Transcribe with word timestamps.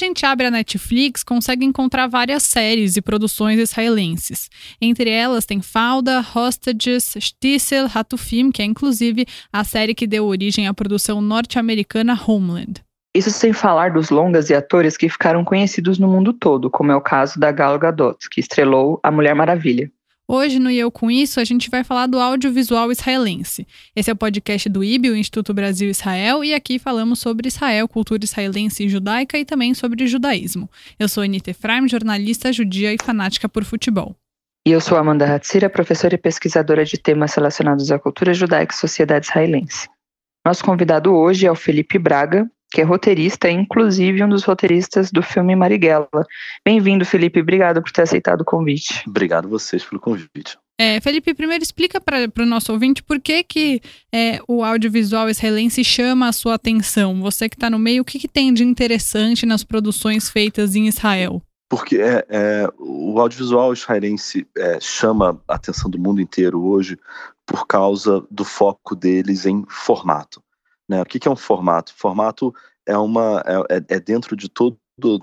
gente 0.00 0.24
abre 0.24 0.46
a 0.46 0.50
Netflix, 0.50 1.22
consegue 1.22 1.64
encontrar 1.64 2.06
várias 2.06 2.42
séries 2.42 2.96
e 2.96 3.02
produções 3.02 3.58
israelenses. 3.58 4.50
Entre 4.80 5.10
elas 5.10 5.44
tem 5.44 5.60
Falda, 5.60 6.24
Hostages, 6.34 7.14
Stissel, 7.18 7.86
Hatufim, 7.94 8.50
que 8.50 8.62
é 8.62 8.64
inclusive 8.64 9.26
a 9.52 9.62
série 9.62 9.94
que 9.94 10.06
deu 10.06 10.24
origem 10.26 10.66
à 10.66 10.74
produção 10.74 11.20
norte-americana 11.20 12.18
Homeland. 12.26 12.82
Isso 13.14 13.30
sem 13.30 13.52
falar 13.52 13.92
dos 13.92 14.10
longas 14.10 14.50
e 14.50 14.54
atores 14.54 14.96
que 14.96 15.08
ficaram 15.08 15.44
conhecidos 15.44 15.98
no 15.98 16.08
mundo 16.08 16.32
todo, 16.32 16.70
como 16.70 16.92
é 16.92 16.96
o 16.96 17.00
caso 17.00 17.38
da 17.38 17.50
Gal 17.50 17.78
Gadot, 17.78 18.28
que 18.30 18.40
estrelou 18.40 19.00
A 19.02 19.10
Mulher 19.10 19.34
Maravilha. 19.34 19.90
Hoje, 20.32 20.60
no 20.60 20.70
E 20.70 20.78
Eu 20.78 20.92
Com 20.92 21.10
Isso, 21.10 21.40
a 21.40 21.44
gente 21.44 21.68
vai 21.68 21.82
falar 21.82 22.06
do 22.06 22.20
audiovisual 22.20 22.92
israelense. 22.92 23.66
Esse 23.96 24.10
é 24.10 24.12
o 24.12 24.16
podcast 24.16 24.68
do 24.68 24.84
IB, 24.84 25.10
o 25.10 25.16
Instituto 25.16 25.52
Brasil 25.52 25.90
Israel, 25.90 26.44
e 26.44 26.54
aqui 26.54 26.78
falamos 26.78 27.18
sobre 27.18 27.48
Israel, 27.48 27.88
cultura 27.88 28.22
israelense 28.22 28.84
e 28.84 28.88
judaica 28.88 29.36
e 29.36 29.44
também 29.44 29.74
sobre 29.74 30.06
judaísmo. 30.06 30.70
Eu 31.00 31.08
sou 31.08 31.24
Anita 31.24 31.50
Efraim, 31.50 31.88
jornalista 31.88 32.52
judia 32.52 32.94
e 32.94 32.96
fanática 33.02 33.48
por 33.48 33.64
futebol. 33.64 34.14
E 34.64 34.70
eu 34.70 34.80
sou 34.80 34.96
Amanda 34.96 35.24
Hatzira, 35.34 35.68
professora 35.68 36.14
e 36.14 36.18
pesquisadora 36.18 36.84
de 36.84 36.96
temas 36.96 37.34
relacionados 37.34 37.90
à 37.90 37.98
cultura 37.98 38.32
judaica 38.32 38.72
e 38.72 38.78
sociedade 38.78 39.26
israelense. 39.26 39.88
Nosso 40.46 40.64
convidado 40.64 41.12
hoje 41.12 41.44
é 41.44 41.50
o 41.50 41.56
Felipe 41.56 41.98
Braga, 41.98 42.48
que 42.70 42.80
é 42.80 42.84
roteirista 42.84 43.50
e 43.50 43.52
inclusive 43.52 44.22
um 44.22 44.28
dos 44.28 44.44
roteiristas 44.44 45.10
do 45.10 45.22
filme 45.22 45.56
Marighella. 45.56 46.08
Bem-vindo, 46.64 47.04
Felipe. 47.04 47.40
Obrigado 47.40 47.82
por 47.82 47.90
ter 47.90 48.02
aceitado 48.02 48.42
o 48.42 48.44
convite. 48.44 49.02
Obrigado 49.06 49.46
a 49.46 49.48
vocês 49.48 49.84
pelo 49.84 50.00
convite. 50.00 50.56
É, 50.78 50.98
Felipe, 50.98 51.34
primeiro 51.34 51.62
explica 51.62 52.00
para 52.00 52.30
o 52.38 52.46
nosso 52.46 52.72
ouvinte 52.72 53.02
por 53.02 53.20
que, 53.20 53.42
que 53.42 53.82
é, 54.10 54.40
o 54.48 54.64
audiovisual 54.64 55.28
israelense 55.28 55.84
chama 55.84 56.28
a 56.28 56.32
sua 56.32 56.54
atenção. 56.54 57.20
Você 57.20 57.50
que 57.50 57.56
está 57.56 57.68
no 57.68 57.78
meio, 57.78 58.00
o 58.00 58.04
que, 58.04 58.18
que 58.18 58.28
tem 58.28 58.50
de 58.54 58.64
interessante 58.64 59.44
nas 59.44 59.62
produções 59.62 60.30
feitas 60.30 60.74
em 60.74 60.86
Israel? 60.86 61.42
Porque 61.68 61.98
é, 61.98 62.24
é, 62.30 62.68
o 62.78 63.20
audiovisual 63.20 63.74
israelense 63.74 64.46
é, 64.56 64.80
chama 64.80 65.38
a 65.46 65.54
atenção 65.56 65.90
do 65.90 65.98
mundo 65.98 66.20
inteiro 66.20 66.64
hoje 66.64 66.98
por 67.44 67.66
causa 67.66 68.24
do 68.30 68.44
foco 68.44 68.96
deles 68.96 69.44
em 69.44 69.64
formato. 69.68 70.42
Né? 70.90 71.00
O 71.00 71.04
que, 71.04 71.20
que 71.20 71.28
é 71.28 71.30
um 71.30 71.36
formato? 71.36 71.94
Formato 71.94 72.52
é 72.84 72.98
uma 72.98 73.44
é, 73.46 73.76
é, 73.76 73.96
é 73.96 74.00
dentro 74.00 74.34
de 74.34 74.48
todo 74.48 74.76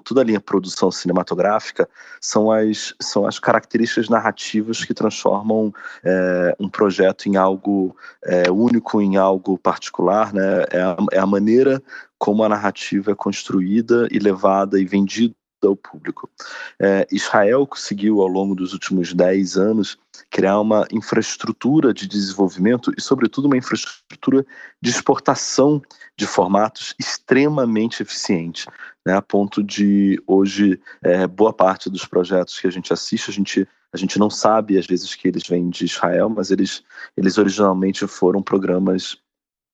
toda 0.03 0.21
a 0.21 0.23
linha 0.23 0.39
produção 0.39 0.89
cinematográfica 0.89 1.87
são 2.19 2.49
as, 2.49 2.95
são 2.99 3.27
as 3.27 3.37
características 3.37 4.09
narrativas 4.09 4.83
que 4.83 4.91
transformam 4.91 5.71
é, 6.03 6.55
um 6.59 6.67
projeto 6.67 7.27
em 7.27 7.35
algo 7.35 7.95
é, 8.23 8.49
único, 8.49 8.99
em 8.99 9.17
algo 9.17 9.55
particular, 9.55 10.33
né? 10.33 10.65
É 10.71 10.81
a, 10.81 10.97
é 11.11 11.19
a 11.19 11.27
maneira 11.27 11.79
como 12.17 12.43
a 12.43 12.49
narrativa 12.49 13.11
é 13.11 13.15
construída 13.15 14.07
e 14.09 14.17
levada 14.17 14.79
e 14.79 14.85
vendida 14.85 15.35
ao 15.65 15.75
público. 15.75 16.29
É, 16.79 17.07
Israel 17.11 17.65
conseguiu, 17.65 18.21
ao 18.21 18.27
longo 18.27 18.53
dos 18.53 18.73
últimos 18.73 19.13
10 19.13 19.57
anos, 19.57 19.97
criar 20.29 20.59
uma 20.59 20.87
infraestrutura 20.91 21.93
de 21.93 22.07
desenvolvimento 22.07 22.93
e, 22.97 23.01
sobretudo, 23.01 23.45
uma 23.45 23.57
infraestrutura 23.57 24.45
de 24.81 24.89
exportação 24.89 25.81
de 26.15 26.27
formatos 26.27 26.93
extremamente 26.99 28.01
eficiente, 28.01 28.67
né, 29.05 29.15
a 29.15 29.21
ponto 29.21 29.63
de, 29.63 30.21
hoje, 30.27 30.79
é, 31.01 31.25
boa 31.25 31.53
parte 31.53 31.89
dos 31.89 32.05
projetos 32.05 32.59
que 32.59 32.67
a 32.67 32.71
gente 32.71 32.91
assiste, 32.91 33.29
a 33.29 33.33
gente, 33.33 33.67
a 33.93 33.97
gente 33.97 34.19
não 34.19 34.29
sabe, 34.29 34.77
às 34.77 34.85
vezes, 34.85 35.15
que 35.15 35.27
eles 35.27 35.47
vêm 35.47 35.69
de 35.69 35.85
Israel, 35.85 36.29
mas 36.29 36.51
eles, 36.51 36.83
eles 37.15 37.37
originalmente 37.37 38.05
foram 38.05 38.41
programas 38.41 39.17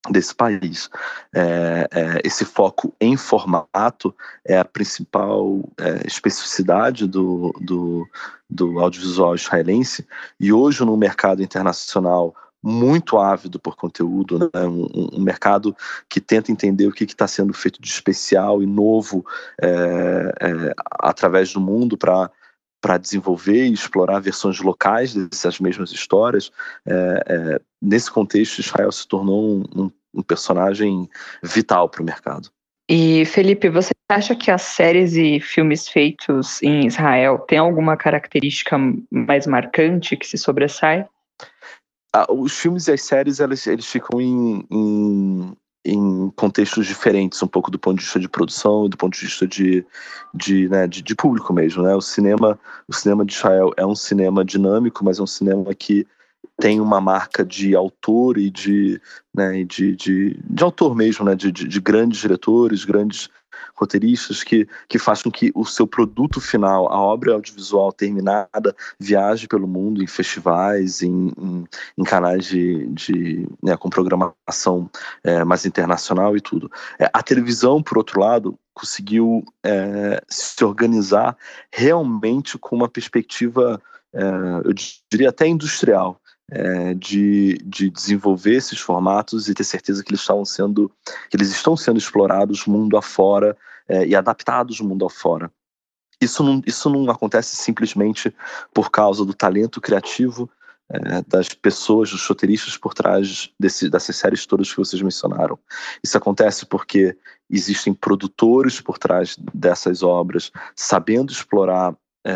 desse 0.09 0.35
país. 0.35 0.89
É, 1.33 1.87
é, 1.91 2.21
esse 2.23 2.43
foco 2.43 2.93
em 2.99 3.15
formato 3.15 4.13
é 4.45 4.57
a 4.57 4.65
principal 4.65 5.63
é, 5.79 6.05
especificidade 6.05 7.07
do, 7.07 7.53
do, 7.61 8.07
do 8.49 8.79
audiovisual 8.79 9.35
israelense, 9.35 10.05
e 10.39 10.51
hoje 10.51 10.83
no 10.83 10.97
mercado 10.97 11.41
internacional 11.41 12.35
muito 12.65 13.17
ávido 13.17 13.59
por 13.59 13.75
conteúdo, 13.75 14.39
né? 14.39 14.61
um, 14.61 15.17
um, 15.17 15.21
mercado 15.21 15.75
que 16.07 16.21
tenta 16.21 16.49
entender 16.49 16.87
o 16.87 16.93
que 16.93 17.03
está 17.03 17.27
sendo 17.27 17.53
feito 17.53 17.81
de 17.81 17.89
especial 17.89 18.63
e 18.63 18.65
novo 18.65 19.25
é, 19.61 19.67
é, 19.67 20.73
através 21.01 21.51
do 21.51 21.59
mundo 21.59 21.97
para 21.97 22.31
para 22.83 22.97
desenvolver 22.97 23.65
e 23.65 23.71
explorar 23.71 24.19
versões 24.19 24.59
locais 24.59 25.15
dessas 25.15 25.57
mesmas 25.57 25.93
histórias. 25.93 26.51
É, 26.85 27.23
é, 27.27 27.61
nesse 27.81 28.11
contexto, 28.11 28.59
Israel 28.59 28.91
se 28.91 29.07
tornou 29.07 29.41
um, 29.41 29.83
um, 29.83 29.91
um 30.13 30.21
personagem 30.21 31.09
vital 31.41 31.89
para 31.89 32.01
o 32.01 32.05
mercado. 32.05 32.49
E 32.89 33.25
Felipe, 33.25 33.69
você 33.69 33.91
acha 34.09 34.35
que 34.35 34.51
as 34.51 34.61
séries 34.61 35.13
e 35.13 35.39
filmes 35.39 35.87
feitos 35.87 36.61
em 36.61 36.85
Israel 36.85 37.39
têm 37.39 37.57
alguma 37.57 37.95
característica 37.95 38.77
mais 39.09 39.47
marcante 39.47 40.17
que 40.17 40.27
se 40.27 40.37
sobressai? 40.37 41.07
Ah, 42.13 42.31
os 42.31 42.57
filmes 42.59 42.87
e 42.87 42.91
as 42.91 43.01
séries 43.01 43.39
eles, 43.39 43.65
eles 43.65 43.87
ficam 43.87 44.21
em, 44.21 44.67
em, 44.69 45.57
em 45.85 46.29
contextos 46.35 46.85
diferentes, 46.85 47.41
um 47.41 47.47
pouco 47.47 47.71
do 47.71 47.79
ponto 47.79 47.97
de 47.97 48.03
vista 48.03 48.19
de 48.19 48.29
produção 48.29 48.85
e 48.85 48.89
do 48.89 48.97
ponto 48.97 49.17
de 49.17 49.25
vista 49.25 49.47
de, 49.47 49.85
de, 50.33 50.69
né, 50.69 50.85
de, 50.85 51.01
de, 51.01 51.15
público 51.15 51.53
mesmo. 51.53 51.81
Né? 51.81 51.95
O, 51.95 52.01
cinema, 52.01 52.59
o 52.87 52.93
cinema 52.93 53.25
de 53.25 53.33
Israel 53.33 53.71
é 53.77 53.85
um 53.85 53.95
cinema 53.95 54.43
dinâmico, 54.43 55.03
mas 55.03 55.19
é 55.19 55.23
um 55.23 55.27
cinema 55.27 55.73
que 55.73 56.05
tem 56.59 56.79
uma 56.79 57.01
marca 57.01 57.43
de 57.43 57.75
autor 57.75 58.37
e 58.37 58.49
de, 58.49 59.01
né, 59.33 59.63
de, 59.63 59.95
de, 59.95 60.39
de 60.43 60.63
autor 60.63 60.95
mesmo, 60.95 61.25
né, 61.25 61.35
de, 61.35 61.51
de, 61.51 61.67
de 61.67 61.81
grandes 61.81 62.19
diretores, 62.19 62.85
grandes 62.85 63.29
roteiristas 63.75 64.43
que, 64.43 64.67
que 64.87 64.99
faz 64.99 65.23
com 65.23 65.31
que 65.31 65.51
o 65.55 65.65
seu 65.65 65.87
produto 65.87 66.39
final, 66.39 66.91
a 66.91 66.99
obra 66.99 67.33
audiovisual 67.33 67.91
terminada, 67.91 68.75
viaje 68.99 69.47
pelo 69.47 69.67
mundo 69.67 70.03
em 70.03 70.07
festivais, 70.07 71.01
em, 71.01 71.33
em, 71.37 71.65
em 71.97 72.03
canais 72.03 72.45
de, 72.45 72.87
de 72.87 73.47
né, 73.61 73.75
com 73.75 73.89
programação 73.89 74.89
é, 75.23 75.43
mais 75.43 75.65
internacional 75.65 76.37
e 76.37 76.41
tudo. 76.41 76.71
É, 76.99 77.09
a 77.11 77.23
televisão, 77.23 77.81
por 77.81 77.97
outro 77.97 78.19
lado, 78.19 78.57
conseguiu 78.73 79.43
é, 79.63 80.21
se 80.27 80.63
organizar 80.63 81.35
realmente 81.71 82.57
com 82.57 82.75
uma 82.75 82.89
perspectiva, 82.89 83.81
é, 84.13 84.23
eu 84.65 84.73
diria 85.09 85.29
até 85.29 85.47
industrial 85.47 86.19
é, 86.51 86.93
de, 86.93 87.57
de 87.65 87.89
desenvolver 87.89 88.55
esses 88.55 88.79
formatos 88.79 89.47
e 89.47 89.53
ter 89.53 89.63
certeza 89.63 90.03
que 90.03 90.11
eles 90.11 90.21
estavam 90.21 90.45
sendo 90.45 90.91
que 91.29 91.37
eles 91.37 91.49
estão 91.51 91.75
sendo 91.75 91.97
explorados 91.97 92.65
mundo 92.65 92.97
afora 92.97 93.57
é, 93.87 94.05
e 94.05 94.15
adaptados 94.15 94.79
mundo 94.81 95.05
afora. 95.05 95.51
Isso 96.21 96.43
não, 96.43 96.61
isso 96.65 96.89
não 96.89 97.09
acontece 97.09 97.55
simplesmente 97.55 98.33
por 98.73 98.89
causa 98.89 99.25
do 99.25 99.33
talento 99.33 99.81
criativo 99.81 100.49
é, 100.89 101.21
das 101.27 101.49
pessoas, 101.49 102.11
dos 102.11 102.25
roteiristas 102.25 102.77
por 102.77 102.93
trás 102.93 103.49
desse, 103.59 103.89
dessas 103.89 104.15
séries 104.15 104.45
todas 104.45 104.69
que 104.69 104.77
vocês 104.77 105.01
mencionaram. 105.01 105.57
Isso 106.03 106.17
acontece 106.17 106.65
porque 106.65 107.17
existem 107.49 107.93
produtores 107.93 108.79
por 108.79 108.97
trás 108.97 109.37
dessas 109.53 110.03
obras, 110.03 110.51
sabendo 110.75 111.31
explorar 111.31 111.95
é, 112.25 112.33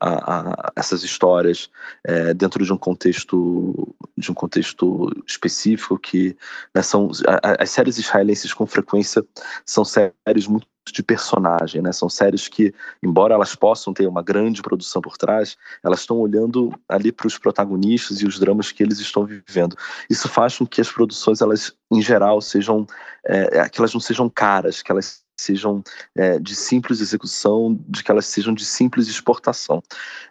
a, 0.00 0.38
a, 0.38 0.72
essas 0.74 1.02
histórias 1.02 1.70
é, 2.04 2.32
dentro 2.32 2.64
de 2.64 2.72
um 2.72 2.78
contexto 2.78 3.94
de 4.16 4.30
um 4.30 4.34
contexto 4.34 5.10
específico 5.26 5.98
que 5.98 6.36
né, 6.74 6.80
são 6.82 7.10
a, 7.26 7.62
as 7.62 7.70
séries 7.70 7.98
israelenses 7.98 8.54
com 8.54 8.66
frequência 8.66 9.24
são 9.64 9.84
séries 9.84 10.46
muito 10.46 10.66
de 10.92 11.02
personagem, 11.02 11.82
né? 11.82 11.92
São 11.92 12.08
séries 12.08 12.48
que, 12.48 12.72
embora 13.02 13.34
elas 13.34 13.54
possam 13.54 13.92
ter 13.92 14.06
uma 14.06 14.22
grande 14.22 14.62
produção 14.62 15.02
por 15.02 15.16
trás, 15.16 15.56
elas 15.82 16.00
estão 16.00 16.18
olhando 16.18 16.72
ali 16.88 17.10
para 17.10 17.26
os 17.26 17.36
protagonistas 17.36 18.20
e 18.20 18.26
os 18.26 18.38
dramas 18.38 18.70
que 18.72 18.82
eles 18.82 19.00
estão 19.00 19.24
vivendo. 19.24 19.76
Isso 20.08 20.28
faz 20.28 20.56
com 20.56 20.66
que 20.66 20.80
as 20.80 20.90
produções, 20.90 21.40
elas, 21.40 21.74
em 21.92 22.00
geral, 22.00 22.40
sejam 22.40 22.86
é, 23.24 23.68
que 23.68 23.80
elas 23.80 23.92
não 23.92 24.00
sejam 24.00 24.30
caras, 24.30 24.82
que 24.82 24.92
elas 24.92 25.25
sejam 25.36 25.82
é, 26.14 26.38
de 26.38 26.54
simples 26.54 27.00
execução, 27.00 27.78
de 27.88 28.02
que 28.02 28.10
elas 28.10 28.26
sejam 28.26 28.54
de 28.54 28.64
simples 28.64 29.08
exportação. 29.08 29.82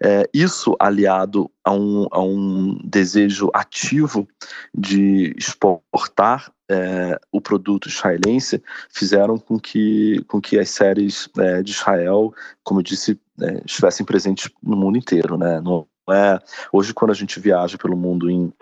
É, 0.01 0.27
isso 0.33 0.75
aliado 0.79 1.49
a 1.63 1.71
um, 1.71 2.07
a 2.11 2.21
um 2.21 2.79
desejo 2.83 3.49
ativo 3.53 4.27
de 4.73 5.35
exportar 5.37 6.51
é, 6.69 7.19
o 7.31 7.39
produto 7.39 7.87
israelense 7.87 8.61
fizeram 8.89 9.37
com 9.37 9.59
que, 9.59 10.23
com 10.27 10.41
que 10.41 10.57
as 10.57 10.69
séries 10.69 11.29
é, 11.37 11.61
de 11.61 11.71
Israel, 11.71 12.33
como 12.63 12.79
eu 12.79 12.83
disse, 12.83 13.19
é, 13.41 13.61
estivessem 13.65 14.05
presentes 14.05 14.49
no 14.63 14.75
mundo 14.75 14.97
inteiro. 14.97 15.37
Né? 15.37 15.61
Não 15.61 15.87
é, 16.09 16.39
hoje, 16.71 16.93
quando 16.93 17.11
a 17.11 17.15
gente 17.15 17.39
viaja 17.39 17.77
pelo 17.77 17.97
mundo 17.97 18.29
em 18.29 18.53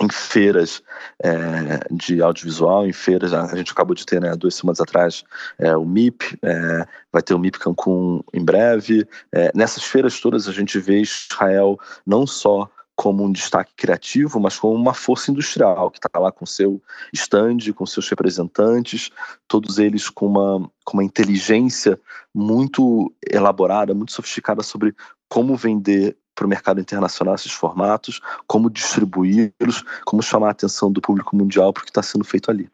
em 0.00 0.08
feiras 0.08 0.82
é, 1.22 1.80
de 1.90 2.22
audiovisual, 2.22 2.86
em 2.86 2.92
feiras, 2.92 3.32
a 3.32 3.56
gente 3.56 3.72
acabou 3.72 3.94
de 3.94 4.06
ter, 4.06 4.20
né, 4.20 4.34
duas 4.36 4.54
semanas 4.54 4.80
atrás, 4.80 5.24
é, 5.58 5.76
o 5.76 5.84
MIP, 5.84 6.38
é, 6.42 6.86
vai 7.12 7.22
ter 7.22 7.34
o 7.34 7.38
MIP 7.38 7.58
Cancún 7.58 8.22
em 8.32 8.44
breve. 8.44 9.06
É, 9.32 9.50
nessas 9.54 9.84
feiras 9.84 10.20
todas 10.20 10.48
a 10.48 10.52
gente 10.52 10.78
vê 10.78 11.00
Israel 11.00 11.78
não 12.06 12.26
só 12.26 12.70
como 12.94 13.24
um 13.24 13.30
destaque 13.30 13.72
criativo, 13.76 14.40
mas 14.40 14.58
como 14.58 14.74
uma 14.74 14.92
força 14.92 15.30
industrial 15.30 15.88
que 15.88 15.98
está 15.98 16.18
lá 16.18 16.32
com 16.32 16.44
seu 16.44 16.82
stand, 17.12 17.72
com 17.72 17.86
seus 17.86 18.08
representantes, 18.08 19.10
todos 19.46 19.78
eles 19.78 20.10
com 20.10 20.26
uma, 20.26 20.68
com 20.84 20.96
uma 20.96 21.04
inteligência 21.04 21.98
muito 22.34 23.14
elaborada, 23.30 23.94
muito 23.94 24.10
sofisticada 24.10 24.64
sobre 24.64 24.96
como 25.28 25.56
vender 25.56 26.16
para 26.38 26.46
o 26.46 26.48
mercado 26.48 26.80
internacional 26.80 27.34
esses 27.34 27.50
formatos, 27.50 28.20
como 28.46 28.70
distribuí-los, 28.70 29.82
como 30.04 30.22
chamar 30.22 30.48
a 30.48 30.50
atenção 30.52 30.92
do 30.92 31.00
público 31.00 31.34
mundial 31.34 31.72
para 31.72 31.80
o 31.80 31.84
que 31.84 31.90
está 31.90 32.02
sendo 32.02 32.24
feito 32.24 32.48
ali. 32.48 32.70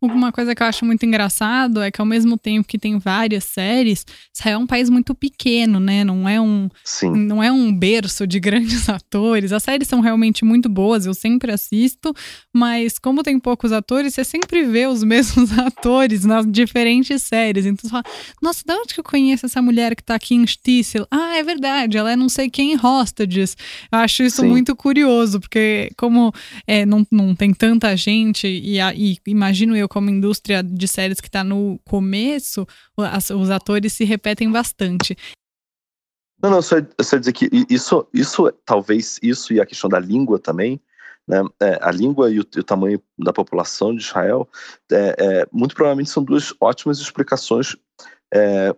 Uma 0.00 0.30
coisa 0.30 0.54
que 0.54 0.62
eu 0.62 0.66
acho 0.66 0.84
muito 0.84 1.04
engraçado 1.04 1.82
é 1.82 1.90
que 1.90 2.00
ao 2.00 2.06
mesmo 2.06 2.38
tempo 2.38 2.68
que 2.68 2.78
tem 2.78 2.98
várias 2.98 3.44
séries, 3.44 4.06
Israel 4.34 4.60
é 4.60 4.62
um 4.62 4.66
país 4.66 4.88
muito 4.88 5.14
pequeno, 5.14 5.80
né? 5.80 6.04
Não 6.04 6.28
é 6.28 6.40
um, 6.40 6.68
Sim. 6.84 7.10
não 7.14 7.42
é 7.42 7.50
um 7.50 7.72
berço 7.72 8.26
de 8.26 8.38
grandes 8.40 8.88
atores. 8.88 9.52
As 9.52 9.62
séries 9.62 9.88
são 9.88 10.00
realmente 10.00 10.44
muito 10.44 10.68
boas, 10.68 11.06
eu 11.06 11.14
sempre 11.14 11.52
assisto, 11.52 12.14
mas 12.52 12.98
como 12.98 13.22
tem 13.22 13.38
poucos 13.38 13.72
atores, 13.72 14.14
você 14.14 14.24
sempre 14.24 14.64
vê 14.64 14.86
os 14.86 15.02
mesmos 15.04 15.56
atores 15.58 16.24
nas 16.24 16.46
diferentes 16.46 17.22
séries. 17.22 17.66
Então 17.66 17.82
você 17.82 17.90
fala, 17.90 18.04
nossa, 18.40 18.62
de 18.64 18.72
onde 18.72 18.94
que 18.94 19.00
eu 19.00 19.04
conheço 19.04 19.46
essa 19.46 19.60
mulher 19.60 19.96
que 19.96 20.02
tá 20.02 20.14
aqui 20.14 20.34
em 20.34 20.46
Stissel? 20.46 21.06
Ah, 21.10 21.36
é 21.36 21.42
verdade, 21.42 21.96
ela 21.96 22.12
é 22.12 22.16
não 22.16 22.28
sei 22.28 22.48
quem 22.48 22.72
em 22.72 22.78
Hostages. 22.80 23.56
Eu 23.90 23.98
acho 23.98 24.22
isso 24.22 24.42
Sim. 24.42 24.48
muito 24.48 24.76
curioso, 24.76 25.40
porque 25.40 25.90
como 25.96 26.32
é, 26.66 26.86
não, 26.86 27.06
não 27.10 27.34
tem 27.34 27.52
tanta 27.52 27.96
gente 27.96 28.46
e, 28.46 28.78
e 28.80 29.18
imagino 29.26 29.67
imagino 29.68 29.76
eu, 29.76 29.88
como 29.88 30.10
indústria 30.10 30.62
de 30.62 30.88
séries 30.88 31.20
que 31.20 31.28
está 31.28 31.44
no 31.44 31.78
começo, 31.84 32.66
os 33.38 33.50
atores 33.50 33.92
se 33.92 34.04
repetem 34.04 34.50
bastante. 34.50 35.16
Não, 36.42 36.50
não, 36.50 36.62
só, 36.62 36.76
só 37.00 37.16
dizer 37.18 37.32
que 37.32 37.50
isso, 37.68 38.06
isso, 38.14 38.50
talvez, 38.64 39.18
isso 39.22 39.52
e 39.52 39.60
a 39.60 39.66
questão 39.66 39.90
da 39.90 39.98
língua 39.98 40.38
também, 40.38 40.80
né, 41.26 41.42
é, 41.60 41.78
a 41.82 41.90
língua 41.90 42.30
e 42.30 42.40
o, 42.40 42.46
e 42.56 42.60
o, 42.60 42.64
tamanho 42.64 43.02
da 43.18 43.32
população 43.32 43.94
de 43.94 44.02
Israel, 44.02 44.48
é, 44.90 45.16
é, 45.18 45.46
muito 45.52 45.74
provavelmente 45.74 46.10
são 46.10 46.22
duas 46.22 46.54
ótimas 46.60 46.98
explicações 46.98 47.76
é, 48.32 48.74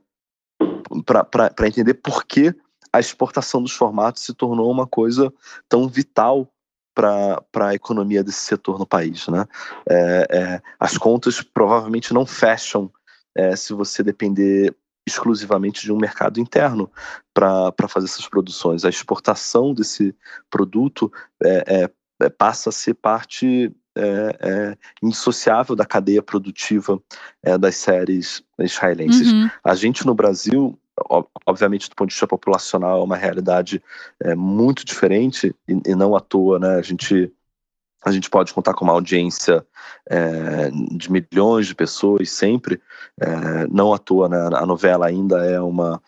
para 1.04 1.69
entender 1.69 1.94
por 1.94 2.25
que 2.25 2.54
a 2.92 2.98
exportação 2.98 3.62
dos 3.62 3.72
formatos 3.72 4.25
se 4.25 4.34
tornou 4.34 4.70
uma 4.70 4.87
coisa 4.87 5.32
tão 5.69 5.87
vital 5.87 6.50
para 6.94 7.42
a 7.54 7.75
economia 7.75 8.22
desse 8.22 8.40
setor 8.40 8.78
no 8.78 8.87
país. 8.87 9.26
Né? 9.28 9.46
É, 9.88 10.26
é, 10.31 10.62
as 10.78 10.98
contas 10.98 11.40
provavelmente 11.42 12.12
não 12.12 12.26
fecham 12.26 12.90
é, 13.34 13.54
se 13.56 13.72
você 13.72 14.02
depender 14.02 14.75
exclusivamente 15.06 15.82
de 15.82 15.92
um 15.92 15.96
mercado 15.96 16.38
interno 16.38 16.90
para 17.32 17.88
fazer 17.88 18.06
essas 18.06 18.28
produções. 18.28 18.84
A 18.84 18.88
exportação 18.88 19.75
desse 19.75 20.14
produto 20.50 21.12
é, 21.42 21.82
é, 21.82 21.90
é, 22.22 22.28
passa 22.28 22.69
a 22.69 22.72
ser 22.72 22.94
parte 22.94 23.75
indissociável 25.02 25.75
da 25.75 25.84
cadeia 25.84 26.22
produtiva 26.22 26.98
das 27.58 27.76
séries 27.76 28.42
israelenses. 28.58 29.31
Uhum. 29.31 29.50
A 29.64 29.75
gente 29.75 30.06
no 30.06 30.14
Brasil 30.14 30.79
obviamente 31.47 31.88
do 31.88 31.97
ponto 31.97 32.08
de 32.08 32.14
vista 32.14 32.26
populacional 32.26 33.00
é 33.00 33.05
uma 33.05 33.17
realidade 33.17 33.82
é, 34.20 34.35
muito 34.35 34.85
diferente 34.85 35.55
e, 35.69 35.81
e, 35.87 35.94
não 35.94 36.14
à 36.14 36.20
toa, 36.20 36.58
né? 36.58 36.76
A 36.76 36.82
gente 36.82 37.32
a 38.02 38.11
gente 38.11 38.31
pode 38.31 38.55
contar 38.55 38.73
com 38.73 38.82
uma 38.82 38.94
audiência 38.94 39.64
é, 40.08 40.70
de 40.70 41.12
milhões 41.12 41.67
de 41.67 41.75
pessoas 41.75 42.31
sempre, 42.31 42.81
é, 43.20 43.67
não 43.70 43.93
à 43.93 43.99
toa, 43.99 44.26
né? 44.26 44.38
A 44.55 44.64
novela 44.64 45.06
ainda 45.06 45.44
é 45.44 45.61
uma 45.61 46.00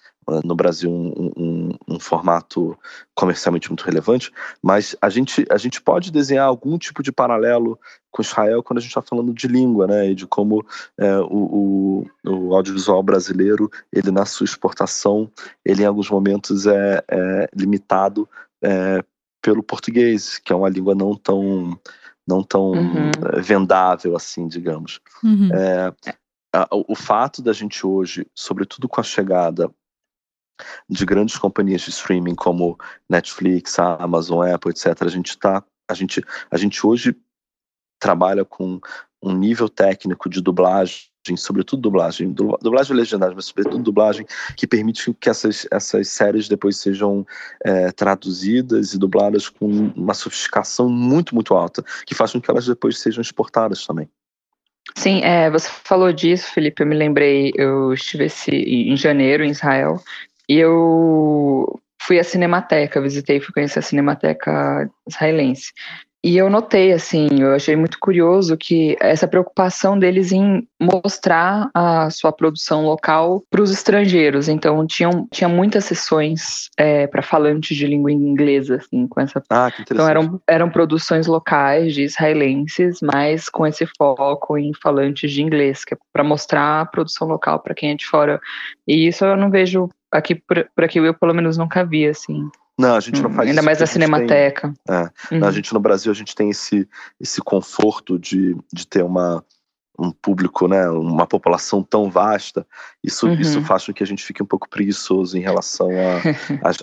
no 0.44 0.54
Brasil 0.54 0.90
um, 0.90 1.32
um, 1.36 1.70
um, 1.88 2.00
formato 2.00 2.78
comercialmente 3.14 3.68
muito 3.68 3.84
relevante, 3.84 4.30
mas 4.62 4.94
a 5.00 5.08
gente, 5.08 5.44
a 5.50 5.56
gente 5.56 5.80
pode 5.80 6.10
desenhar 6.10 6.46
algum 6.46 6.78
tipo 6.78 7.02
de 7.02 7.10
paralelo 7.10 7.78
com 8.10 8.22
Israel 8.22 8.62
quando 8.62 8.78
a 8.78 8.80
gente 8.80 8.90
está 8.90 9.02
falando 9.02 9.32
de 9.34 9.48
língua, 9.48 9.86
né, 9.86 10.10
e 10.10 10.14
de 10.14 10.26
como 10.26 10.64
é, 10.98 11.18
o, 11.18 12.06
o, 12.24 12.30
o, 12.30 12.54
audiovisual 12.54 13.02
brasileiro, 13.02 13.70
ele 13.92 14.10
na 14.10 14.24
sua 14.24 14.44
exportação, 14.44 15.30
ele 15.64 15.82
em 15.82 15.86
alguns 15.86 16.10
momentos 16.10 16.66
é, 16.66 17.02
é 17.10 17.48
limitado 17.54 18.28
é, 18.62 19.02
pelo 19.42 19.62
português, 19.62 20.38
que 20.38 20.52
é 20.52 20.56
uma 20.56 20.68
língua 20.68 20.94
não 20.94 21.16
tão 21.16 21.78
não 22.24 22.44
tão 22.44 22.70
uhum. 22.70 23.10
vendável 23.38 24.14
assim, 24.14 24.46
digamos. 24.46 25.00
Uhum. 25.24 25.50
É, 25.52 25.92
o 26.70 26.94
fato 26.94 27.42
da 27.42 27.52
gente 27.52 27.84
hoje, 27.84 28.26
sobretudo 28.34 28.88
com 28.88 29.00
a 29.00 29.04
chegada 29.04 29.70
de 30.88 31.04
grandes 31.04 31.36
companhias 31.36 31.82
de 31.82 31.90
streaming 31.90 32.34
como 32.34 32.78
Netflix, 33.08 33.78
Amazon, 33.78 34.46
Apple, 34.46 34.70
etc. 34.70 35.02
A 35.02 35.08
gente 35.08 35.38
tá, 35.38 35.62
a 35.88 35.94
gente, 35.94 36.22
a 36.50 36.56
gente 36.56 36.86
hoje 36.86 37.16
trabalha 37.98 38.44
com 38.44 38.80
um 39.22 39.32
nível 39.32 39.68
técnico 39.68 40.28
de 40.28 40.40
dublagem, 40.40 41.06
sobretudo 41.36 41.82
dublagem, 41.82 42.32
dublagem 42.32 42.96
legendada, 42.96 43.32
mas 43.34 43.46
sobretudo 43.46 43.82
dublagem, 43.82 44.26
que 44.56 44.66
permite 44.66 45.14
que 45.14 45.30
essas, 45.30 45.66
essas 45.70 46.08
séries 46.08 46.48
depois 46.48 46.76
sejam 46.76 47.24
é, 47.64 47.92
traduzidas 47.92 48.92
e 48.92 48.98
dubladas 48.98 49.48
com 49.48 49.92
uma 49.94 50.14
sofisticação 50.14 50.88
muito, 50.88 51.34
muito 51.34 51.54
alta, 51.54 51.84
que 52.04 52.14
faz 52.14 52.32
com 52.32 52.40
que 52.40 52.50
elas 52.50 52.66
depois 52.66 52.98
sejam 52.98 53.22
exportadas 53.22 53.86
também. 53.86 54.10
Sim, 54.96 55.22
é, 55.22 55.48
você 55.48 55.68
falou 55.84 56.12
disso, 56.12 56.52
Felipe. 56.52 56.82
Eu 56.82 56.86
me 56.86 56.96
lembrei, 56.96 57.52
eu 57.54 57.92
estive 57.92 58.24
esse, 58.24 58.50
em 58.50 58.96
janeiro 58.96 59.44
em 59.44 59.50
Israel 59.50 60.02
e 60.52 60.58
eu 60.58 61.80
fui 62.02 62.18
à 62.18 62.24
Cinemateca, 62.24 63.00
visitei, 63.00 63.40
fui 63.40 63.54
conhecer 63.54 63.78
a 63.78 63.82
Cinemateca 63.82 64.86
israelense. 65.08 65.72
E 66.22 66.36
eu 66.36 66.50
notei, 66.50 66.92
assim, 66.92 67.26
eu 67.40 67.54
achei 67.54 67.74
muito 67.74 67.98
curioso 67.98 68.54
que 68.56 68.94
essa 69.00 69.26
preocupação 69.26 69.98
deles 69.98 70.30
em 70.30 70.68
mostrar 70.80 71.70
a 71.74 72.10
sua 72.10 72.30
produção 72.30 72.84
local 72.84 73.42
para 73.50 73.62
os 73.62 73.72
estrangeiros. 73.72 74.46
Então, 74.46 74.86
tinham, 74.86 75.26
tinha 75.32 75.48
muitas 75.48 75.86
sessões 75.86 76.68
é, 76.76 77.06
para 77.06 77.22
falantes 77.22 77.74
de 77.74 77.86
língua 77.86 78.12
inglesa, 78.12 78.76
assim, 78.76 79.08
com 79.08 79.20
essa. 79.22 79.42
Ah, 79.48 79.70
que 79.70 79.82
então, 79.82 80.06
eram, 80.06 80.40
eram 80.46 80.70
produções 80.70 81.26
locais 81.26 81.94
de 81.94 82.02
israelenses, 82.02 82.98
mas 83.02 83.48
com 83.48 83.66
esse 83.66 83.86
foco 83.96 84.58
em 84.58 84.72
falantes 84.74 85.32
de 85.32 85.42
inglês, 85.42 85.82
que 85.82 85.94
é 85.94 85.98
para 86.12 86.22
mostrar 86.22 86.82
a 86.82 86.86
produção 86.86 87.26
local 87.26 87.58
para 87.58 87.74
quem 87.74 87.92
é 87.92 87.94
de 87.96 88.06
fora. 88.06 88.38
E 88.86 89.08
isso 89.08 89.24
eu 89.24 89.34
não 89.34 89.50
vejo 89.50 89.88
aqui 90.12 90.34
por, 90.34 90.68
por 90.74 90.84
aqui, 90.84 90.98
eu 90.98 91.14
pelo 91.14 91.34
menos 91.34 91.56
nunca 91.56 91.84
vi, 91.84 92.06
assim. 92.06 92.48
Não, 92.78 92.96
a 92.96 93.00
gente 93.00 93.20
não 93.22 93.30
hum, 93.30 93.34
faz 93.34 93.48
Ainda 93.48 93.62
mais 93.62 93.80
na 93.80 93.86
Cinemateca. 93.86 94.74
Tem, 94.86 94.96
é, 94.96 95.10
uhum. 95.34 95.44
A 95.44 95.50
gente 95.50 95.72
no 95.72 95.80
Brasil, 95.80 96.10
a 96.10 96.14
gente 96.14 96.34
tem 96.34 96.50
esse, 96.50 96.88
esse 97.20 97.40
conforto 97.40 98.18
de, 98.18 98.56
de 98.72 98.86
ter 98.86 99.02
uma, 99.02 99.44
um 99.98 100.10
público, 100.10 100.66
né, 100.66 100.88
uma 100.88 101.26
população 101.26 101.82
tão 101.82 102.10
vasta, 102.10 102.66
isso, 103.04 103.26
uhum. 103.26 103.34
isso 103.34 103.62
faz 103.62 103.86
com 103.86 103.92
que 103.92 104.02
a 104.02 104.06
gente 104.06 104.24
fique 104.24 104.42
um 104.42 104.46
pouco 104.46 104.68
preguiçoso 104.68 105.36
em 105.36 105.40
relação 105.40 105.90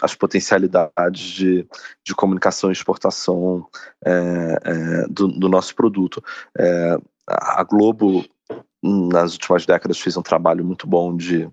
às 0.02 0.14
potencialidades 0.16 1.22
de, 1.22 1.68
de 2.06 2.16
comunicação 2.16 2.70
e 2.70 2.74
exportação 2.74 3.66
é, 4.06 4.60
é, 4.64 5.08
do, 5.10 5.28
do, 5.28 5.50
nosso 5.50 5.76
produto. 5.76 6.24
É, 6.58 6.98
a 7.28 7.64
Globo, 7.64 8.26
nas 8.82 9.34
últimas 9.34 9.66
décadas, 9.66 10.00
fez 10.00 10.16
um 10.16 10.22
trabalho 10.22 10.64
muito 10.64 10.88
bom 10.88 11.16
de 11.16 11.50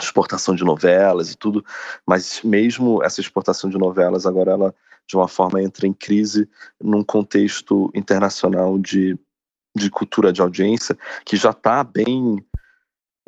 exportação 0.00 0.54
de 0.54 0.64
novelas 0.64 1.30
e 1.30 1.36
tudo, 1.36 1.64
mas 2.06 2.42
mesmo 2.42 3.02
essa 3.02 3.20
exportação 3.20 3.70
de 3.70 3.78
novelas 3.78 4.26
agora 4.26 4.52
ela 4.52 4.74
de 5.06 5.16
uma 5.16 5.28
forma 5.28 5.62
entra 5.62 5.86
em 5.86 5.92
crise 5.92 6.48
num 6.80 7.04
contexto 7.04 7.90
internacional 7.94 8.78
de, 8.78 9.18
de 9.76 9.90
cultura 9.90 10.32
de 10.32 10.40
audiência 10.40 10.96
que 11.24 11.36
já 11.36 11.50
está 11.50 11.84
bem 11.84 12.44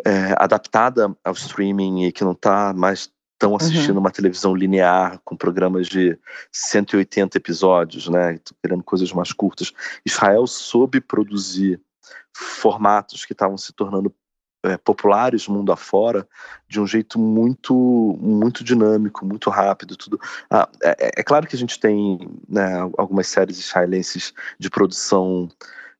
é, 0.04 0.34
adaptada 0.38 1.14
ao 1.24 1.32
streaming 1.34 2.04
e 2.04 2.12
que 2.12 2.24
não 2.24 2.32
está 2.32 2.72
mais 2.72 3.10
tão 3.38 3.54
assistindo 3.54 3.94
uhum. 3.94 4.00
uma 4.00 4.10
televisão 4.10 4.54
linear 4.54 5.20
com 5.24 5.36
programas 5.36 5.86
de 5.86 6.18
180 6.52 7.36
episódios, 7.36 8.08
né, 8.08 8.38
querendo 8.62 8.82
coisas 8.82 9.12
mais 9.12 9.32
curtas. 9.32 9.72
Israel 10.04 10.46
soube 10.46 11.00
produzir 11.00 11.80
formatos 12.34 13.24
que 13.24 13.32
estavam 13.32 13.58
se 13.58 13.72
tornando 13.72 14.14
é, 14.66 14.76
populares 14.76 15.48
mundo 15.48 15.72
afora 15.72 16.26
de 16.68 16.80
um 16.80 16.86
jeito 16.86 17.18
muito 17.18 17.74
muito 18.20 18.64
dinâmico, 18.64 19.24
muito 19.24 19.50
rápido, 19.50 19.96
tudo. 19.96 20.20
Ah, 20.50 20.68
é, 20.82 21.20
é, 21.20 21.22
claro 21.22 21.46
que 21.46 21.56
a 21.56 21.58
gente 21.58 21.78
tem 21.78 22.18
né, 22.48 22.78
algumas 22.96 23.26
séries 23.26 23.58
israelenses 23.58 24.32
de 24.58 24.70
produção 24.70 25.48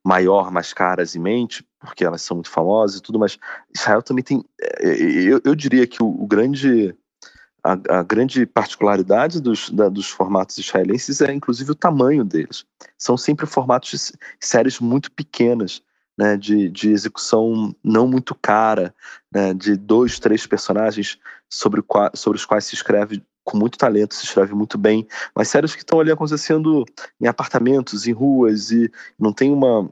maior, 0.05 0.51
mais 0.51 0.73
caras 0.73 1.17
em 1.17 1.21
mente, 1.21 1.67
porque 1.81 2.05
elas 2.05 2.23
são 2.23 2.37
muito 2.37 2.51
famosas 2.51 2.99
e 2.99 3.03
tudo, 3.03 3.19
mas 3.19 3.39
Israel 3.75 4.03
também 4.03 4.23
tem, 4.23 4.45
é, 4.61 4.95
eu, 4.95 5.41
eu 5.45 5.55
diria 5.55 5.87
que 5.87 6.03
o, 6.03 6.07
o 6.07 6.27
grande 6.27 6.95
a, 7.65 7.99
a, 7.99 8.03
grande 8.05 8.47
particularidade 8.47 9.41
dos, 9.41 9.71
da, 9.71 9.89
dos 9.89 10.09
formatos 10.09 10.57
israelenses 10.59 11.21
é 11.21 11.33
inclusive 11.33 11.73
o 11.73 11.75
tamanho 11.75 12.25
deles. 12.25 12.65
São 12.97 13.17
sempre 13.17 13.47
formatos 13.47 13.91
de 13.91 14.47
séries 14.47 14.79
muito 14.79 15.11
pequenas 15.11 15.83
né, 16.17 16.37
de, 16.37 16.69
de 16.71 16.91
execução 16.91 17.75
não 17.83 18.07
muito 18.07 18.35
cara, 18.35 18.95
né, 19.33 19.53
de 19.53 19.77
dois, 19.77 20.19
três 20.19 20.47
personagens 20.47 21.19
sobre, 21.49 21.83
sobre 22.15 22.39
os 22.39 22.45
quais 22.45 22.65
se 22.65 22.75
escreve 22.75 23.23
com 23.45 23.57
muito 23.57 23.79
talento, 23.79 24.15
se 24.15 24.25
escreve 24.25 24.55
muito 24.55 24.77
bem, 24.77 25.07
mas 25.35 25.49
séries 25.49 25.75
que 25.75 25.83
estão 25.83 26.01
ali 26.01 26.11
acontecendo 26.11 26.85
em 27.21 27.29
apartamentos, 27.29 28.07
em 28.07 28.13
ruas, 28.13 28.73
e 28.73 28.91
não 29.17 29.33
tem 29.33 29.53
uma, 29.53 29.89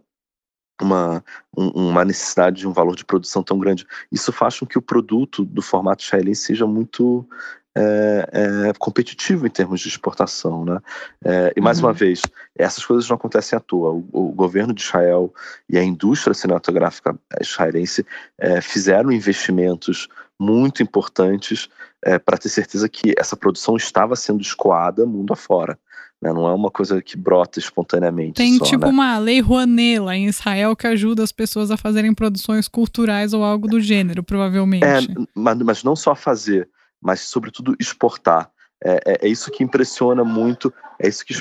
uma, 0.82 1.24
uma 1.56 2.04
necessidade 2.04 2.58
de 2.58 2.68
um 2.68 2.72
valor 2.72 2.96
de 2.96 3.04
produção 3.04 3.44
tão 3.44 3.58
grande. 3.58 3.86
Isso 4.10 4.32
faz 4.32 4.58
com 4.58 4.66
que 4.66 4.76
o 4.76 4.82
produto 4.82 5.44
do 5.44 5.62
formato 5.62 6.02
Shailene 6.02 6.34
seja 6.34 6.66
muito 6.66 7.28
é, 7.76 8.28
é, 8.68 8.72
competitivo 8.78 9.46
em 9.46 9.50
termos 9.50 9.80
de 9.80 9.88
exportação. 9.88 10.64
Né? 10.64 10.78
É, 11.24 11.52
e 11.56 11.60
mais 11.60 11.78
uhum. 11.78 11.86
uma 11.86 11.92
vez, 11.92 12.22
essas 12.56 12.84
coisas 12.84 13.08
não 13.08 13.16
acontecem 13.16 13.56
à 13.56 13.60
toa. 13.60 13.92
O, 13.92 14.08
o, 14.12 14.32
governo 14.32 14.72
de 14.72 14.82
Israel 14.82 15.32
e 15.68 15.76
a 15.76 15.82
indústria 15.82 16.34
cinematográfica 16.34 17.18
israelense 17.40 18.06
é, 18.38 18.60
fizeram 18.60 19.10
investimentos 19.10 20.08
muito 20.38 20.82
importantes 20.82 21.68
é, 22.04 22.18
para 22.18 22.38
ter 22.38 22.48
certeza 22.48 22.88
que 22.88 23.14
essa 23.18 23.36
produção 23.36 23.76
estava 23.76 24.14
sendo 24.14 24.42
escoada 24.42 25.06
mundo 25.06 25.32
afora. 25.32 25.78
Né? 26.20 26.32
Não 26.32 26.46
é 26.46 26.54
uma 26.54 26.70
coisa 26.70 27.02
que 27.02 27.16
brota 27.16 27.58
espontaneamente. 27.58 28.34
Tem 28.34 28.56
só, 28.58 28.64
tipo 28.64 28.86
né? 28.86 28.92
uma 28.92 29.18
lei 29.18 29.40
Rouanet 29.40 29.98
lá 29.98 30.16
em 30.16 30.26
Israel 30.26 30.76
que 30.76 30.86
ajuda 30.86 31.22
as 31.22 31.32
pessoas 31.32 31.70
a 31.70 31.76
fazerem 31.76 32.14
produções 32.14 32.68
culturais 32.68 33.32
ou 33.32 33.42
algo 33.42 33.68
do 33.68 33.80
gênero, 33.80 34.22
provavelmente. 34.22 34.84
É, 34.84 35.00
mas, 35.34 35.58
mas 35.58 35.84
não 35.84 35.96
só 35.96 36.14
fazer, 36.14 36.68
mas 37.04 37.20
sobretudo 37.20 37.76
exportar. 37.78 38.50
É, 38.82 38.92
é, 39.06 39.18
é, 39.22 39.28
isso 39.28 39.50
que 39.50 39.62
impressiona 39.62 40.24
muito, 40.24 40.72
é 40.98 41.08
isso 41.08 41.24
que, 41.24 41.34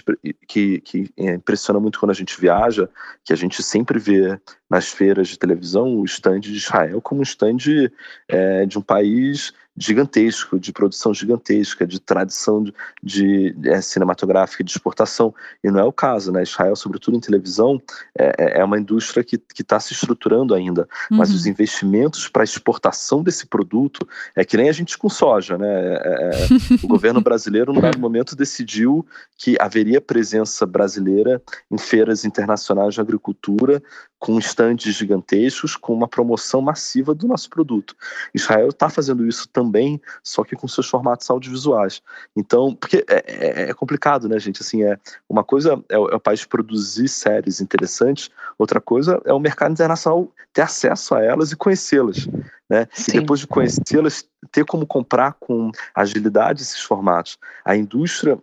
que, 0.47 0.81
que, 0.81 1.13
impressiona 1.17 1.79
muito 1.79 1.99
quando 1.99 2.11
a 2.11 2.15
gente 2.15 2.39
viaja, 2.39 2.89
que 3.23 3.33
a 3.33 3.35
gente 3.35 3.61
sempre 3.63 3.97
vê 3.97 4.39
nas 4.69 4.89
feiras 4.89 5.27
de 5.27 5.39
televisão 5.39 5.95
o 5.95 6.05
stand 6.05 6.41
de 6.41 6.55
Israel 6.55 7.01
como 7.01 7.21
um 7.21 7.23
stand 7.23 7.57
é, 8.27 8.65
de 8.65 8.77
um 8.77 8.81
país 8.81 9.53
gigantesco, 9.75 10.59
de 10.59 10.71
produção 10.71 11.13
gigantesca, 11.13 11.85
de 11.85 11.99
tradição 11.99 12.63
de, 12.63 12.73
de 13.01 13.69
é, 13.69 13.81
cinematográfica, 13.81 14.63
de 14.63 14.71
exportação. 14.71 15.33
E 15.63 15.71
não 15.71 15.79
é 15.79 15.83
o 15.83 15.91
caso, 15.91 16.31
né? 16.31 16.43
Israel, 16.43 16.75
sobretudo 16.75 17.17
em 17.17 17.19
televisão, 17.19 17.81
é, 18.17 18.33
é, 18.37 18.59
é 18.59 18.63
uma 18.63 18.79
indústria 18.79 19.23
que 19.23 19.41
está 19.59 19.79
se 19.79 19.93
estruturando 19.93 20.53
ainda. 20.53 20.87
Uhum. 21.09 21.17
Mas 21.17 21.31
os 21.31 21.45
investimentos 21.45 22.27
para 22.27 22.43
exportação 22.43 23.23
desse 23.23 23.47
produto 23.47 24.07
é 24.35 24.45
que 24.45 24.57
nem 24.57 24.69
a 24.69 24.73
gente 24.73 24.97
com 24.97 25.09
soja, 25.09 25.57
né? 25.57 25.67
É, 25.67 25.99
é, 26.03 26.47
o 26.83 26.87
governo 26.87 27.19
brasileiro, 27.21 27.73
no 27.73 27.81
dado 27.81 27.99
momento, 27.99 28.35
decidiu 28.35 29.05
que 29.37 29.57
haveria 29.59 29.99
presença 29.99 30.65
brasileira 30.65 31.41
em 31.71 31.77
feiras 31.77 32.23
internacionais 32.25 32.93
de 32.93 33.01
agricultura 33.01 33.81
com 34.23 34.39
estandes 34.39 34.95
gigantescos, 34.95 35.75
com 35.75 35.93
uma 35.93 36.07
promoção 36.07 36.61
massiva 36.61 37.13
do 37.13 37.27
nosso 37.27 37.49
produto. 37.49 37.93
Israel 38.33 38.69
está 38.69 38.89
fazendo 38.89 39.27
isso 39.27 39.49
também, 39.49 39.62
só 40.23 40.43
que 40.43 40.55
com 40.55 40.67
seus 40.67 40.87
formatos 40.87 41.29
audiovisuais. 41.29 42.01
Então, 42.35 42.75
porque 42.75 43.05
é, 43.07 43.23
é, 43.27 43.69
é 43.69 43.73
complicado, 43.73 44.27
né, 44.27 44.39
gente? 44.39 44.61
Assim, 44.61 44.83
é 44.83 44.97
uma 45.29 45.43
coisa 45.43 45.83
é 45.89 45.97
o, 45.97 46.09
é 46.09 46.15
o, 46.15 46.19
país 46.19 46.45
produzir 46.45 47.07
séries 47.07 47.61
interessantes, 47.61 48.29
outra 48.57 48.79
coisa 48.79 49.21
é 49.25 49.33
o 49.33 49.39
mercado 49.39 49.71
internacional 49.71 50.29
ter 50.51 50.61
acesso 50.61 51.15
a 51.15 51.23
elas 51.23 51.51
e 51.51 51.55
conhecê-las, 51.55 52.27
né? 52.69 52.87
Sim. 52.93 53.17
E 53.17 53.19
depois 53.19 53.39
de 53.39 53.47
conhecê-las, 53.47 54.25
ter 54.51 54.65
como 54.65 54.85
comprar 54.85 55.33
com 55.39 55.71
agilidade 55.95 56.61
esses 56.61 56.81
formatos. 56.81 57.37
A 57.65 57.75
indústria 57.75 58.37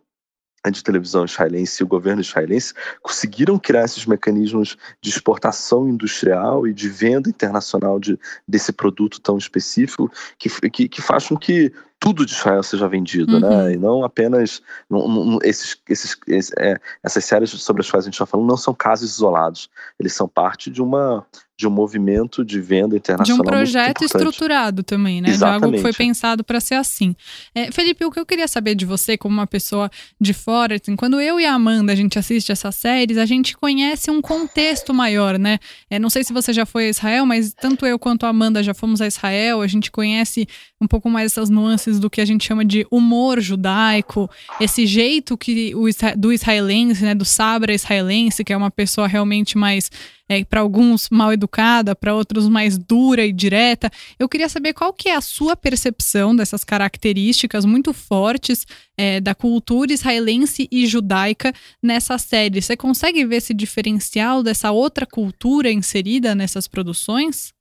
de 0.68 0.82
televisão 0.82 1.24
israelense 1.24 1.82
e 1.82 1.84
o 1.84 1.86
governo 1.86 2.20
israelense 2.20 2.74
conseguiram 3.00 3.58
criar 3.58 3.84
esses 3.84 4.04
mecanismos 4.04 4.76
de 5.00 5.08
exportação 5.08 5.88
industrial 5.88 6.66
e 6.66 6.74
de 6.74 6.88
venda 6.88 7.30
internacional 7.30 8.00
de, 8.00 8.18
desse 8.46 8.72
produto 8.72 9.20
tão 9.20 9.38
específico 9.38 10.10
que, 10.36 10.50
que, 10.70 10.88
que 10.88 11.00
faz 11.00 11.28
com 11.28 11.36
que 11.36 11.72
tudo 12.00 12.24
de 12.24 12.32
Israel 12.32 12.62
seja 12.62 12.88
vendido, 12.88 13.38
né? 13.38 13.46
uhum. 13.46 13.64
né? 13.64 13.72
E 13.74 13.76
não 13.76 14.02
apenas 14.02 14.62
não, 14.88 15.06
não, 15.06 15.38
esses, 15.42 15.76
esses, 15.86 16.16
esses 16.26 16.52
é, 16.58 16.80
essas 17.02 17.24
séries 17.26 17.50
sobre 17.50 17.82
as 17.82 17.90
quais 17.90 18.04
a 18.04 18.06
gente 18.06 18.14
está 18.14 18.24
falando 18.24 18.48
não 18.48 18.56
são 18.56 18.72
casos 18.72 19.12
isolados. 19.12 19.68
Eles 19.98 20.14
são 20.14 20.26
parte 20.26 20.70
de 20.70 20.80
uma 20.80 21.26
de 21.60 21.68
um 21.68 21.70
movimento 21.70 22.42
de 22.42 22.58
venda 22.58 22.96
internacional. 22.96 23.44
De 23.44 23.48
um 23.48 23.52
projeto 23.52 24.02
estruturado 24.02 24.82
também, 24.82 25.20
né? 25.20 25.28
Exatamente. 25.28 25.60
De 25.60 25.64
algo 25.66 25.76
que 25.76 25.82
foi 25.82 25.92
pensado 25.92 26.42
para 26.42 26.58
ser 26.58 26.76
assim. 26.76 27.14
É, 27.54 27.70
Felipe, 27.70 28.02
o 28.02 28.10
que 28.10 28.18
eu 28.18 28.24
queria 28.24 28.48
saber 28.48 28.74
de 28.74 28.86
você, 28.86 29.18
como 29.18 29.34
uma 29.34 29.46
pessoa 29.46 29.90
de 30.18 30.32
fora, 30.32 30.76
assim, 30.82 30.96
quando 30.96 31.20
eu 31.20 31.38
e 31.38 31.44
a 31.44 31.52
Amanda 31.52 31.92
a 31.92 31.94
gente 31.94 32.18
assiste 32.18 32.50
essas 32.50 32.74
séries, 32.76 33.18
a 33.18 33.26
gente 33.26 33.54
conhece 33.58 34.10
um 34.10 34.22
contexto 34.22 34.94
maior, 34.94 35.38
né? 35.38 35.58
É, 35.90 35.98
não 35.98 36.08
sei 36.08 36.24
se 36.24 36.32
você 36.32 36.50
já 36.50 36.64
foi 36.64 36.86
a 36.86 36.88
Israel, 36.88 37.26
mas 37.26 37.52
tanto 37.52 37.84
eu 37.84 37.98
quanto 37.98 38.24
a 38.24 38.30
Amanda 38.30 38.62
já 38.62 38.72
fomos 38.72 39.02
a 39.02 39.06
Israel, 39.06 39.60
a 39.60 39.66
gente 39.66 39.90
conhece 39.90 40.48
um 40.80 40.86
pouco 40.86 41.10
mais 41.10 41.32
essas 41.32 41.50
nuances 41.50 41.89
do 41.98 42.10
que 42.10 42.20
a 42.20 42.24
gente 42.24 42.46
chama 42.46 42.64
de 42.64 42.86
humor 42.90 43.40
judaico, 43.40 44.30
esse 44.60 44.86
jeito 44.86 45.36
que 45.36 45.74
o, 45.74 45.86
do 46.16 46.32
israelense, 46.32 47.02
né, 47.02 47.14
do 47.14 47.24
sabra 47.24 47.74
israelense, 47.74 48.44
que 48.44 48.52
é 48.52 48.56
uma 48.56 48.70
pessoa 48.70 49.06
realmente 49.08 49.56
mais 49.58 49.90
é, 50.28 50.44
para 50.44 50.60
alguns 50.60 51.08
mal 51.10 51.32
educada, 51.32 51.96
para 51.96 52.14
outros 52.14 52.48
mais 52.48 52.78
dura 52.78 53.26
e 53.26 53.32
direta. 53.32 53.90
Eu 54.16 54.28
queria 54.28 54.48
saber 54.48 54.72
qual 54.72 54.92
que 54.92 55.08
é 55.08 55.16
a 55.16 55.20
sua 55.20 55.56
percepção 55.56 56.36
dessas 56.36 56.62
características 56.62 57.64
muito 57.64 57.92
fortes 57.92 58.64
é, 58.96 59.20
da 59.20 59.34
cultura 59.34 59.92
israelense 59.92 60.68
e 60.70 60.86
judaica 60.86 61.52
nessa 61.82 62.16
série. 62.16 62.62
Você 62.62 62.76
consegue 62.76 63.24
ver 63.24 63.36
esse 63.36 63.52
diferencial 63.52 64.42
dessa 64.42 64.70
outra 64.70 65.04
cultura 65.04 65.72
inserida 65.72 66.32
nessas 66.32 66.68
produções? 66.68 67.52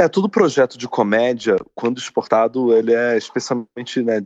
É, 0.00 0.06
todo 0.06 0.28
projeto 0.28 0.78
de 0.78 0.86
comédia, 0.86 1.56
quando 1.74 1.98
exportado, 1.98 2.72
ele 2.72 2.94
é 2.94 3.18
especialmente 3.18 4.00
né, 4.00 4.20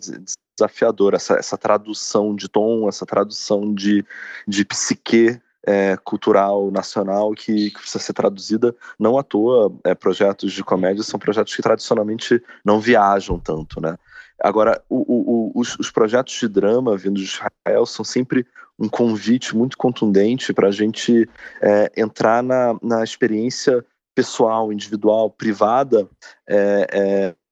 desafiador. 0.58 1.14
Essa, 1.14 1.34
essa 1.34 1.56
tradução 1.56 2.36
de 2.36 2.46
tom, 2.46 2.88
essa 2.88 3.06
tradução 3.06 3.72
de, 3.72 4.04
de 4.46 4.66
psique 4.66 5.40
é, 5.66 5.96
cultural 6.04 6.70
nacional 6.70 7.32
que, 7.32 7.70
que, 7.70 7.78
precisa 7.78 7.98
ser 7.98 8.12
traduzida. 8.12 8.74
Não 8.98 9.16
à 9.16 9.22
toa, 9.22 9.74
é, 9.84 9.94
projetos 9.94 10.52
de 10.52 10.62
comédia 10.62 11.02
são 11.02 11.18
projetos 11.18 11.56
que 11.56 11.62
tradicionalmente 11.62 12.42
não 12.62 12.78
viajam 12.78 13.38
tanto, 13.38 13.80
né? 13.80 13.96
Agora, 14.38 14.82
o, 14.90 14.96
o, 14.96 15.52
os, 15.54 15.78
os, 15.78 15.90
projetos 15.90 16.34
de 16.34 16.48
drama 16.48 16.96
vindos 16.96 17.22
de 17.22 17.28
Israel 17.28 17.86
são 17.86 18.04
sempre 18.04 18.44
um 18.76 18.88
convite 18.88 19.56
muito 19.56 19.78
contundente 19.78 20.52
para 20.52 20.68
a 20.68 20.72
gente 20.72 21.28
é, 21.60 21.92
entrar 21.96 22.42
na, 22.42 22.76
na 22.82 23.04
experiência 23.04 23.84
pessoal, 24.14 24.72
individual, 24.72 25.30
privada 25.30 26.08
é, 26.48 26.86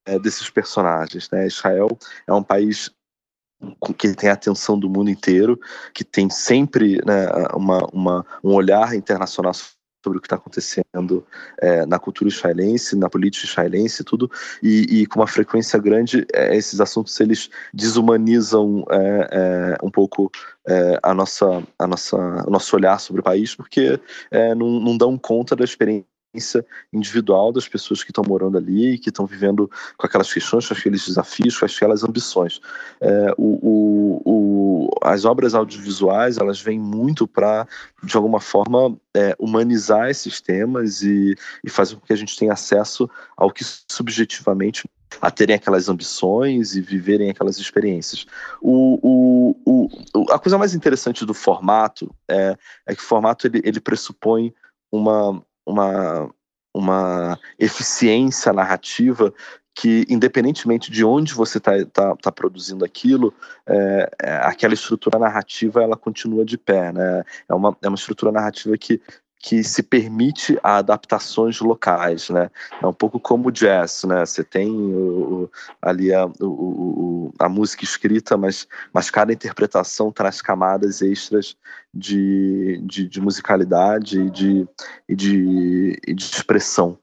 é, 0.07 0.15
é 0.15 0.19
desses 0.19 0.51
personagens. 0.51 1.31
Né? 1.31 1.47
Israel 1.47 1.89
é 2.27 2.33
um 2.33 2.43
país 2.43 2.91
que 3.99 4.15
tem 4.15 4.31
a 4.31 4.35
atenção 4.35 4.79
do 4.79 4.89
mundo 4.89 5.11
inteiro, 5.11 5.59
que 5.93 6.03
tem 6.03 6.31
sempre 6.31 6.99
né, 7.05 7.27
uma, 7.55 7.79
uma, 7.93 8.27
um 8.43 8.55
olhar 8.55 8.95
internacional 8.95 9.53
sobre 10.03 10.19
o 10.19 10.21
que 10.21 10.27
está 10.27 10.37
acontecendo 10.37 11.27
é, 11.61 11.85
na 11.85 11.99
cultura 11.99 12.31
israelense, 12.31 12.97
na 12.97 13.11
política 13.11 13.47
israelense, 13.47 14.03
tudo, 14.03 14.31
e, 14.63 15.03
e 15.03 15.07
com 15.07 15.21
uma 15.21 15.27
frequência 15.27 15.79
grande, 15.79 16.27
é, 16.33 16.57
esses 16.57 16.81
assuntos 16.81 17.19
eles 17.21 17.51
desumanizam 17.73 18.85
é, 18.91 19.77
é 19.81 19.85
um 19.85 19.91
pouco 19.91 20.31
é, 20.67 20.99
a 21.03 21.13
nossa, 21.13 21.63
a 21.79 21.87
nossa, 21.87 22.17
o 22.47 22.51
nosso 22.51 22.75
olhar 22.75 22.99
sobre 22.99 23.21
o 23.21 23.25
país, 23.25 23.55
porque 23.55 24.01
não, 24.57 24.81
não 24.81 24.97
dão 24.97 25.19
conta 25.19 25.55
da 25.55 25.65
experiência 25.65 26.10
individual 26.93 27.53
das 27.53 27.69
pessoas 27.69 28.05
que 28.05 28.11
estão 28.11 28.25
morando 28.27 28.57
ali, 28.57 28.99
que 28.99 29.09
estão 29.09 29.27
vivendo 29.27 29.71
com 29.97 30.07
aquelas 30.07 30.33
questões, 30.33 30.67
com 30.67 30.75
aqueles 30.75 31.07
desafios, 31.07 31.59
com 31.59 31.65
aquelas 31.65 32.05
ambições. 32.05 32.61
É, 33.01 33.35
o, 33.37 33.59
o, 33.63 34.23
o, 34.25 34.91
as 35.03 35.25
obras 35.25 35.55
audiovisuais 35.55 36.39
elas 36.39 36.61
vêm 36.61 36.79
muito 36.79 37.27
para, 37.27 37.67
de 38.03 38.17
alguma 38.17 38.41
forma, 38.41 38.97
é, 39.15 39.35
humanizar 39.39 40.09
esses 40.09 40.41
temas 40.41 41.03
e, 41.03 41.35
e 41.65 41.71
fazer 41.71 41.97
com 41.97 42.07
que 42.07 42.13
a 42.13 42.17
gente 42.17 42.37
tenha 42.37 42.53
acesso 42.53 43.11
ao 43.37 43.51
que 43.51 43.65
subjetivamente 43.91 44.89
a 45.21 45.31
terem 45.31 45.57
aquelas 45.57 45.89
ambições 45.89 46.77
e 46.77 46.81
viverem 46.81 47.31
aquelas 47.31 47.59
experiências. 47.59 48.25
O, 48.61 49.57
o, 49.67 49.89
o, 50.15 50.33
a 50.33 50.39
coisa 50.39 50.57
mais 50.57 50.75
interessante 50.75 51.27
do 51.27 51.35
formato 51.35 52.15
é, 52.29 52.57
é 52.87 52.95
que 52.95 53.03
o 53.03 53.05
formato 53.05 53.49
ele, 53.49 53.61
ele 53.65 53.81
pressupõe 53.81 54.55
uma, 54.93 55.43
uma, 55.67 56.31
uma 56.75 57.39
eficiência 57.59 58.53
narrativa 58.53 59.33
que, 59.75 60.05
independentemente 60.09 60.91
de 60.91 61.05
onde 61.05 61.33
você 61.33 61.59
está 61.59 61.73
tá, 61.87 62.17
tá 62.17 62.33
produzindo 62.33 62.85
aquilo, 62.85 63.33
é, 63.67 64.11
é, 64.23 64.37
aquela 64.39 64.75
estrutura 64.75 65.19
narrativa 65.19 65.83
ela 65.83 65.97
continua 65.97 66.45
de 66.45 66.59
pé. 66.59 66.93
Né? 66.93 67.25
É, 67.49 67.55
uma, 67.55 67.77
é 67.83 67.89
uma 67.89 67.95
estrutura 67.95 68.33
narrativa 68.33 68.77
que 68.77 69.01
que 69.43 69.65
se 69.65 69.83
permite 69.83 70.59
a 70.63 70.77
adaptações 70.77 71.61
locais, 71.61 72.29
né? 72.29 72.51
É 72.83 72.87
um 72.87 72.93
pouco 72.93 73.19
como 73.19 73.49
o 73.49 73.51
jazz, 73.51 74.05
né? 74.05 74.25
Você 74.27 74.45
tem 74.45 74.71
o, 74.71 75.45
o, 75.45 75.51
ali 75.81 76.13
a, 76.13 76.27
o, 76.41 77.33
a, 77.39 77.49
música 77.49 77.83
escrita, 77.83 78.37
mas, 78.37 78.69
mas 78.93 79.09
cada 79.09 79.33
interpretação 79.33 80.13
traz 80.13 80.43
camadas 80.43 81.01
extras 81.01 81.57
de, 81.93 82.83
de, 82.85 83.09
de 83.09 83.21
musicalidade 83.21 84.21
e 84.21 84.31
de, 84.31 84.69
e 85.09 85.17
de, 85.17 85.99
e 86.07 86.13
de 86.13 86.23
expressão. 86.23 86.99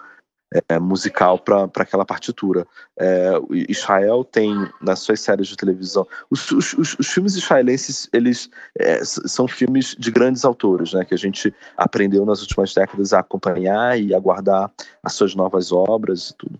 É, 0.68 0.80
musical 0.80 1.40
para 1.40 1.70
aquela 1.76 2.06
partitura. 2.06 2.66
É, 2.98 3.32
Israel 3.70 4.24
tem 4.24 4.54
nas 4.82 5.00
suas 5.00 5.20
séries 5.20 5.48
de 5.48 5.58
televisão, 5.58 6.08
os, 6.30 6.52
os, 6.52 6.74
os, 6.74 7.00
os 7.00 7.08
filmes 7.08 7.36
israelenses 7.36 8.10
eles 8.14 8.50
é, 8.78 9.04
são 9.04 9.48
filmes 9.48 9.96
de 9.98 10.12
grandes 10.12 10.46
autores, 10.46 10.94
né, 10.94 11.06
que 11.06 11.14
a 11.14 11.18
gente 11.18 11.54
aprendeu 11.76 12.26
nas 12.26 12.42
últimas 12.42 12.74
décadas 12.74 13.14
a 13.14 13.20
acompanhar 13.20 14.00
e 14.00 14.14
aguardar 14.14 14.72
as 15.04 15.14
suas 15.14 15.36
novas 15.36 15.72
obras 15.72 16.30
e 16.30 16.36
tudo. 16.36 16.60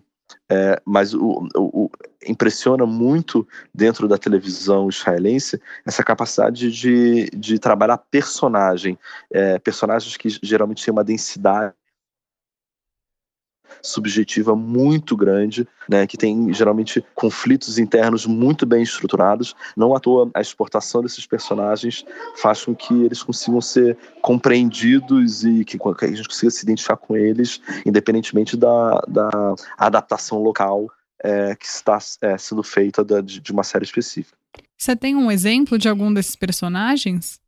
É, 0.50 0.80
mas 0.84 1.12
o, 1.14 1.46
o, 1.56 1.90
impressiona 2.26 2.86
muito 2.86 3.46
dentro 3.74 4.08
da 4.08 4.16
televisão 4.16 4.88
israelense 4.88 5.60
essa 5.84 6.02
capacidade 6.02 6.70
de, 6.70 7.30
de 7.30 7.58
trabalhar 7.58 7.98
personagem, 7.98 8.98
é, 9.30 9.58
personagens 9.58 10.16
que 10.16 10.28
geralmente 10.42 10.84
têm 10.84 10.92
uma 10.92 11.04
densidade 11.04 11.74
subjetiva 13.82 14.54
muito 14.54 15.16
grande, 15.16 15.66
né, 15.88 16.06
que 16.06 16.16
tem 16.16 16.52
geralmente 16.52 17.04
conflitos 17.14 17.78
internos 17.78 18.26
muito 18.26 18.66
bem 18.66 18.82
estruturados. 18.82 19.54
Não 19.76 19.94
à 19.94 20.00
toa 20.00 20.30
a 20.34 20.40
exportação 20.40 21.02
desses 21.02 21.26
personagens 21.26 22.04
faz 22.36 22.64
com 22.64 22.74
que 22.74 22.94
eles 23.04 23.22
consigam 23.22 23.60
ser 23.60 23.96
compreendidos 24.20 25.44
e 25.44 25.64
que, 25.64 25.78
que 25.78 26.04
a 26.04 26.08
gente 26.08 26.28
consiga 26.28 26.50
se 26.50 26.64
identificar 26.64 26.96
com 26.96 27.16
eles, 27.16 27.60
independentemente 27.84 28.56
da, 28.56 29.00
da 29.08 29.54
adaptação 29.76 30.42
local 30.42 30.88
é, 31.22 31.54
que 31.56 31.66
está 31.66 31.98
é, 32.22 32.38
sendo 32.38 32.62
feita 32.62 33.04
da, 33.04 33.20
de, 33.20 33.40
de 33.40 33.52
uma 33.52 33.64
série 33.64 33.84
específica. 33.84 34.36
Você 34.76 34.94
tem 34.94 35.16
um 35.16 35.30
exemplo 35.30 35.76
de 35.76 35.88
algum 35.88 36.12
desses 36.12 36.36
personagens? 36.36 37.40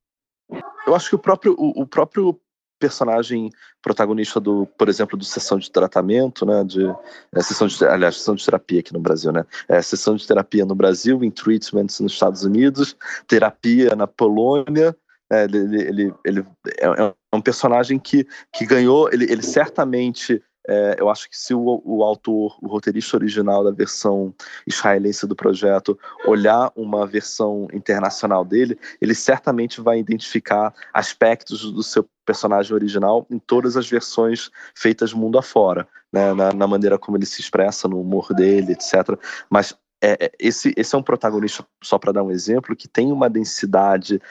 Eu 0.86 0.94
acho 0.94 1.08
que 1.08 1.14
o 1.14 1.18
próprio, 1.18 1.54
o, 1.56 1.82
o 1.82 1.86
próprio 1.86 2.40
personagem 2.80 3.50
protagonista 3.82 4.40
do, 4.40 4.66
por 4.78 4.88
exemplo, 4.88 5.16
do 5.16 5.24
sessão 5.24 5.58
de 5.58 5.70
tratamento, 5.70 6.44
né, 6.46 6.64
de 6.64 6.84
é, 7.32 7.42
sessão 7.42 7.68
de, 7.68 7.84
aliás, 7.84 8.16
sessão 8.16 8.34
de 8.34 8.44
terapia 8.44 8.80
aqui 8.80 8.92
no 8.92 8.98
Brasil, 8.98 9.30
né, 9.30 9.44
é, 9.68 9.80
sessão 9.82 10.16
de 10.16 10.26
terapia 10.26 10.64
no 10.64 10.74
Brasil, 10.74 11.22
em 11.22 11.30
treatments 11.30 12.00
nos 12.00 12.12
Estados 12.12 12.42
Unidos, 12.42 12.96
terapia 13.28 13.94
na 13.94 14.06
Polônia, 14.06 14.96
é, 15.30 15.44
ele, 15.44 15.82
ele, 15.86 16.14
ele 16.24 16.46
é, 16.80 16.86
é 16.86 17.36
um 17.36 17.40
personagem 17.40 17.98
que, 17.98 18.26
que 18.52 18.66
ganhou, 18.66 19.08
ele, 19.12 19.30
ele 19.30 19.42
certamente 19.42 20.42
é, 20.70 20.94
eu 21.00 21.10
acho 21.10 21.28
que 21.28 21.36
se 21.36 21.52
o, 21.52 21.82
o, 21.84 22.04
autor, 22.04 22.56
o 22.62 22.68
roteirista 22.68 23.16
original 23.16 23.64
da 23.64 23.72
versão 23.72 24.32
israelense 24.64 25.26
do 25.26 25.34
projeto, 25.34 25.98
olhar 26.24 26.70
uma 26.76 27.04
versão 27.08 27.66
internacional 27.72 28.44
dele, 28.44 28.78
ele 29.00 29.12
certamente 29.12 29.80
vai 29.80 29.98
identificar 29.98 30.72
aspectos 30.94 31.72
do 31.72 31.82
seu 31.82 32.08
personagem 32.24 32.72
original 32.72 33.26
em 33.28 33.40
todas 33.40 33.76
as 33.76 33.90
versões 33.90 34.48
feitas 34.72 35.12
mundo 35.12 35.38
afora, 35.38 35.88
né, 36.12 36.32
na, 36.34 36.52
na 36.52 36.68
maneira 36.68 36.96
como 36.96 37.16
ele 37.16 37.26
se 37.26 37.40
expressa, 37.40 37.88
no 37.88 38.00
humor 38.00 38.32
dele, 38.32 38.74
etc. 38.74 39.18
Mas 39.50 39.76
é, 40.00 40.26
é 40.26 40.32
esse, 40.38 40.72
esse 40.76 40.94
é 40.94 40.98
um 40.98 41.02
protagonista, 41.02 41.66
só 41.82 41.98
para 41.98 42.12
dar 42.12 42.22
um 42.22 42.30
exemplo, 42.30 42.76
que 42.76 42.86
tem 42.86 43.10
uma 43.10 43.28
densidade 43.28 44.22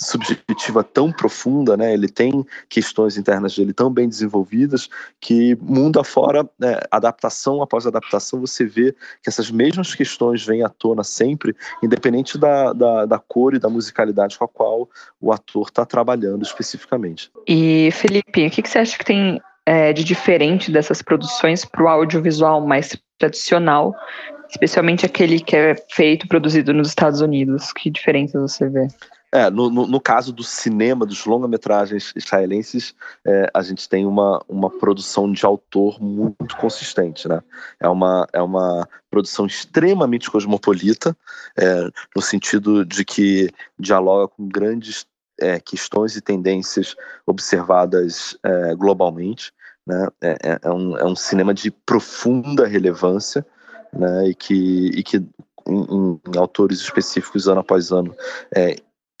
subjetiva 0.00 0.82
tão 0.82 1.12
profunda, 1.12 1.76
né? 1.76 1.92
Ele 1.92 2.08
tem 2.08 2.44
questões 2.68 3.16
internas 3.18 3.54
dele 3.54 3.72
tão 3.72 3.90
bem 3.90 4.08
desenvolvidas 4.08 4.88
que 5.20 5.56
mundo 5.60 6.00
afora, 6.00 6.48
né, 6.58 6.78
adaptação 6.90 7.62
após 7.62 7.86
adaptação, 7.86 8.40
você 8.40 8.64
vê 8.64 8.92
que 9.22 9.28
essas 9.28 9.50
mesmas 9.50 9.94
questões 9.94 10.44
vêm 10.44 10.62
à 10.62 10.68
tona 10.68 11.04
sempre, 11.04 11.54
independente 11.82 12.38
da, 12.38 12.72
da, 12.72 13.06
da 13.06 13.18
cor 13.18 13.54
e 13.54 13.58
da 13.58 13.68
musicalidade 13.68 14.38
com 14.38 14.44
a 14.44 14.48
qual 14.48 14.88
o 15.20 15.32
ator 15.32 15.68
está 15.68 15.84
trabalhando 15.84 16.42
especificamente. 16.42 17.30
E 17.46 17.90
Felipe, 17.92 18.46
o 18.46 18.50
que, 18.50 18.62
que 18.62 18.68
você 18.68 18.78
acha 18.78 18.96
que 18.96 19.04
tem 19.04 19.40
é, 19.66 19.92
de 19.92 20.02
diferente 20.02 20.70
dessas 20.70 21.02
produções 21.02 21.64
para 21.64 21.84
o 21.84 21.88
audiovisual 21.88 22.66
mais 22.66 22.96
tradicional, 23.18 23.94
especialmente 24.48 25.04
aquele 25.04 25.40
que 25.40 25.54
é 25.54 25.76
feito, 25.90 26.26
produzido 26.26 26.72
nos 26.72 26.88
Estados 26.88 27.20
Unidos? 27.20 27.72
Que 27.72 27.90
diferenças 27.90 28.40
você 28.40 28.68
vê? 28.68 28.88
É, 29.32 29.48
no, 29.48 29.70
no, 29.70 29.86
no, 29.86 30.00
caso 30.00 30.32
do 30.32 30.42
cinema, 30.42 31.06
dos 31.06 31.24
longa-metragens 31.24 32.12
israelenses, 32.16 32.94
é, 33.24 33.48
a 33.54 33.62
gente 33.62 33.88
tem 33.88 34.04
uma, 34.04 34.42
uma 34.48 34.68
produção 34.68 35.30
de 35.30 35.46
autor 35.46 36.02
muito 36.02 36.56
consistente, 36.56 37.28
né? 37.28 37.40
É 37.78 37.88
uma, 37.88 38.26
é 38.32 38.42
uma 38.42 38.88
produção 39.08 39.46
extremamente 39.46 40.28
cosmopolita, 40.28 41.16
é, 41.56 41.88
no 42.14 42.20
sentido 42.20 42.84
de 42.84 43.04
que 43.04 43.50
dialoga 43.78 44.26
com 44.26 44.48
grandes 44.48 45.06
é, 45.40 45.60
questões 45.60 46.16
e 46.16 46.20
tendências 46.20 46.96
observadas 47.24 48.36
é, 48.42 48.74
globalmente, 48.74 49.52
né? 49.86 50.08
É, 50.20 50.60
é, 50.62 50.70
um, 50.70 50.96
é 50.96 51.04
um 51.04 51.14
cinema 51.14 51.54
de 51.54 51.70
profunda 51.70 52.66
relevância, 52.66 53.46
né? 53.92 54.28
E 54.28 54.34
que, 54.34 54.90
e 54.92 55.04
que 55.04 55.18
em, 55.68 56.20
em, 56.26 56.38
autores 56.38 56.80
específicos, 56.80 57.46
ano 57.46 57.60
após 57.60 57.92
ano, 57.92 58.14
é, 58.54 58.76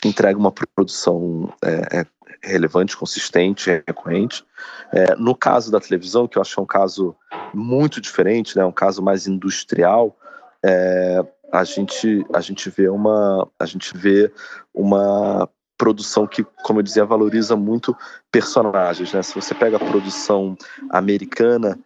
entrega 0.08 0.38
uma 0.38 0.52
produção 0.52 1.52
é, 1.62 2.00
é, 2.00 2.06
relevante, 2.42 2.96
consistente, 2.96 3.82
recorrente. 3.86 4.44
É, 4.92 5.14
no 5.16 5.34
caso 5.34 5.70
da 5.70 5.80
televisão, 5.80 6.26
que 6.26 6.38
eu 6.38 6.42
acho 6.42 6.58
é 6.58 6.62
um 6.62 6.66
caso 6.66 7.14
muito 7.52 8.00
diferente, 8.00 8.56
né, 8.56 8.64
um 8.64 8.72
caso 8.72 9.02
mais 9.02 9.26
industrial, 9.26 10.16
é, 10.64 11.24
a 11.52 11.64
gente 11.64 12.24
a 12.32 12.40
gente 12.40 12.70
vê 12.70 12.88
uma 12.88 13.48
a 13.58 13.66
gente 13.66 13.96
vê 13.96 14.32
uma 14.72 15.48
produção 15.76 16.26
que, 16.26 16.44
como 16.62 16.78
eu 16.78 16.82
dizia, 16.82 17.04
valoriza 17.06 17.56
muito 17.56 17.96
personagens, 18.30 19.12
né? 19.14 19.22
Se 19.22 19.34
você 19.34 19.54
pega 19.54 19.78
a 19.78 19.80
produção 19.80 20.54
americana, 20.90 21.78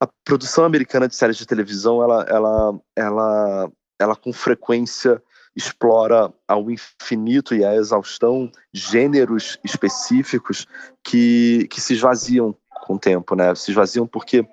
a 0.00 0.08
produção 0.24 0.64
americana 0.64 1.06
de 1.06 1.14
séries 1.14 1.36
de 1.36 1.46
televisão, 1.46 2.02
ela 2.02 2.24
ela 2.28 2.80
ela 2.96 3.70
ela 4.00 4.16
com 4.16 4.32
frequência 4.32 5.22
explora 5.54 6.32
ao 6.46 6.70
infinito 6.70 7.54
e 7.54 7.64
à 7.64 7.74
exaustão 7.74 8.50
gêneros 8.72 9.58
específicos 9.64 10.66
que, 11.02 11.66
que 11.70 11.80
se 11.80 11.94
esvaziam 11.94 12.54
com 12.88 12.94
o 12.94 12.98
tempo, 12.98 13.34
né? 13.34 13.54
Se 13.54 13.70
esvaziam 13.70 14.06
porque 14.06 14.48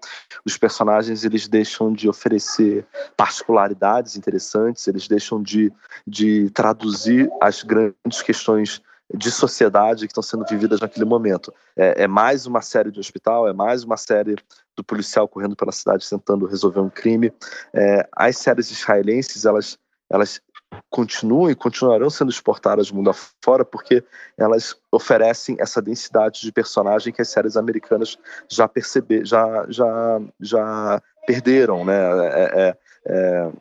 os 0.45 0.58
personagens 0.58 1.23
eles 1.23 1.47
deixam 1.47 1.93
de 1.93 2.10
oferecer 2.10 2.86
particularidades 3.15 4.17
interessantes, 4.17 4.88
eles 4.88 5.08
deixam 5.08 5.41
de, 5.41 5.71
de 6.05 6.49
traduzir 6.49 7.29
as 7.41 7.63
grandes 7.63 8.21
questões 8.21 8.81
de 9.13 9.31
sociedade 9.31 10.08
que 10.08 10.12
estão 10.12 10.23
sendo 10.23 10.45
vividas 10.49 10.79
naquele 10.81 11.05
momento. 11.05 11.53
É, 11.77 12.03
é, 12.03 12.08
mais 12.08 12.45
uma 12.45 12.62
série 12.62 12.91
de 12.91 12.99
hospital, 12.99 13.47
é 13.47 13.53
mais 13.53 13.84
uma 13.84 13.97
série 13.97 14.36
do 14.75 14.84
policial 14.84 15.27
correndo 15.27 15.55
pela 15.55 15.71
cidade 15.71 16.10
tentando 16.10 16.45
resolver 16.45 16.79
um 16.79 16.89
crime. 16.89 17.31
É, 17.73 18.08
as 18.12 18.38
séries 18.38 18.71
israelenses, 18.71 19.45
elas, 19.45 19.77
elas 20.10 20.41
continuam 20.89 21.49
e 21.49 21.56
continuarão 21.56 22.10
sendo 22.10 22.32
exportadas 22.32 22.89
do 22.89 22.95
mundo 22.95 23.10
afora 23.10 23.65
porque 23.65 24.04
elas 24.38 24.75
oferecem 24.91 25.56
essa 25.60 25.82
densidade 25.82 26.41
de 26.41 26.51
personagem 26.51 27.13
que 27.13 27.21
as 27.21 27.30
séries 27.30 27.58
americanas 27.58 28.17
já 28.49 28.67
perceberam, 28.67 29.25
já, 29.25 29.65
já, 29.69 30.21
já 30.39 31.01
perderam, 31.25 31.86
né? 31.86 31.95
É, 31.95 32.51
é, 32.54 32.78
é, 33.08 33.51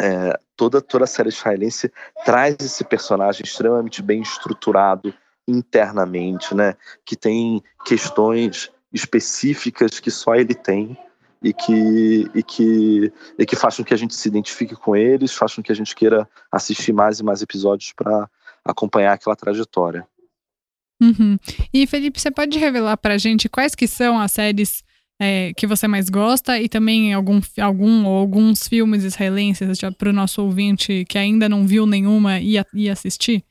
é, 0.00 0.40
toda, 0.56 0.80
toda 0.80 1.04
a 1.04 1.06
série 1.06 1.28
israelense 1.28 1.92
traz 2.24 2.56
esse 2.60 2.84
personagem 2.84 3.42
extremamente 3.44 4.02
bem 4.02 4.22
estruturado 4.22 5.14
internamente, 5.46 6.54
né? 6.54 6.74
Que 7.04 7.16
tem 7.16 7.62
questões 7.84 8.70
específicas 8.92 10.00
que 10.00 10.10
só 10.10 10.34
ele 10.34 10.54
tem 10.54 10.98
e 11.42 11.52
que, 11.52 12.30
e 12.34 12.42
que, 12.42 13.12
e 13.38 13.46
que 13.46 13.56
façam 13.56 13.84
que 13.84 13.94
a 13.94 13.96
gente 13.96 14.14
se 14.14 14.28
identifique 14.28 14.74
com 14.74 14.94
eles, 14.94 15.32
façam 15.32 15.62
que 15.62 15.72
a 15.72 15.74
gente 15.74 15.94
queira 15.94 16.28
assistir 16.52 16.92
mais 16.92 17.20
e 17.20 17.24
mais 17.24 17.40
episódios 17.40 17.92
para 17.92 18.28
acompanhar 18.64 19.14
aquela 19.14 19.34
trajetória. 19.34 20.06
Uhum. 21.00 21.38
E 21.72 21.86
Felipe, 21.86 22.20
você 22.20 22.30
pode 22.30 22.58
revelar 22.58 22.96
para 22.98 23.14
a 23.14 23.18
gente 23.18 23.48
quais 23.48 23.74
que 23.74 23.86
são 23.86 24.20
as 24.20 24.32
séries 24.32 24.84
é, 25.18 25.52
que 25.54 25.66
você 25.66 25.88
mais 25.88 26.10
gosta 26.10 26.58
e 26.58 26.68
também 26.68 27.14
algum, 27.14 27.40
algum 27.60 28.06
ou 28.06 28.18
alguns 28.18 28.68
filmes 28.68 29.04
israelenses 29.04 29.80
para 29.96 30.10
o 30.10 30.12
nosso 30.12 30.42
ouvinte 30.42 31.04
que 31.08 31.18
ainda 31.18 31.48
não 31.48 31.66
viu 31.66 31.86
nenhuma 31.86 32.38
e, 32.38 32.56
e 32.74 32.88
assistir? 32.88 33.44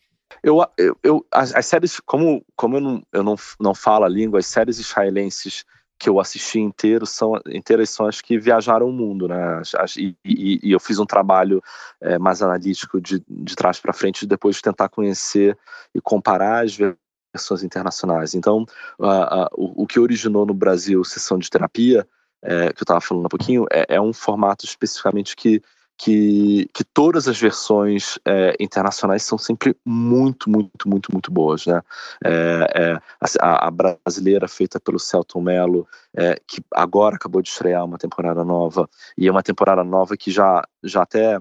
Eu, 0.43 0.63
eu, 0.78 0.97
eu 1.04 1.25
as, 1.32 1.54
as, 1.56 1.65
séries, 1.65 1.99
como, 1.99 2.45
como 2.56 2.78
eu, 2.78 2.82
não, 2.82 3.04
eu 3.12 3.23
não, 3.23 3.36
não 3.60 3.73
falo 3.73 4.06
a 4.06 4.10
língua, 4.10 4.39
as 4.39 4.45
séries 4.45 4.80
israelenses 4.80 5.65
que 5.99 6.07
eu 6.07 6.19
assisti 6.19 6.59
inteiro 6.59 7.05
são 7.05 7.39
inteiras 7.47 7.89
são 7.89 8.07
as 8.07 8.21
que 8.21 8.39
viajaram 8.39 8.88
o 8.88 8.93
mundo, 8.93 9.27
né? 9.27 9.62
As, 9.77 9.97
e, 9.97 10.15
e, 10.23 10.59
e, 10.63 10.71
eu 10.71 10.79
fiz 10.79 10.97
um 10.97 11.05
trabalho 11.05 11.62
é, 12.01 12.17
mais 12.17 12.41
analítico 12.41 13.01
de, 13.01 13.21
de 13.27 13.55
trás 13.55 13.79
para 13.79 13.91
frente, 13.91 14.25
depois 14.25 14.55
de 14.55 14.62
tentar 14.62 14.88
conhecer 14.88 15.57
e 15.93 15.99
comparar 15.99 16.63
as 16.63 16.75
versões 16.75 17.63
internacionais. 17.63 18.33
Então, 18.33 18.65
uh, 18.97 19.05
uh, 19.05 19.47
o, 19.53 19.83
o, 19.83 19.88
que 19.88 19.99
originou 19.99 20.45
no 20.45 20.53
Brasil 20.53 21.03
sessão 21.03 21.38
de 21.38 21.49
terapia, 21.49 22.07
é, 22.41 22.71
que 22.71 22.81
eu 22.81 22.85
estava 22.85 23.01
falando 23.01 23.25
um 23.25 23.29
pouquinho, 23.29 23.65
é, 23.69 23.95
é, 23.95 24.01
um 24.01 24.13
formato 24.13 24.65
especificamente 24.65 25.35
que 25.35 25.62
que, 25.99 26.65
que 26.73 26.81
todas 26.85 27.27
as 27.27 27.38
versões 27.38 28.17
é, 28.25 28.55
internacionais 28.57 29.21
são 29.23 29.38
sempre 29.38 29.75
muito, 29.85 30.49
muito, 30.49 30.88
muito, 30.88 31.12
muito 31.12 31.29
boas, 31.29 31.65
né? 31.65 31.81
É, 32.23 32.67
é, 32.73 33.01
a, 33.41 33.67
a, 33.67 33.69
brasileira 33.69 34.47
feita 34.47 34.79
pelo 34.79 34.97
Celton 34.97 35.41
Mello, 35.41 35.85
é, 36.15 36.39
que 36.47 36.63
agora 36.73 37.17
acabou 37.17 37.41
de 37.41 37.49
estrear 37.49 37.83
uma 37.83 37.97
temporada 37.97 38.45
nova, 38.45 38.89
e 39.17 39.27
é 39.27 39.31
uma 39.31 39.43
temporada 39.43 39.83
nova 39.83 40.15
que 40.15 40.31
já, 40.31 40.65
já 40.81 41.01
até 41.01 41.38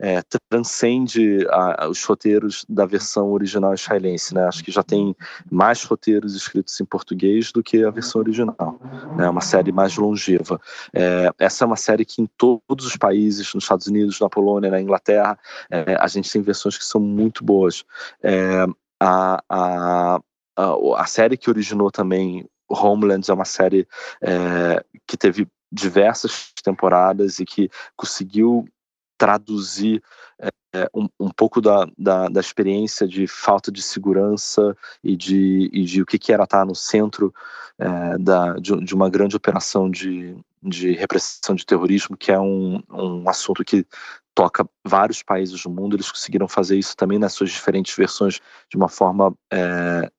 é, 0.00 0.22
transcende 0.48 1.46
a, 1.50 1.88
os 1.88 2.04
roteiros 2.04 2.64
da 2.68 2.84
versão 2.84 3.32
original 3.32 3.74
israelense, 3.74 4.34
né? 4.34 4.46
Acho 4.46 4.62
que 4.62 4.70
já 4.70 4.82
tem 4.82 5.14
mais 5.50 5.82
roteiros 5.84 6.34
escritos 6.34 6.78
em 6.80 6.84
português 6.84 7.52
do 7.52 7.62
que 7.62 7.84
a 7.84 7.90
versão 7.90 8.20
original. 8.20 8.78
É 9.12 9.16
né? 9.16 9.28
uma 9.28 9.40
série 9.40 9.72
mais 9.72 9.96
longeva. 9.96 10.60
É, 10.92 11.30
essa 11.38 11.64
é 11.64 11.66
uma 11.66 11.76
série 11.76 12.04
que 12.04 12.20
em 12.20 12.28
todos 12.36 12.86
os 12.86 12.96
países, 12.96 13.52
nos 13.54 13.64
Estados 13.64 13.86
Unidos, 13.86 14.20
na 14.20 14.28
Polônia, 14.28 14.70
na 14.70 14.80
Inglaterra, 14.80 15.38
é, 15.70 15.96
a 15.98 16.06
gente 16.06 16.30
tem 16.30 16.42
versões 16.42 16.76
que 16.76 16.84
são 16.84 17.00
muito 17.00 17.44
boas. 17.44 17.84
É, 18.22 18.66
a, 19.00 19.42
a, 19.48 20.20
a, 20.56 20.76
a 20.96 21.06
série 21.06 21.36
que 21.36 21.50
originou 21.50 21.90
também 21.90 22.46
Homeland 22.68 23.30
é 23.30 23.34
uma 23.34 23.44
série 23.44 23.86
é, 24.20 24.84
que 25.06 25.16
teve 25.16 25.46
diversas 25.70 26.52
temporadas 26.62 27.38
e 27.38 27.44
que 27.44 27.70
conseguiu 27.96 28.66
traduzir 29.18 30.02
é, 30.40 30.88
um, 30.94 31.08
um, 31.18 31.30
pouco 31.30 31.60
da, 31.60 31.86
da, 31.96 32.28
da, 32.28 32.40
experiência 32.40 33.08
de 33.08 33.26
falta 33.26 33.72
de 33.72 33.82
segurança 33.82 34.76
e 35.02 35.16
de, 35.16 35.70
e 35.72 35.84
de 35.84 36.02
o 36.02 36.06
que, 36.06 36.18
que 36.18 36.32
era 36.32 36.44
estar 36.44 36.66
no 36.66 36.74
centro 36.74 37.32
é, 37.78 38.18
da, 38.18 38.54
de, 38.54 38.76
de, 38.84 38.94
uma 38.94 39.08
grande 39.08 39.36
operação 39.36 39.90
de, 39.90 40.36
de 40.62 40.92
repressão 40.92 41.54
de 41.54 41.64
terrorismo, 41.64 42.16
que 42.16 42.30
é 42.30 42.38
um, 42.38 42.82
um 42.90 43.28
assunto 43.28 43.64
que 43.64 43.86
toca 44.34 44.68
vários 44.84 45.22
países 45.22 45.62
do 45.62 45.70
mundo. 45.70 45.96
Eles 45.96 46.10
conseguiram 46.10 46.46
fazer 46.46 46.76
isso 46.76 46.94
também 46.94 47.18
nas 47.18 47.32
suas 47.32 47.50
diferentes 47.50 47.96
versões 47.96 48.38
de 48.68 48.76
uma 48.76 48.88
forma 48.88 49.34
é, 49.50 50.10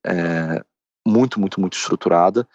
muito, 1.08 1.40
muito, 1.40 1.62
muito 1.62 1.78
estruturada. 1.78 2.48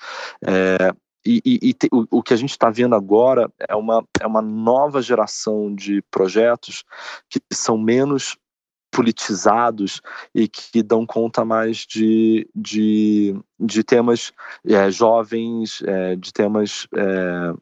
É, 0.44 0.92
e, 1.24 1.40
e, 1.44 1.68
e 1.68 1.72
te, 1.72 1.88
o, 1.92 2.18
o, 2.18 2.22
que 2.22 2.34
a 2.34 2.36
gente 2.36 2.50
está 2.50 2.70
vendo 2.70 2.94
agora 2.94 3.50
é 3.68 3.74
uma, 3.74 4.06
é 4.20 4.26
uma 4.26 4.42
nova 4.42 5.00
geração 5.00 5.74
de 5.74 6.02
projetos 6.10 6.84
que 7.28 7.40
são 7.52 7.78
menos 7.78 8.36
politizados 8.90 10.02
e 10.34 10.46
que 10.46 10.82
dão 10.82 11.06
conta 11.06 11.44
mais 11.44 11.78
de, 11.78 12.46
de, 12.54 13.34
de 13.58 13.82
temas 13.82 14.32
é, 14.66 14.90
jovens, 14.90 15.82
é, 15.82 16.14
de 16.14 16.32
temas 16.32 16.86
é, 16.94 17.54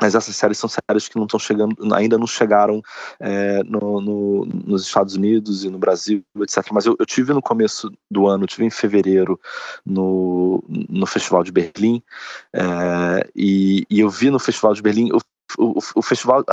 mas 0.00 0.14
essas 0.14 0.34
séries 0.34 0.58
são 0.58 0.68
séries 0.68 1.08
que 1.08 1.16
não 1.16 1.24
estão 1.24 1.38
chegando, 1.38 1.76
ainda 1.94 2.16
não 2.16 2.26
chegaram 2.26 2.82
é, 3.20 3.62
no, 3.64 4.00
no, 4.00 4.46
nos 4.46 4.86
Estados 4.86 5.14
Unidos 5.14 5.64
e 5.64 5.68
no 5.68 5.78
Brasil, 5.78 6.24
etc. 6.40 6.66
Mas 6.72 6.86
eu, 6.86 6.96
eu, 6.98 7.04
tive 7.04 7.32
no 7.32 7.42
começo 7.42 7.92
do 8.10 8.26
ano, 8.26 8.46
tive 8.46 8.64
em 8.64 8.70
fevereiro 8.70 9.38
no, 9.84 10.64
no 10.68 11.06
Festival 11.06 11.42
de 11.44 11.52
Berlim, 11.52 12.02
é, 12.52 13.28
e, 13.36 13.86
e, 13.90 14.00
eu 14.00 14.08
vi 14.08 14.30
no 14.30 14.38
Festival 14.38 14.74
de 14.74 14.82
Berlim, 14.82 15.10
o, 15.58 15.78
o, 15.96 16.02
festival, 16.02 16.44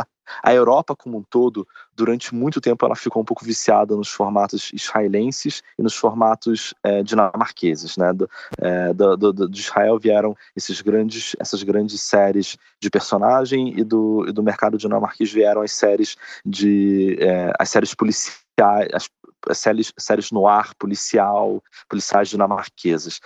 a 0.43 0.53
Europa 0.53 0.95
como 0.95 1.17
um 1.17 1.23
todo, 1.23 1.67
durante 1.95 2.33
muito 2.33 2.61
tempo 2.61 2.85
ela 2.85 2.95
ficou 2.95 3.21
um 3.21 3.25
pouco 3.25 3.43
viciada 3.43 3.95
nos 3.95 4.09
formatos 4.09 4.71
israelenses 4.73 5.61
e 5.77 5.81
nos 5.81 5.95
formatos 5.95 6.73
é, 6.83 7.03
dinamarqueses, 7.03 7.97
né? 7.97 8.13
Do, 8.13 8.29
é, 8.59 8.93
do, 8.93 9.17
do, 9.17 9.49
de 9.49 9.59
Israel 9.59 9.99
vieram 9.99 10.35
esses 10.55 10.81
grandes, 10.81 11.35
essas 11.39 11.63
grandes 11.63 12.01
séries 12.01 12.57
de 12.81 12.89
personagem 12.89 13.77
e 13.77 13.83
do, 13.83 14.25
e 14.27 14.31
do 14.31 14.43
mercado 14.43 14.77
dinamarquês 14.77 15.31
vieram 15.31 15.61
as 15.61 15.71
séries 15.71 16.15
de 16.45 17.17
é, 17.19 17.51
as 17.59 17.69
séries 17.69 17.93
policiais, 17.93 18.89
as, 18.93 19.09
as 19.47 19.57
séries, 19.57 19.93
séries 19.97 20.31
no 20.31 20.47
ar 20.47 20.73
policial, 20.75 21.63
policiais 21.87 22.29
dinamarquesas. 22.29 23.19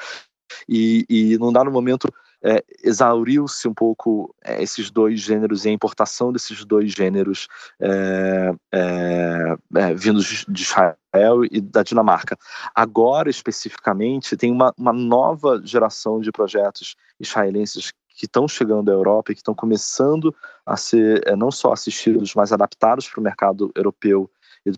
E, 0.68 1.06
e 1.10 1.38
num 1.38 1.52
dado 1.52 1.72
momento 1.72 2.14
é, 2.44 2.64
exauriu-se 2.84 3.68
um 3.68 3.74
pouco 3.74 4.36
é, 4.44 4.62
esses 4.62 4.92
dois 4.92 5.22
gêneros 5.22 5.66
e 5.66 5.70
a 5.70 5.72
importação 5.72 6.32
desses 6.34 6.66
dois 6.66 6.92
gêneros 6.92 7.48
é, 7.80 8.54
é, 8.74 9.56
é 9.76 9.94
vindos 9.94 10.46
de 10.48 10.62
Israel 10.62 11.46
e 11.50 11.62
da 11.62 11.84
Dinamarca. 11.84 12.38
Agora, 12.76 13.30
especificamente, 13.30 14.36
tem 14.36 14.52
uma, 14.52 14.74
uma 14.78 14.92
nova 14.92 15.62
geração 15.64 16.20
de 16.20 16.32
projetos 16.32 16.96
israelenses 17.20 17.94
que 18.16 18.26
estão 18.26 18.48
chegando 18.48 18.92
à 18.92 18.94
Europa 18.94 19.32
e 19.32 19.36
que 19.36 19.40
estão 19.40 19.56
começando 19.56 20.36
a 20.66 20.78
ser 20.78 21.24
não 21.36 21.50
só 21.50 21.72
assistidos, 21.72 22.36
mas 22.36 22.52
adaptados 22.52 23.08
para 23.08 23.20
o 23.20 23.24
mercado 23.24 23.72
europeu 23.76 24.30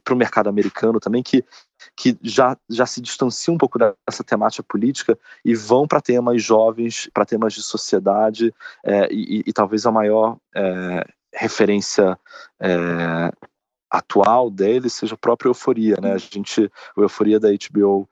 para 0.03 0.13
o 0.13 0.17
mercado 0.17 0.49
americano 0.49 0.99
também, 0.99 1.21
que, 1.21 1.43
que 1.95 2.17
já, 2.21 2.57
já 2.69 2.85
se 2.85 3.01
distanciam 3.01 3.55
um 3.55 3.57
pouco 3.57 3.77
dessa 3.77 4.23
temática 4.23 4.63
política 4.63 5.17
e 5.43 5.53
vão 5.53 5.87
para 5.87 6.01
temas 6.01 6.41
jovens, 6.41 7.09
para 7.13 7.25
temas 7.25 7.53
de 7.53 7.61
sociedade, 7.61 8.53
é, 8.83 9.07
e, 9.11 9.43
e, 9.45 9.53
talvez 9.53 9.85
a 9.85 9.91
maior 9.91 10.37
é, 10.55 11.05
referência 11.33 12.17
é, 12.59 13.31
atual 13.89 14.49
dele 14.49 14.89
seja 14.89 15.15
a 15.15 15.17
própria 15.17 15.49
Euforia, 15.49 15.97
né? 16.01 16.13
A 16.13 16.17
gente, 16.17 16.71
a 16.97 17.01
Euforia 17.01 17.39
da 17.39 17.49
HBO 17.49 18.09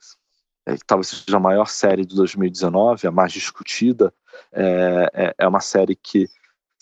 é, 0.65 0.75
talvez 0.85 1.07
seja 1.07 1.37
a 1.37 1.39
maior 1.39 1.67
série 1.67 2.05
de 2.05 2.15
2019, 2.15 3.07
a 3.07 3.11
mais 3.11 3.33
discutida, 3.33 4.13
é, 4.51 5.09
é, 5.13 5.35
é 5.37 5.47
uma 5.47 5.59
série 5.59 5.95
que 5.95 6.29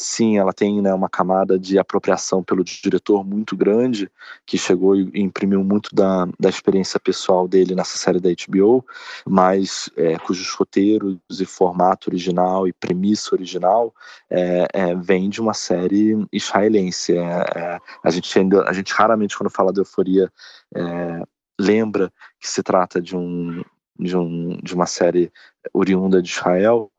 sim, 0.02 0.38
ela 0.38 0.52
tem 0.52 0.82
né, 0.82 0.94
uma 0.94 1.10
camada 1.10 1.58
de 1.60 1.78
apropriação 1.78 2.44
pelo 2.44 2.64
diretor 2.64 3.24
muito 3.24 3.56
grande, 3.56 4.10
que 4.46 4.58
chegou 4.58 4.96
e 4.96 5.12
imprimiu 5.16 5.64
muito 5.64 5.94
da, 5.94 6.28
da 6.40 6.50
experiência 6.50 7.00
pessoal 7.00 7.48
dele 7.48 7.76
nessa 7.76 7.98
série 7.98 8.20
da 8.20 8.30
HBO, 8.30 8.84
mas 9.26 9.90
é, 9.96 10.18
cujos 10.18 10.52
roteiros 10.52 11.18
e 11.40 11.46
formato 11.46 12.10
original 12.10 12.68
e 12.68 12.74
premissa 12.74 13.36
original 13.36 13.94
é, 14.30 14.68
é, 14.74 14.96
vem 14.96 15.30
de 15.30 15.40
uma 15.40 15.54
série 15.54 16.26
israelense. 16.34 17.18
É, 17.18 17.22
é, 17.56 17.80
a, 18.04 18.10
gente 18.10 18.40
ainda, 18.40 18.68
a 18.68 18.74
gente 18.74 18.94
raramente, 18.94 19.38
quando 19.38 19.50
fala 19.50 19.72
de 19.72 19.80
euforia, 19.80 20.32
é, 20.76 21.24
lembra 21.60 22.12
que 22.40 22.50
se 22.50 22.64
trata 22.64 23.00
de 23.00 23.16
um, 23.16 23.64
de, 24.00 24.18
um, 24.18 24.58
de 24.64 24.74
uma 24.74 24.88
série 24.88 25.32
oriunda 25.74 26.22
de 26.22 26.32
Israel, 26.32 26.92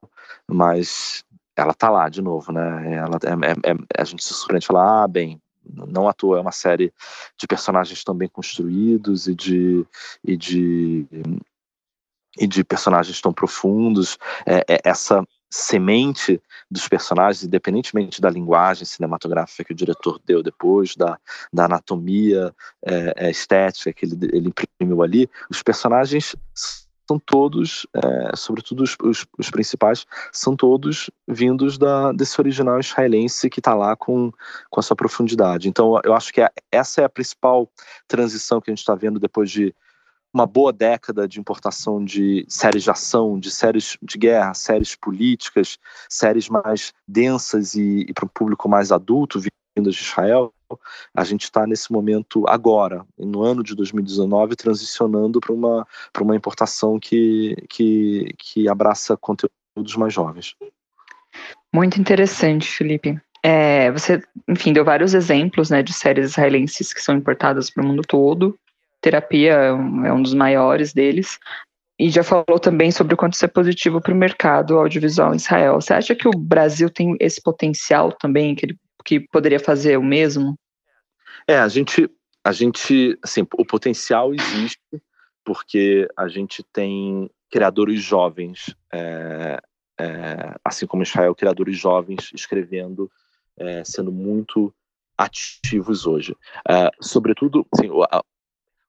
mas 0.48 1.24
ela 1.56 1.74
tá 1.74 1.90
lá 1.90 2.08
de 2.08 2.22
novo, 2.22 2.52
né? 2.52 2.96
Ela, 2.96 3.18
é, 3.24 3.70
é, 3.70 3.72
é, 3.72 4.00
a 4.00 4.04
gente 4.04 4.24
se 4.24 4.34
surpreende 4.34 4.66
falar, 4.66 5.04
ah, 5.04 5.08
bem, 5.08 5.40
não 5.64 6.08
à 6.08 6.12
toa 6.12 6.38
é 6.38 6.40
uma 6.40 6.52
série 6.52 6.92
de 7.38 7.46
personagens 7.46 8.02
tão 8.02 8.14
bem 8.14 8.28
construídos 8.28 9.28
e 9.28 9.34
de, 9.34 9.86
e 10.24 10.36
de, 10.36 11.06
e 12.38 12.46
de 12.46 12.64
personagens 12.64 13.20
tão 13.20 13.32
profundos. 13.32 14.18
É, 14.46 14.64
é, 14.68 14.80
essa 14.84 15.26
semente 15.50 16.40
dos 16.70 16.88
personagens, 16.88 17.44
independentemente 17.44 18.22
da 18.22 18.30
linguagem 18.30 18.86
cinematográfica 18.86 19.64
que 19.64 19.72
o 19.72 19.76
diretor 19.76 20.18
deu 20.24 20.42
depois, 20.42 20.96
da, 20.96 21.18
da 21.52 21.66
anatomia 21.66 22.54
é, 22.82 23.26
é 23.26 23.30
estética 23.30 23.92
que 23.92 24.06
ele, 24.06 24.16
ele 24.32 24.48
imprimiu 24.48 25.02
ali, 25.02 25.28
os 25.50 25.62
personagens 25.62 26.34
são 27.08 27.18
todos, 27.18 27.86
é, 27.94 28.36
sobretudo 28.36 28.82
os, 28.82 28.96
os, 29.02 29.26
os, 29.38 29.50
principais, 29.50 30.06
são 30.32 30.56
todos 30.56 31.10
vindos 31.26 31.76
da, 31.76 32.12
desse 32.12 32.40
original 32.40 32.78
israelense 32.78 33.50
que 33.50 33.60
está 33.60 33.74
lá 33.74 33.96
com, 33.96 34.32
com 34.70 34.80
a 34.80 34.82
sua 34.82 34.96
profundidade. 34.96 35.68
Então, 35.68 36.00
eu 36.04 36.14
acho 36.14 36.32
que 36.32 36.40
é, 36.40 36.48
essa 36.70 37.02
é 37.02 37.04
a 37.04 37.08
principal 37.08 37.68
transição 38.06 38.60
que 38.60 38.70
a 38.70 38.72
gente 38.72 38.80
está 38.80 38.94
vendo 38.94 39.18
depois 39.18 39.50
de 39.50 39.74
uma 40.32 40.46
boa 40.46 40.72
década 40.72 41.28
de 41.28 41.38
importação 41.38 42.02
de 42.02 42.46
séries 42.48 42.84
de 42.84 42.90
ação, 42.90 43.38
de 43.38 43.50
séries 43.50 43.98
de 44.02 44.16
guerra, 44.16 44.54
séries 44.54 44.96
políticas, 44.96 45.78
séries 46.08 46.48
mais 46.48 46.92
densas 47.06 47.74
e, 47.74 48.06
e 48.08 48.12
para 48.14 48.24
um 48.24 48.28
público 48.28 48.68
mais 48.68 48.90
adulto, 48.90 49.38
vindas 49.76 49.94
de 49.94 50.02
Israel 50.02 50.52
a 51.14 51.24
gente 51.24 51.42
está 51.44 51.66
nesse 51.66 51.92
momento 51.92 52.44
agora, 52.48 53.04
no 53.18 53.42
ano 53.42 53.62
de 53.62 53.74
2019, 53.74 54.56
transicionando 54.56 55.40
para 55.40 55.52
uma, 55.52 55.86
uma 56.20 56.36
importação 56.36 56.98
que, 56.98 57.56
que, 57.68 58.34
que 58.38 58.68
abraça 58.68 59.16
conteúdos 59.16 59.96
mais 59.96 60.12
jovens. 60.12 60.56
Muito 61.74 62.00
interessante, 62.00 62.68
Felipe. 62.68 63.20
É, 63.42 63.90
você, 63.90 64.22
enfim, 64.48 64.72
deu 64.72 64.84
vários 64.84 65.14
exemplos 65.14 65.70
né, 65.70 65.82
de 65.82 65.92
séries 65.92 66.30
israelenses 66.30 66.92
que 66.92 67.00
são 67.00 67.16
importadas 67.16 67.70
para 67.70 67.82
o 67.82 67.86
mundo 67.86 68.02
todo. 68.06 68.56
Terapia 69.00 69.52
é 69.52 69.72
um, 69.72 70.06
é 70.06 70.12
um 70.12 70.22
dos 70.22 70.34
maiores 70.34 70.92
deles. 70.92 71.38
E 71.98 72.08
já 72.08 72.22
falou 72.22 72.58
também 72.60 72.90
sobre 72.90 73.14
o 73.14 73.16
quanto 73.16 73.34
isso 73.34 73.44
é 73.44 73.48
positivo 73.48 74.00
para 74.00 74.12
o 74.12 74.16
mercado 74.16 74.78
audiovisual 74.78 75.32
em 75.32 75.36
Israel. 75.36 75.80
Você 75.80 75.92
acha 75.92 76.14
que 76.14 76.28
o 76.28 76.32
Brasil 76.32 76.88
tem 76.88 77.16
esse 77.20 77.40
potencial 77.40 78.12
também, 78.12 78.54
que 78.54 78.66
ele 78.66 78.76
que 79.04 79.20
poderia 79.20 79.58
fazer 79.58 79.98
o 79.98 80.02
mesmo? 80.02 80.56
É, 81.46 81.58
a 81.58 81.68
gente, 81.68 82.08
a 82.44 82.52
gente, 82.52 83.18
assim, 83.22 83.42
o 83.56 83.64
potencial 83.64 84.34
existe 84.34 84.80
porque 85.44 86.08
a 86.16 86.28
gente 86.28 86.62
tem 86.72 87.30
criadores 87.50 88.02
jovens, 88.02 88.74
é, 88.92 89.60
é, 89.98 90.54
assim 90.64 90.86
como 90.86 91.02
Israel, 91.02 91.34
criadores 91.34 91.76
jovens 91.76 92.30
escrevendo, 92.34 93.10
é, 93.56 93.84
sendo 93.84 94.12
muito 94.12 94.72
ativos 95.18 96.06
hoje. 96.06 96.32
Uh, 96.68 96.90
sobretudo, 97.00 97.66
assim, 97.72 97.90
o, 97.90 98.02
a, 98.02 98.24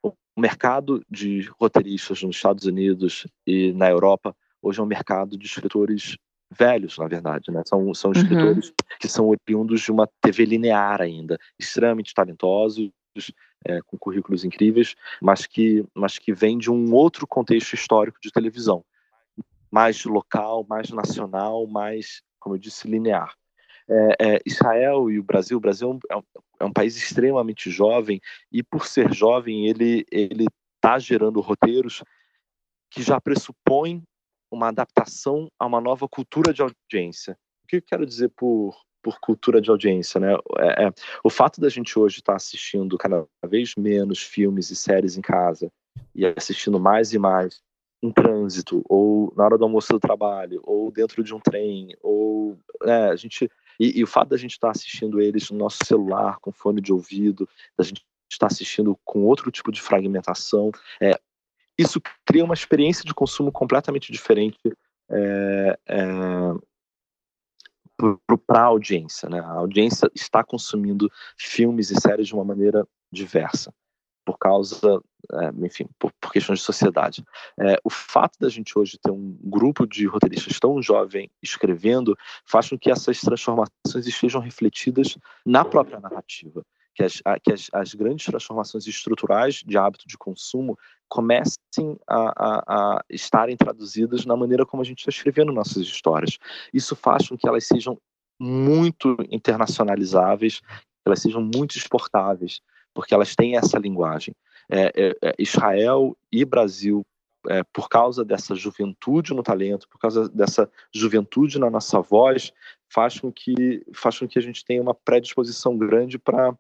o 0.02 0.14
mercado 0.38 1.04
de 1.10 1.42
roteiristas 1.60 2.24
nos 2.24 2.36
Estados 2.36 2.66
Unidos 2.66 3.28
e 3.46 3.74
na 3.74 3.90
Europa 3.90 4.36
hoje 4.62 4.80
é 4.80 4.84
um 4.84 4.88
mercado 4.88 5.38
de 5.38 5.46
escritores 5.46 6.18
velhos, 6.58 6.98
na 6.98 7.08
verdade, 7.08 7.52
né? 7.52 7.62
São, 7.66 7.94
são 7.94 8.12
uhum. 8.12 8.18
escritores 8.18 8.68
uhum. 8.68 8.74
que 9.00 9.08
são 9.08 9.28
oriundos 9.28 9.82
de 9.82 9.92
uma 9.92 10.08
TV 10.22 10.46
linear 10.46 11.02
ainda, 11.02 11.38
extremamente 11.60 12.14
talentosos, 12.14 12.92
é, 13.66 13.82
com 13.82 13.98
currículos 13.98 14.44
incríveis, 14.44 14.96
mas 15.22 15.46
que, 15.46 15.86
mas 15.94 16.18
que 16.18 16.34
vêm 16.34 16.58
de 16.58 16.72
um 16.72 16.94
outro 16.94 17.28
contexto 17.28 17.74
histórico 17.74 18.20
de 18.22 18.32
televisão, 18.32 18.84
mais 19.72 20.04
local, 20.06 20.66
mais 20.68 20.90
nacional, 20.90 21.66
mais, 21.68 22.22
como 22.40 22.56
eu 22.56 22.60
disse, 22.60 22.88
linear. 22.88 23.34
É, 23.90 24.16
é, 24.20 24.40
Israel 24.46 25.10
e 25.10 25.20
o 25.20 25.24
Brasil, 25.24 25.58
o 25.58 25.62
Brasil 25.62 26.00
é 26.10 26.16
um, 26.16 26.24
é 26.62 26.66
um, 26.66 26.72
país 26.72 26.96
extremamente 26.96 27.70
jovem 27.70 28.22
e 28.50 28.64
por 28.64 28.88
ser 28.88 29.14
jovem 29.14 29.68
ele 29.68 30.06
ele 30.10 30.46
está 30.76 30.98
gerando 30.98 31.42
roteiros 31.42 32.02
que 32.90 33.02
já 33.02 33.20
pressupõem 33.20 34.02
uma 34.54 34.70
adaptação 34.70 35.50
a 35.60 35.66
uma 35.66 35.82
nova 35.82 36.08
cultura 36.08 36.54
de 36.54 36.62
audiência. 36.62 37.38
O 37.64 37.68
que 37.68 37.78
eu 37.78 37.82
quero 37.82 38.06
dizer 38.06 38.30
por 38.30 38.76
por 39.04 39.20
cultura 39.20 39.60
de 39.60 39.70
audiência, 39.70 40.18
né? 40.18 40.34
É, 40.58 40.86
é, 40.86 40.94
o 41.22 41.30
fato 41.30 41.60
da 41.60 41.68
gente 41.68 42.00
hoje 42.00 42.20
estar 42.20 42.32
tá 42.32 42.38
assistindo 42.38 42.98
cada 42.98 43.28
vez 43.46 43.76
menos 43.76 44.24
filmes 44.24 44.72
e 44.72 44.78
séries 44.78 45.18
em 45.18 45.22
casa 45.22 45.70
e 46.16 46.26
assistindo 46.26 46.80
mais 46.80 47.12
e 47.12 47.20
mais 47.20 47.62
em 48.02 48.10
trânsito 48.12 48.82
ou 48.88 49.34
na 49.36 49.44
hora 49.44 49.58
do 49.58 49.66
almoço 49.66 49.92
do 49.92 50.00
trabalho 50.00 50.62
ou 50.64 50.90
dentro 50.90 51.22
de 51.22 51.34
um 51.34 51.40
trem 51.40 51.90
ou 52.02 52.58
né, 52.82 53.10
a 53.10 53.16
gente 53.18 53.52
e, 53.80 54.00
e, 54.00 54.04
o 54.04 54.08
fato 54.08 54.30
da 54.30 54.38
gente 54.38 54.52
estar 54.52 54.68
tá 54.68 54.72
assistindo 54.72 55.20
eles 55.20 55.50
no 55.50 55.58
nosso 55.58 55.80
celular 55.84 56.38
com 56.40 56.52
fone 56.52 56.80
de 56.80 56.94
ouvido, 56.94 57.50
da 57.78 57.84
gente 57.84 58.06
estar 58.32 58.48
tá 58.48 58.54
assistindo 58.54 58.98
com 59.04 59.24
outro 59.24 59.52
tipo 59.52 59.72
de 59.72 59.82
fragmentação, 59.82 60.72
é, 61.02 61.20
isso 61.78 62.02
cria 62.26 62.44
uma 62.44 62.54
experiência 62.54 63.04
de 63.04 63.14
consumo 63.14 63.52
completamente 63.52 64.12
diferente 64.12 64.60
é, 65.10 65.80
é, 65.88 65.98
para 68.46 68.62
a 68.62 68.66
audiência. 68.66 69.30
Né? 69.30 69.40
A 69.40 69.52
audiência 69.52 70.10
está 70.14 70.44
consumindo 70.44 71.10
filmes 71.38 71.92
e 71.92 72.00
séries 72.00 72.28
de 72.28 72.34
uma 72.34 72.44
maneira 72.44 72.88
diversa, 73.12 73.74
por 74.26 74.38
causa, 74.38 75.02
é, 75.32 75.66
enfim, 75.66 75.88
por, 76.00 76.12
por, 76.20 76.32
questões 76.32 76.60
de 76.60 76.66
sociedade. 76.66 77.24
É, 77.60 77.78
o 77.84 77.90
fato 77.90 78.38
da 78.40 78.50
gente 78.50 78.78
hoje 78.78 78.98
ter 78.98 79.12
um 79.12 79.38
grupo 79.44 79.86
de 79.86 80.06
roteiristas 80.06 80.60
tão 80.60 80.82
jovem 80.82 81.30
escrevendo 81.42 82.18
faz 82.46 82.70
com 82.70 82.78
que 82.78 82.90
essas 82.90 83.20
transformações 83.20 84.08
estejam 84.08 84.42
refletidas 84.42 85.18
na 85.46 85.64
própria 85.64 86.00
narrativa. 86.00 86.64
Que, 86.96 87.04
as, 87.04 87.22
que 87.44 87.52
as, 87.52 87.70
as 87.74 87.94
grandes 87.96 88.26
transformações 88.26 88.86
estruturais 88.86 89.64
de 89.66 89.78
hábito 89.78 90.08
de 90.08 90.18
consumo 90.18 90.78
comecem 91.10 91.98
a, 92.08 92.34
a, 92.36 92.64
a, 92.68 93.06
estarem 93.10 93.58
traduzidas 93.58 94.26
na 94.26 94.36
maneira 94.36 94.66
como 94.66 94.82
a 94.82 94.86
gente 94.86 95.00
está 95.00 95.10
escrevendo 95.10 95.52
nossas 95.52 95.84
histórias. 95.84 96.38
Isso 96.74 96.96
faz 96.96 97.28
com 97.28 97.38
que 97.38 97.48
elas 97.48 97.66
sejam 97.66 98.00
muito 98.40 99.16
internacionalizáveis, 99.30 100.62
elas 101.06 101.22
sejam 101.22 101.42
muito 101.42 101.78
exportáveis, 101.78 102.62
porque 102.94 103.14
elas 103.14 103.36
têm 103.36 103.58
essa 103.58 103.78
linguagem. 103.78 104.36
É, 104.70 104.92
é, 104.96 105.16
é, 105.22 105.36
Israel 105.38 106.18
e 106.32 106.46
Brasil, 106.46 107.06
é, 107.50 107.64
por 107.74 107.90
causa 107.90 108.24
dessa 108.24 108.56
juventude 108.56 109.34
no 109.34 109.44
talento, 109.44 109.88
por 109.90 110.00
causa 110.00 110.30
dessa 110.30 110.70
juventude 110.94 111.60
na 111.60 111.70
nossa 111.70 112.00
voz, 112.00 112.54
faz 112.90 113.20
com 113.20 113.32
que, 113.32 113.86
faz 113.94 114.20
com 114.20 114.28
que 114.28 114.40
a 114.40 114.42
gente 114.42 114.64
tenha 114.64 114.82
uma 114.82 114.94
predisposição 114.94 115.78
grande 115.78 116.18
para 116.18 116.58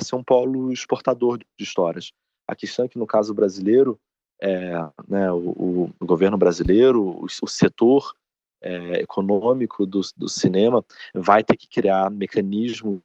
ser 0.00 0.16
um 0.16 0.24
polo 0.24 0.72
exportador 0.72 1.38
de 1.38 1.46
histórias. 1.58 2.12
A 2.48 2.54
questão 2.54 2.84
é 2.84 2.88
que, 2.88 2.98
no 2.98 3.06
caso 3.06 3.32
brasileiro, 3.34 3.98
é, 4.42 4.72
né, 5.06 5.30
o, 5.30 5.90
o, 6.00 6.06
governo 6.06 6.38
brasileiro, 6.38 7.02
o, 7.02 7.24
o 7.24 7.48
setor 7.48 8.14
é, 8.62 9.00
econômico 9.00 9.86
do, 9.86 10.00
do, 10.16 10.28
cinema 10.28 10.84
vai 11.14 11.44
ter 11.44 11.56
que 11.56 11.68
criar 11.68 12.10
mecanismos 12.10 13.00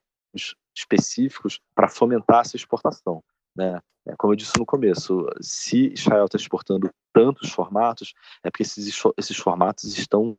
específicos 0.75 1.60
para 1.73 1.88
fomentar 1.88 2.41
essa 2.41 2.55
exportação. 2.55 3.23
Né? 3.55 3.79
É, 4.08 4.15
como 4.17 4.34
eu 4.34 4.38
disse 4.38 4.58
no 4.58 4.65
começo, 4.65 5.27
se 5.41 5.93
Israel 5.93 6.25
está 6.25 6.38
exportando 6.38 6.89
tantos 7.13 7.51
formatos, 7.51 8.13
é 8.43 8.49
porque 8.49 8.63
esses, 8.63 9.01
esses 9.17 9.38
formatos 9.38 9.97
estão 9.97 10.38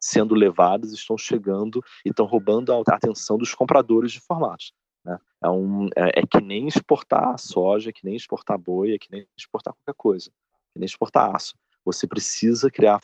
sendo 0.00 0.34
levados, 0.34 0.92
estão 0.92 1.16
chegando 1.16 1.82
e 2.04 2.10
estão 2.10 2.26
roubando 2.26 2.72
a 2.72 2.80
atenção 2.88 3.38
dos 3.38 3.54
compradores 3.54 4.12
de 4.12 4.20
formatos. 4.20 4.72
Né? 5.04 5.18
É, 5.42 5.48
um, 5.50 5.86
é, 5.96 6.20
é, 6.20 6.26
que 6.26 6.40
nem 6.40 6.68
exportar 6.68 7.38
soja, 7.38 7.90
é 7.90 7.92
que 7.92 8.04
nem 8.04 8.16
exportar 8.16 8.58
boi, 8.58 8.94
é 8.94 8.98
que 8.98 9.08
nem 9.10 9.26
exportar 9.36 9.74
qualquer 9.74 9.96
coisa, 9.96 10.30
é 10.30 10.72
que 10.74 10.78
nem 10.78 10.86
exportar 10.86 11.34
aço. 11.34 11.54
Você 11.84 12.06
precisa 12.06 12.70
criar 12.70 13.00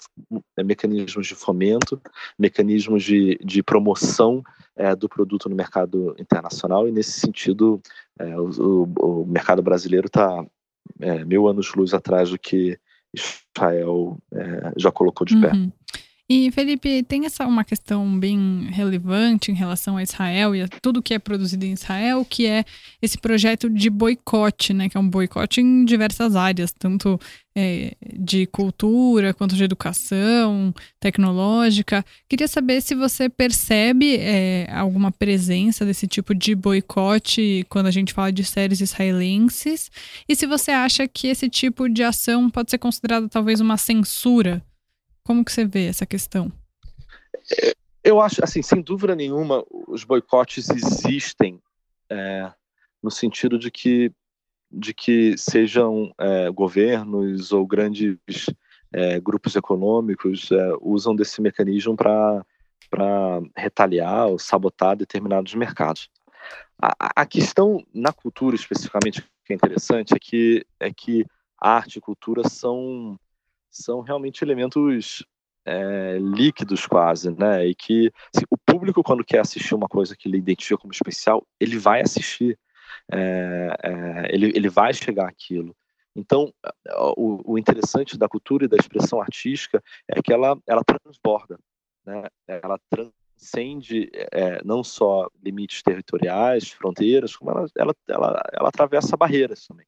é, 0.56 0.62
mecanismos 0.62 1.26
de 1.26 1.34
fomento, 1.34 2.00
mecanismos 2.38 3.02
de, 3.02 3.37
de 3.44 3.62
promoção 3.62 4.42
é, 4.76 4.94
do 4.94 5.08
produto 5.08 5.48
no 5.48 5.56
mercado 5.56 6.14
internacional, 6.18 6.87
e 6.87 6.92
nesse 6.92 7.18
sentido, 7.18 7.80
é, 8.18 8.38
o, 8.38 8.84
o, 9.00 9.26
mercado 9.26 9.62
brasileiro 9.62 10.06
está 10.06 10.46
é, 11.00 11.24
mil 11.24 11.48
anos 11.48 11.74
luz 11.74 11.92
atrás 11.92 12.30
do 12.30 12.38
que 12.38 12.78
Israel 13.12 14.18
já 14.76 14.92
colocou 14.92 15.26
de 15.26 15.40
pé. 15.40 15.50
E, 16.30 16.50
Felipe, 16.50 17.02
tem 17.04 17.24
essa 17.24 17.46
uma 17.46 17.64
questão 17.64 18.18
bem 18.20 18.68
relevante 18.70 19.50
em 19.50 19.54
relação 19.54 19.96
a 19.96 20.02
Israel 20.02 20.54
e 20.54 20.60
a 20.60 20.68
tudo 20.68 21.00
que 21.00 21.14
é 21.14 21.18
produzido 21.18 21.64
em 21.64 21.72
Israel, 21.72 22.22
que 22.22 22.44
é 22.44 22.66
esse 23.00 23.16
projeto 23.16 23.70
de 23.70 23.88
boicote, 23.88 24.74
né? 24.74 24.90
Que 24.90 24.98
é 24.98 25.00
um 25.00 25.08
boicote 25.08 25.62
em 25.62 25.86
diversas 25.86 26.36
áreas, 26.36 26.70
tanto 26.70 27.18
é, 27.56 27.96
de 28.12 28.44
cultura 28.44 29.32
quanto 29.32 29.56
de 29.56 29.64
educação, 29.64 30.74
tecnológica. 31.00 32.04
Queria 32.28 32.46
saber 32.46 32.82
se 32.82 32.94
você 32.94 33.30
percebe 33.30 34.16
é, 34.16 34.68
alguma 34.70 35.10
presença 35.10 35.82
desse 35.86 36.06
tipo 36.06 36.34
de 36.34 36.54
boicote 36.54 37.64
quando 37.70 37.86
a 37.86 37.90
gente 37.90 38.12
fala 38.12 38.30
de 38.30 38.44
séries 38.44 38.82
israelenses, 38.82 39.90
e 40.28 40.36
se 40.36 40.46
você 40.46 40.72
acha 40.72 41.08
que 41.08 41.28
esse 41.28 41.48
tipo 41.48 41.88
de 41.88 42.02
ação 42.02 42.50
pode 42.50 42.70
ser 42.70 42.76
considerado 42.76 43.30
talvez 43.30 43.62
uma 43.62 43.78
censura 43.78 44.62
como 45.28 45.44
que 45.44 45.52
você 45.52 45.66
vê 45.66 45.84
essa 45.84 46.06
questão? 46.06 46.50
Eu 48.02 48.18
acho, 48.18 48.42
assim, 48.42 48.62
sem 48.62 48.80
dúvida 48.80 49.14
nenhuma, 49.14 49.62
os 49.86 50.02
boicotes 50.02 50.70
existem 50.70 51.60
é, 52.10 52.50
no 53.02 53.10
sentido 53.10 53.58
de 53.58 53.70
que, 53.70 54.10
de 54.72 54.94
que 54.94 55.36
sejam 55.36 56.14
é, 56.18 56.48
governos 56.48 57.52
ou 57.52 57.66
grandes 57.66 58.16
é, 58.90 59.20
grupos 59.20 59.54
econômicos 59.54 60.50
é, 60.50 60.72
usam 60.80 61.14
desse 61.14 61.42
mecanismo 61.42 61.94
para 61.94 62.42
para 62.90 63.42
retaliar 63.54 64.28
ou 64.28 64.38
sabotar 64.38 64.96
determinados 64.96 65.54
mercados. 65.54 66.08
A, 66.80 67.20
a, 67.20 67.26
questão 67.26 67.84
na 67.92 68.14
cultura 68.14 68.56
especificamente 68.56 69.22
que 69.44 69.52
é 69.52 69.56
interessante 69.56 70.14
é 70.14 70.18
que 70.18 70.66
é 70.80 70.90
que 70.90 71.26
arte 71.60 71.98
e 71.98 72.00
cultura 72.00 72.48
são 72.48 73.20
são 73.70 74.00
realmente 74.00 74.42
elementos 74.42 75.24
é, 75.68 76.18
líquidos 76.18 76.87
quase, 76.87 77.31
né? 77.31 77.66
E 77.66 77.74
que 77.74 78.11
assim, 78.35 78.44
o 78.50 78.57
público 78.57 79.02
quando 79.02 79.24
quer 79.24 79.40
assistir 79.40 79.74
uma 79.74 79.88
coisa 79.88 80.16
que 80.16 80.28
ele 80.28 80.38
identifica 80.38 80.78
como 80.78 80.92
especial, 80.92 81.46
ele 81.61 81.78
vai 81.78 82.00
assistir, 82.00 82.59
é, 83.12 83.76
é, 83.83 84.35
ele, 84.35 84.46
ele 84.54 84.68
vai 84.68 84.94
chegar 84.94 85.28
aquilo. 85.28 85.76
Então, 86.16 86.52
o, 87.16 87.52
o, 87.52 87.59
interessante 87.59 88.18
da 88.18 88.28
cultura 88.28 88.64
e 88.64 88.68
da 88.68 88.76
expressão 88.76 89.20
artística 89.20 89.83
é 90.09 90.20
que 90.20 90.33
ela, 90.33 90.59
ela 90.66 90.83
transborda, 90.83 91.59
né? 92.04 92.24
Ela 92.48 92.81
transcende 92.90 94.11
não 94.64 94.83
só 94.83 95.28
limites 95.40 95.81
territoriais, 95.81 96.70
fronteiras, 96.70 97.37
como 97.37 97.52
ela, 97.52 97.66
ela, 97.76 97.94
ela, 98.09 98.42
ela 98.52 98.68
atravessa 98.68 99.16
barreiras 99.16 99.64
também. 99.64 99.87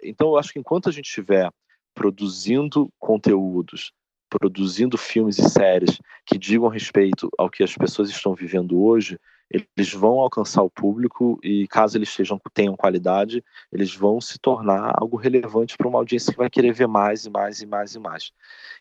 Então, 0.00 0.28
eu 0.28 0.38
acho 0.38 0.52
que 0.52 0.60
enquanto 0.60 0.88
a 0.88 0.92
gente 0.92 1.10
tiver 1.10 1.50
produzindo 1.96 2.92
conteúdos, 2.98 3.90
produzindo 4.28 4.98
filmes 4.98 5.38
e 5.38 5.48
séries 5.48 5.98
que 6.26 6.38
digam 6.38 6.68
respeito 6.68 7.30
ao 7.38 7.48
que 7.48 7.64
as 7.64 7.74
pessoas 7.74 8.10
estão 8.10 8.34
vivendo 8.34 8.78
hoje, 8.78 9.18
eles 9.50 9.92
vão 9.92 10.18
alcançar 10.18 10.62
o 10.62 10.70
público 10.70 11.38
e 11.42 11.66
caso 11.68 11.96
eles 11.96 12.10
sejam, 12.10 12.38
tenham 12.52 12.76
qualidade, 12.76 13.42
eles 13.72 13.94
vão 13.94 14.20
se 14.20 14.38
tornar 14.38 14.92
algo 14.96 15.16
relevante 15.16 15.76
para 15.76 15.88
uma 15.88 15.98
audiência 15.98 16.32
que 16.32 16.38
vai 16.38 16.50
querer 16.50 16.72
ver 16.72 16.88
mais 16.88 17.24
e 17.24 17.30
mais 17.30 17.62
e 17.62 17.66
mais 17.66 17.94
e 17.94 17.98
mais. 17.98 18.32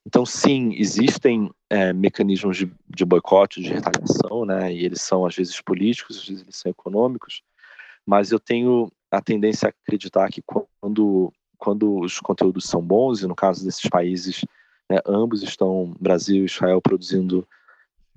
Então, 0.05 0.25
sim, 0.25 0.73
existem 0.75 1.51
é, 1.69 1.93
mecanismos 1.93 2.57
de, 2.57 2.71
de 2.89 3.05
boicote, 3.05 3.61
de 3.61 3.69
retaliação, 3.69 4.43
né? 4.43 4.73
E 4.73 4.83
eles 4.83 5.01
são 5.01 5.25
às 5.25 5.35
vezes 5.35 5.61
políticos, 5.61 6.17
às 6.17 6.27
vezes 6.27 6.43
eles 6.43 6.57
são 6.57 6.71
econômicos, 6.71 7.43
mas 8.05 8.31
eu 8.31 8.39
tenho 8.39 8.91
a 9.11 9.21
tendência 9.21 9.67
a 9.67 9.69
acreditar 9.69 10.29
que 10.29 10.41
quando 10.81 11.31
quando 11.57 11.99
os 11.99 12.19
conteúdos 12.19 12.65
são 12.65 12.81
bons, 12.81 13.21
e 13.21 13.27
no 13.27 13.35
caso 13.35 13.63
desses 13.63 13.89
países, 13.89 14.45
né, 14.89 14.99
ambos 15.05 15.43
estão, 15.43 15.93
Brasil 15.99 16.43
e 16.43 16.45
Israel, 16.45 16.81
produzindo 16.81 17.47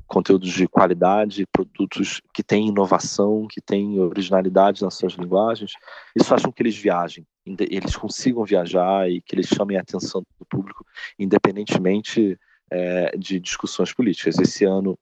conteúdos 0.07 0.51
de 0.51 0.66
qualidade, 0.66 1.46
produtos 1.53 2.22
que 2.33 2.42
têm 2.42 2.68
inovação, 2.68 3.46
que 3.46 3.61
têm 3.61 4.01
originalidade 4.01 4.83
nas 4.83 4.94
suas 4.94 5.12
linguagens, 5.12 5.72
isso 6.16 6.24
faz 6.24 6.42
com 6.42 6.51
que 6.51 6.62
eles 6.62 6.77
viajem, 6.77 7.27
eles 7.44 7.94
consigam 7.94 8.42
viajar 8.42 9.09
e 9.09 9.20
que 9.20 9.35
eles 9.35 9.46
chamem 9.46 9.77
a 9.77 9.83
atenção 9.83 10.22
do 10.38 10.46
público, 10.46 10.85
independentemente 11.18 12.38
é, 12.70 13.16
de 13.18 13.38
discussões 13.38 13.92
políticas. 13.92 14.38
Esse 14.38 14.64
ano, 14.64 14.98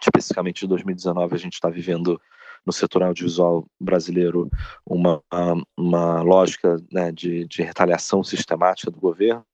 especificamente 0.00 0.60
de 0.60 0.68
2019, 0.68 1.34
a 1.34 1.38
gente 1.38 1.54
está 1.54 1.68
vivendo 1.68 2.18
no 2.68 2.72
setor 2.72 3.02
audiovisual 3.02 3.66
brasileiro 3.80 4.50
uma, 4.84 5.22
uma 5.74 6.20
lógica 6.20 6.76
né, 6.92 7.10
de, 7.10 7.46
de 7.46 7.62
retaliação 7.62 8.22
sistemática 8.22 8.90
do 8.90 9.00
governo, 9.00 9.44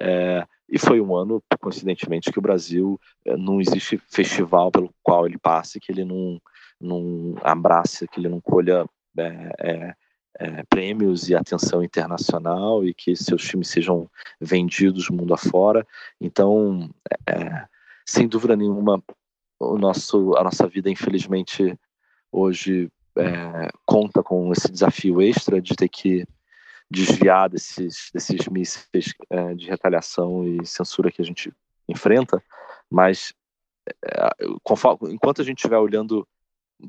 é, 0.00 0.44
e 0.68 0.78
foi 0.78 1.00
um 1.00 1.14
ano, 1.14 1.42
coincidentemente, 1.60 2.32
que 2.32 2.38
o 2.38 2.42
Brasil 2.42 2.98
eh, 3.24 3.36
não 3.36 3.60
existe 3.60 3.98
festival 3.98 4.70
pelo 4.70 4.94
qual 5.02 5.26
ele 5.26 5.36
passe 5.36 5.80
que 5.80 5.90
ele 5.90 6.04
não, 6.04 6.40
não 6.80 7.34
abrace, 7.42 8.06
que 8.06 8.20
ele 8.20 8.28
não 8.28 8.40
colha 8.40 8.86
é, 9.18 9.52
é, 9.58 9.94
é, 10.38 10.62
prêmios 10.70 11.28
e 11.28 11.34
atenção 11.34 11.82
internacional 11.82 12.84
e 12.84 12.94
que 12.94 13.16
seus 13.16 13.42
filmes 13.42 13.68
sejam 13.68 14.08
vendidos 14.40 15.10
mundo 15.10 15.34
afora. 15.34 15.84
Então, 16.20 16.88
é, 17.28 17.66
sem 18.06 18.28
dúvida 18.28 18.56
nenhuma, 18.56 19.02
o 19.58 19.76
nosso, 19.76 20.34
a 20.36 20.44
nossa 20.44 20.66
vida, 20.66 20.88
infelizmente, 20.88 21.76
hoje 22.32 22.90
é, 23.16 23.68
conta 23.84 24.22
com 24.22 24.52
esse 24.52 24.70
desafio 24.70 25.20
extra 25.20 25.60
de 25.60 25.74
ter 25.74 25.88
que 25.88 26.26
desviar 26.90 27.48
desses, 27.48 28.10
desses 28.12 28.48
mísseis 28.48 29.14
é, 29.28 29.54
de 29.54 29.68
retaliação 29.68 30.44
e 30.46 30.66
censura 30.66 31.10
que 31.10 31.22
a 31.22 31.24
gente 31.24 31.52
enfrenta, 31.88 32.42
mas 32.90 33.32
é, 34.04 34.30
conforme, 34.62 35.12
enquanto 35.12 35.40
a 35.40 35.44
gente 35.44 35.58
estiver 35.58 35.78
olhando 35.78 36.26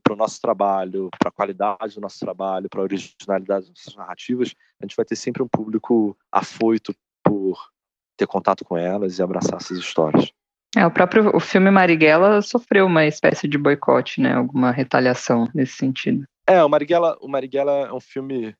para 0.03 0.13
o 0.13 0.15
nosso 0.15 0.39
trabalho, 0.41 1.09
para 1.19 1.29
a 1.29 1.33
qualidade 1.33 1.95
do 1.95 2.01
nosso 2.01 2.19
trabalho, 2.19 2.69
para 2.69 2.79
a 2.79 2.83
originalidade 2.83 3.65
das 3.65 3.69
nossas 3.69 3.95
narrativas, 3.95 4.55
a 4.79 4.85
gente 4.85 4.95
vai 4.95 5.05
ter 5.05 5.15
sempre 5.15 5.43
um 5.43 5.47
público 5.47 6.17
afoito 6.31 6.95
por 7.23 7.71
ter 8.15 8.25
contato 8.25 8.63
com 8.63 8.77
elas 8.77 9.19
e 9.19 9.23
abraçar 9.23 9.55
essas 9.55 9.77
histórias. 9.77 10.31
É, 10.75 10.85
o 10.85 10.91
próprio 10.91 11.35
o 11.35 11.39
filme 11.39 11.69
Marighella 11.69 12.41
sofreu 12.41 12.85
uma 12.85 13.05
espécie 13.05 13.47
de 13.47 13.57
boicote, 13.57 14.21
né? 14.21 14.33
Alguma 14.33 14.71
retaliação 14.71 15.49
nesse 15.53 15.73
sentido. 15.73 16.23
É, 16.47 16.63
o 16.63 16.69
Marighella, 16.69 17.17
o 17.21 17.27
Marighella 17.27 17.87
é 17.87 17.93
um 17.93 17.99
filme 17.99 18.55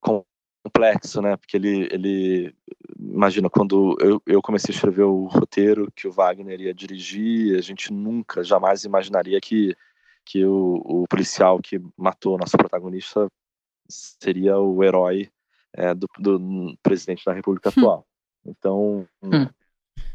com 0.00 0.24
complexo, 0.62 1.22
né? 1.22 1.36
Porque 1.36 1.56
ele, 1.56 1.88
ele 1.90 2.54
imagina 2.98 3.48
quando 3.48 3.96
eu, 4.00 4.22
eu 4.26 4.42
comecei 4.42 4.72
a 4.72 4.76
escrever 4.76 5.04
o 5.04 5.24
roteiro 5.24 5.90
que 5.96 6.06
o 6.06 6.12
Wagner 6.12 6.60
ia 6.60 6.74
dirigir, 6.74 7.58
a 7.58 7.62
gente 7.62 7.92
nunca, 7.92 8.44
jamais 8.44 8.84
imaginaria 8.84 9.40
que 9.40 9.74
que 10.22 10.44
o, 10.44 10.82
o 10.84 11.04
policial 11.08 11.58
que 11.60 11.80
matou 11.96 12.38
nosso 12.38 12.56
protagonista 12.56 13.26
seria 13.88 14.58
o 14.58 14.84
herói 14.84 15.28
é, 15.72 15.94
do, 15.94 16.06
do, 16.18 16.76
presidente 16.82 17.24
da 17.24 17.32
República 17.32 17.70
hum. 17.70 17.72
atual. 17.76 18.06
Então, 18.46 19.08
hum. 19.22 19.48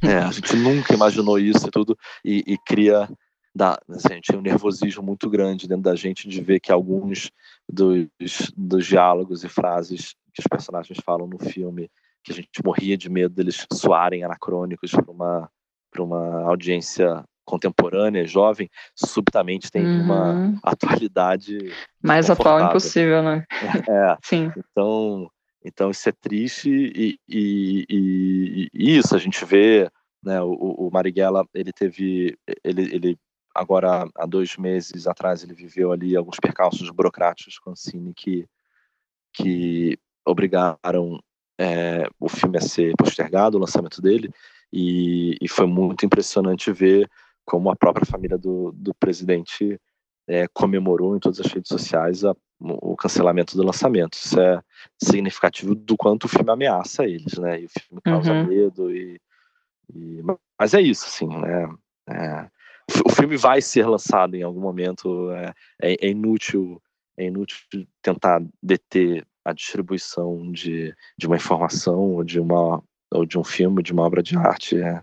É, 0.07 0.19
a 0.23 0.31
gente 0.31 0.55
nunca 0.55 0.93
imaginou 0.93 1.39
isso 1.39 1.67
e 1.67 1.71
tudo 1.71 1.97
e, 2.23 2.43
e 2.45 2.57
cria 2.57 3.09
da, 3.55 3.79
assim, 3.89 4.11
a 4.11 4.15
gente 4.15 4.27
tem 4.27 4.37
um 4.37 4.43
nervosismo 4.43 5.01
muito 5.01 5.29
grande 5.29 5.67
dentro 5.67 5.83
da 5.83 5.95
gente 5.95 6.27
de 6.27 6.41
ver 6.41 6.59
que 6.59 6.71
alguns 6.71 7.31
dos, 7.69 8.07
dos 8.55 8.85
diálogos 8.85 9.43
e 9.45 9.49
frases 9.49 10.13
que 10.33 10.41
os 10.41 10.47
personagens 10.47 10.99
falam 11.05 11.25
no 11.25 11.39
filme, 11.39 11.89
que 12.21 12.33
a 12.33 12.35
gente 12.35 12.49
morria 12.63 12.97
de 12.97 13.09
medo 13.09 13.33
deles 13.33 13.65
soarem 13.71 14.25
anacrônicos 14.25 14.91
para 14.91 15.09
uma, 15.09 15.49
uma 15.97 16.41
audiência 16.43 17.23
contemporânea, 17.45 18.25
jovem, 18.25 18.69
subitamente 18.95 19.71
tem 19.71 19.85
uhum. 19.85 20.01
uma 20.01 20.59
atualidade 20.63 21.57
mais 22.03 22.29
atual 22.29 22.59
impossível, 22.59 23.21
né? 23.23 23.45
É. 23.87 24.17
Sim. 24.23 24.51
Então, 24.57 25.29
então 25.63 25.91
isso 25.91 26.09
é 26.09 26.11
triste 26.11 26.69
e, 26.69 27.19
e, 27.29 27.85
e, 27.87 28.69
e 28.73 28.97
isso 28.97 29.15
a 29.15 29.19
gente 29.19 29.45
vê, 29.45 29.89
né? 30.25 30.41
O, 30.41 30.51
o 30.51 30.89
Marighella 30.91 31.45
ele 31.53 31.71
teve, 31.71 32.37
ele, 32.63 32.95
ele 32.95 33.19
agora 33.53 34.09
há 34.15 34.25
dois 34.25 34.57
meses 34.57 35.07
atrás 35.07 35.43
ele 35.43 35.53
viveu 35.53 35.91
ali 35.91 36.15
alguns 36.15 36.39
percalços 36.39 36.89
burocráticos 36.89 37.57
com 37.59 37.71
o 37.71 37.75
Cine 37.75 38.13
que 38.13 38.45
que 39.33 39.97
obrigaram 40.25 41.19
é, 41.59 42.07
o 42.19 42.27
filme 42.29 42.57
a 42.57 42.61
ser 42.61 42.93
postergado, 42.97 43.57
o 43.57 43.59
lançamento 43.59 44.01
dele, 44.01 44.31
e, 44.71 45.35
e, 45.41 45.47
foi 45.47 45.65
muito 45.67 46.05
impressionante 46.05 46.71
ver 46.71 47.09
como 47.45 47.69
a 47.69 47.75
própria 47.75 48.05
família 48.05 48.37
do, 48.37 48.71
do 48.71 48.93
presidente 48.95 49.79
é, 50.27 50.47
comemorou 50.47 51.15
em 51.15 51.19
todas 51.19 51.39
as 51.39 51.51
redes 51.51 51.67
sociais 51.67 52.25
a, 52.25 52.35
o 52.59 52.95
cancelamento 52.95 53.55
do 53.55 53.63
lançamento. 53.63 54.15
Isso 54.15 54.39
é 54.39 54.61
significativo 55.01 55.75
do 55.75 55.95
quanto 55.95 56.25
o 56.25 56.29
filme 56.29 56.51
ameaça 56.51 57.05
eles, 57.05 57.37
né? 57.37 57.61
E 57.61 57.65
o 57.65 57.69
filme 57.69 58.01
causa 58.01 58.33
uhum. 58.33 58.47
medo 58.47 58.91
e, 58.95 59.19
e, 59.93 60.21
mas 60.57 60.73
é 60.73 60.81
isso, 60.81 61.05
assim, 61.05 61.27
né? 61.27 61.69
É, 62.07 62.49
o 63.05 63.09
filme 63.09 63.35
vai 63.37 63.61
ser 63.61 63.87
lançado 63.87 64.35
em 64.35 64.43
algum 64.43 64.61
momento. 64.61 65.31
É, 65.31 65.53
é, 65.81 66.07
é 66.07 66.09
inútil, 66.09 66.81
é 67.17 67.25
inútil 67.25 67.57
tentar 68.01 68.41
deter 68.61 69.25
a 69.43 69.53
distribuição 69.53 70.51
de, 70.51 70.93
de 71.17 71.27
uma 71.27 71.35
informação 71.35 72.15
ou 72.15 72.23
de 72.23 72.39
uma 72.39 72.81
ou 73.11 73.25
de 73.25 73.37
um 73.37 73.43
filme, 73.43 73.83
de 73.83 73.93
uma 73.93 74.03
obra 74.03 74.21
de 74.21 74.35
arte. 74.35 74.77
É, 74.81 75.01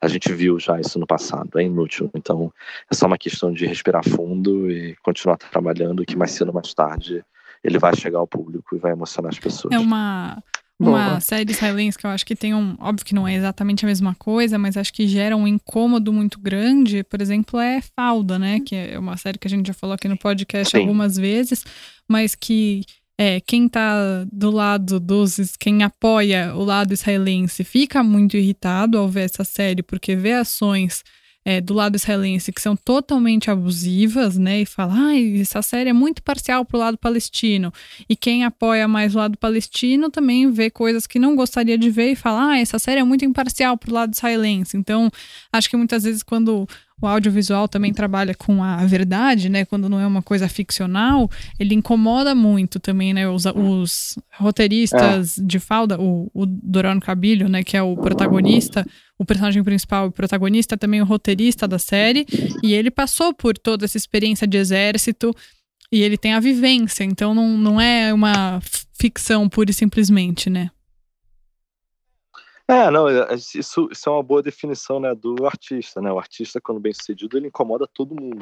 a 0.00 0.08
gente 0.08 0.32
viu 0.32 0.58
já 0.58 0.80
isso 0.80 0.98
no 0.98 1.06
passado, 1.06 1.58
é 1.58 1.62
inútil. 1.62 2.10
Então 2.14 2.52
é 2.90 2.94
só 2.94 3.06
uma 3.06 3.18
questão 3.18 3.52
de 3.52 3.66
respirar 3.66 4.08
fundo 4.08 4.70
e 4.70 4.96
continuar 5.02 5.36
trabalhando, 5.36 6.04
que 6.04 6.16
mais 6.16 6.30
cedo 6.30 6.48
ou 6.48 6.54
mais 6.54 6.72
tarde 6.72 7.24
ele 7.62 7.78
vai 7.78 7.94
chegar 7.94 8.18
ao 8.18 8.26
público 8.26 8.74
e 8.74 8.78
vai 8.78 8.92
emocionar 8.92 9.30
as 9.30 9.38
pessoas. 9.38 9.74
É 9.74 9.78
uma 9.78 10.42
uma 10.80 11.10
Boa. 11.10 11.20
série 11.20 11.52
israelense 11.52 11.98
que 11.98 12.06
eu 12.06 12.10
acho 12.10 12.24
que 12.24 12.34
tem 12.34 12.54
um. 12.54 12.74
Óbvio 12.80 13.04
que 13.04 13.14
não 13.14 13.28
é 13.28 13.34
exatamente 13.34 13.84
a 13.84 13.88
mesma 13.88 14.14
coisa, 14.14 14.58
mas 14.58 14.78
acho 14.78 14.92
que 14.92 15.06
gera 15.06 15.36
um 15.36 15.46
incômodo 15.46 16.10
muito 16.10 16.40
grande. 16.40 17.04
Por 17.04 17.20
exemplo, 17.20 17.60
é 17.60 17.82
Falda, 17.94 18.38
né? 18.38 18.60
Que 18.60 18.74
é 18.74 18.98
uma 18.98 19.16
série 19.18 19.38
que 19.38 19.46
a 19.46 19.50
gente 19.50 19.66
já 19.66 19.74
falou 19.74 19.94
aqui 19.94 20.08
no 20.08 20.16
podcast 20.16 20.70
Sim. 20.70 20.78
algumas 20.78 21.16
vezes, 21.16 21.64
mas 22.08 22.34
que 22.34 22.82
é, 23.18 23.38
quem 23.40 23.68
tá 23.68 24.24
do 24.32 24.50
lado 24.50 24.98
dos. 24.98 25.36
quem 25.58 25.82
apoia 25.82 26.54
o 26.54 26.64
lado 26.64 26.94
israelense 26.94 27.62
fica 27.62 28.02
muito 28.02 28.34
irritado 28.38 28.96
ao 28.96 29.06
ver 29.06 29.26
essa 29.26 29.44
série, 29.44 29.82
porque 29.82 30.16
vê 30.16 30.32
ações 30.32 31.04
é, 31.44 31.60
do 31.60 31.72
lado 31.72 31.96
israelense 31.96 32.52
que 32.52 32.60
são 32.60 32.76
totalmente 32.76 33.50
abusivas, 33.50 34.36
né? 34.36 34.60
E 34.60 34.66
fala, 34.66 34.94
ah, 34.94 35.18
essa 35.18 35.62
série 35.62 35.90
é 35.90 35.92
muito 35.92 36.22
parcial 36.22 36.64
para 36.64 36.76
o 36.76 36.80
lado 36.80 36.98
palestino. 36.98 37.72
E 38.08 38.14
quem 38.14 38.44
apoia 38.44 38.86
mais 38.86 39.14
o 39.14 39.18
lado 39.18 39.38
palestino 39.38 40.10
também 40.10 40.50
vê 40.50 40.70
coisas 40.70 41.06
que 41.06 41.18
não 41.18 41.34
gostaria 41.34 41.78
de 41.78 41.90
ver 41.90 42.12
e 42.12 42.16
fala, 42.16 42.50
ah, 42.52 42.58
essa 42.58 42.78
série 42.78 43.00
é 43.00 43.04
muito 43.04 43.24
imparcial 43.24 43.76
para 43.78 43.90
o 43.90 43.94
lado 43.94 44.12
israelense. 44.12 44.76
Então, 44.76 45.10
acho 45.52 45.70
que 45.70 45.76
muitas 45.76 46.04
vezes 46.04 46.22
quando 46.22 46.68
o 47.00 47.06
audiovisual 47.06 47.66
também 47.68 47.92
trabalha 47.92 48.34
com 48.34 48.62
a 48.62 48.84
verdade, 48.86 49.48
né? 49.48 49.64
Quando 49.64 49.88
não 49.88 49.98
é 49.98 50.06
uma 50.06 50.22
coisa 50.22 50.48
ficcional, 50.48 51.30
ele 51.58 51.74
incomoda 51.74 52.34
muito 52.34 52.78
também, 52.78 53.14
né? 53.14 53.28
Os, 53.28 53.46
os 53.46 54.18
roteiristas 54.38 55.38
é. 55.38 55.42
de 55.42 55.58
falda, 55.58 56.00
o, 56.00 56.30
o 56.34 56.46
Doron 56.46 57.00
Cabilho, 57.00 57.48
né? 57.48 57.62
Que 57.62 57.76
é 57.76 57.82
o 57.82 57.96
protagonista, 57.96 58.86
o 59.18 59.24
personagem 59.24 59.62
principal 59.64 60.08
e 60.08 60.12
protagonista, 60.12 60.76
também 60.76 61.00
o 61.00 61.06
roteirista 61.06 61.66
da 61.66 61.78
série, 61.78 62.26
e 62.62 62.74
ele 62.74 62.90
passou 62.90 63.32
por 63.32 63.56
toda 63.56 63.84
essa 63.84 63.96
experiência 63.96 64.46
de 64.46 64.56
exército 64.56 65.34
e 65.92 66.02
ele 66.02 66.16
tem 66.16 66.34
a 66.34 66.40
vivência, 66.40 67.02
então 67.02 67.34
não, 67.34 67.58
não 67.58 67.80
é 67.80 68.14
uma 68.14 68.60
ficção 68.98 69.48
pura 69.48 69.70
e 69.70 69.74
simplesmente, 69.74 70.48
né? 70.48 70.70
É, 72.70 72.88
não, 72.88 73.08
é, 73.08 73.32
é, 73.32 73.34
isso, 73.34 73.88
isso 73.90 74.08
é 74.08 74.12
uma 74.12 74.22
boa 74.22 74.40
definição 74.40 75.00
né, 75.00 75.12
do 75.12 75.44
artista, 75.44 76.00
né? 76.00 76.12
O 76.12 76.18
artista, 76.18 76.60
quando 76.60 76.78
bem 76.78 76.92
sucedido, 76.92 77.36
ele 77.36 77.48
incomoda 77.48 77.84
todo 77.92 78.14
mundo. 78.14 78.38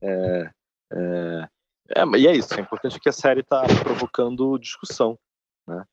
É, 0.00 0.50
é, 0.90 1.48
é, 1.96 2.18
e 2.18 2.26
é 2.26 2.34
isso, 2.34 2.54
é 2.54 2.60
importante 2.60 2.98
que 2.98 3.08
a 3.10 3.12
série 3.12 3.40
está 3.40 3.62
provocando 3.82 4.58
discussão, 4.58 5.18
né? 5.68 5.84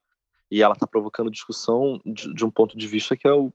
E 0.49 0.63
ela 0.63 0.75
está 0.75 0.87
provocando 0.87 1.29
discussão 1.29 1.99
de, 2.05 2.33
de, 2.33 2.45
um 2.45 2.49
ponto 2.49 2.77
de 2.77 2.87
vista 2.87 3.17
que 3.17 3.27
é 3.27 3.33
o 3.33 3.51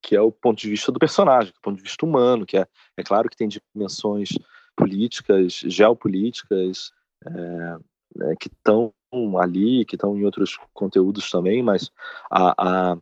que 0.00 0.14
é 0.14 0.20
o 0.20 0.30
ponto 0.30 0.60
de 0.60 0.68
vista 0.68 0.92
do 0.92 0.98
personagem, 0.98 1.48
é 1.48 1.58
o 1.58 1.62
ponto 1.62 1.78
de 1.78 1.82
vista 1.82 2.06
humano, 2.06 2.46
que 2.46 2.58
é, 2.58 2.68
é 2.96 3.02
claro 3.02 3.28
que 3.28 3.36
tem 3.36 3.48
dimensões 3.48 4.28
políticas, 4.76 5.54
geopolíticas, 5.54 6.92
é, 7.26 8.30
é, 8.30 8.36
que 8.38 8.48
estão 8.48 8.92
ali, 9.40 9.84
que 9.86 9.96
estão 9.96 10.16
em 10.16 10.24
outros 10.24 10.58
conteúdos 10.72 11.30
também, 11.30 11.62
mas 11.62 11.90
a, 12.30 12.54
a, 12.92 12.98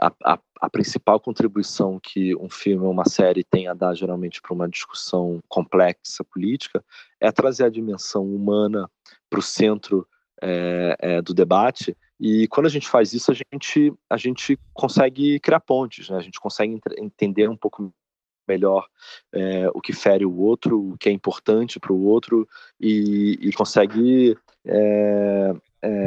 a, 0.00 0.12
a, 0.24 0.38
a, 0.62 0.70
principal 0.70 1.20
contribuição 1.20 2.00
que 2.02 2.34
um 2.36 2.48
filme 2.48 2.84
ou 2.84 2.90
uma 2.90 3.04
série 3.04 3.44
tem 3.44 3.68
a 3.68 3.74
dar 3.74 3.94
geralmente 3.94 4.40
para 4.40 4.54
uma 4.54 4.68
discussão 4.68 5.40
complexa 5.46 6.24
política 6.24 6.82
é 7.20 7.30
trazer 7.30 7.64
a 7.64 7.70
dimensão 7.70 8.24
humana 8.24 8.90
para 9.28 9.38
o 9.38 9.42
centro 9.42 10.08
é, 10.42 10.96
é, 10.98 11.22
do 11.22 11.34
debate 11.34 11.94
e 12.18 12.48
quando 12.48 12.66
a 12.66 12.70
gente 12.70 12.88
faz 12.88 13.12
isso 13.12 13.30
a 13.30 13.34
gente 13.34 13.92
a 14.08 14.16
gente 14.16 14.58
consegue 14.72 15.38
criar 15.38 15.60
pontes 15.60 16.08
né? 16.08 16.16
a 16.16 16.22
gente 16.22 16.40
consegue 16.40 16.80
entender 16.96 17.48
um 17.48 17.56
pouco 17.56 17.92
melhor 18.48 18.88
é, 19.32 19.68
o 19.74 19.80
que 19.80 19.92
fere 19.92 20.24
o 20.24 20.36
outro, 20.36 20.92
o 20.92 20.98
que 20.98 21.08
é 21.08 21.12
importante 21.12 21.78
para 21.78 21.92
o 21.92 22.04
outro 22.04 22.48
e, 22.80 23.38
e 23.40 23.52
consegue 23.52 24.36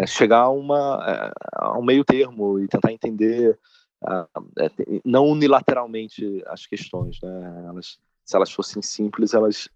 chegar 0.08 0.42
a, 0.42 0.50
uma, 0.50 1.32
a 1.54 1.80
um 1.80 1.84
meio 1.84 2.04
termo 2.04 2.60
e 2.60 2.68
tentar 2.68 2.92
entender 2.92 3.58
não 5.04 5.26
unilateralmente 5.28 6.44
as 6.48 6.66
questões, 6.66 7.20
né? 7.22 7.66
Elas, 7.68 8.00
se 8.24 8.36
elas 8.36 8.52
fossem 8.52 8.82
simples, 8.82 9.34
elas 9.34 9.70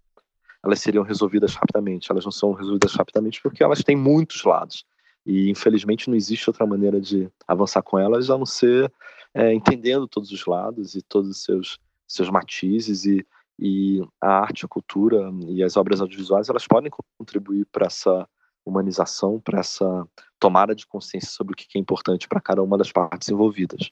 elas 0.64 0.80
seriam 0.80 1.04
resolvidas 1.04 1.54
rapidamente. 1.54 2.10
Elas 2.10 2.24
não 2.24 2.32
são 2.32 2.52
resolvidas 2.52 2.94
rapidamente 2.94 3.40
porque 3.40 3.62
elas 3.62 3.82
têm 3.82 3.96
muitos 3.96 4.42
lados. 4.44 4.84
E, 5.24 5.50
infelizmente, 5.50 6.08
não 6.08 6.16
existe 6.16 6.48
outra 6.48 6.66
maneira 6.66 7.00
de 7.00 7.30
avançar 7.46 7.82
com 7.82 7.98
elas 7.98 8.30
a 8.30 8.38
não 8.38 8.46
ser 8.46 8.92
é, 9.34 9.52
entendendo 9.52 10.08
todos 10.08 10.32
os 10.32 10.46
lados 10.46 10.94
e 10.94 11.02
todos 11.02 11.30
os 11.30 11.44
seus, 11.44 11.78
seus 12.06 12.30
matizes. 12.30 13.04
E, 13.04 13.26
e 13.58 14.02
a 14.20 14.40
arte, 14.40 14.64
a 14.64 14.68
cultura 14.68 15.30
e 15.48 15.62
as 15.62 15.76
obras 15.76 16.00
audiovisuais 16.00 16.48
elas 16.48 16.66
podem 16.66 16.90
contribuir 17.18 17.66
para 17.66 17.86
essa 17.86 18.28
humanização, 18.64 19.40
para 19.40 19.60
essa 19.60 20.06
tomada 20.38 20.74
de 20.74 20.86
consciência 20.86 21.30
sobre 21.30 21.54
o 21.54 21.56
que 21.56 21.66
é 21.76 21.80
importante 21.80 22.28
para 22.28 22.40
cada 22.40 22.62
uma 22.62 22.78
das 22.78 22.92
partes 22.92 23.28
envolvidas. 23.28 23.90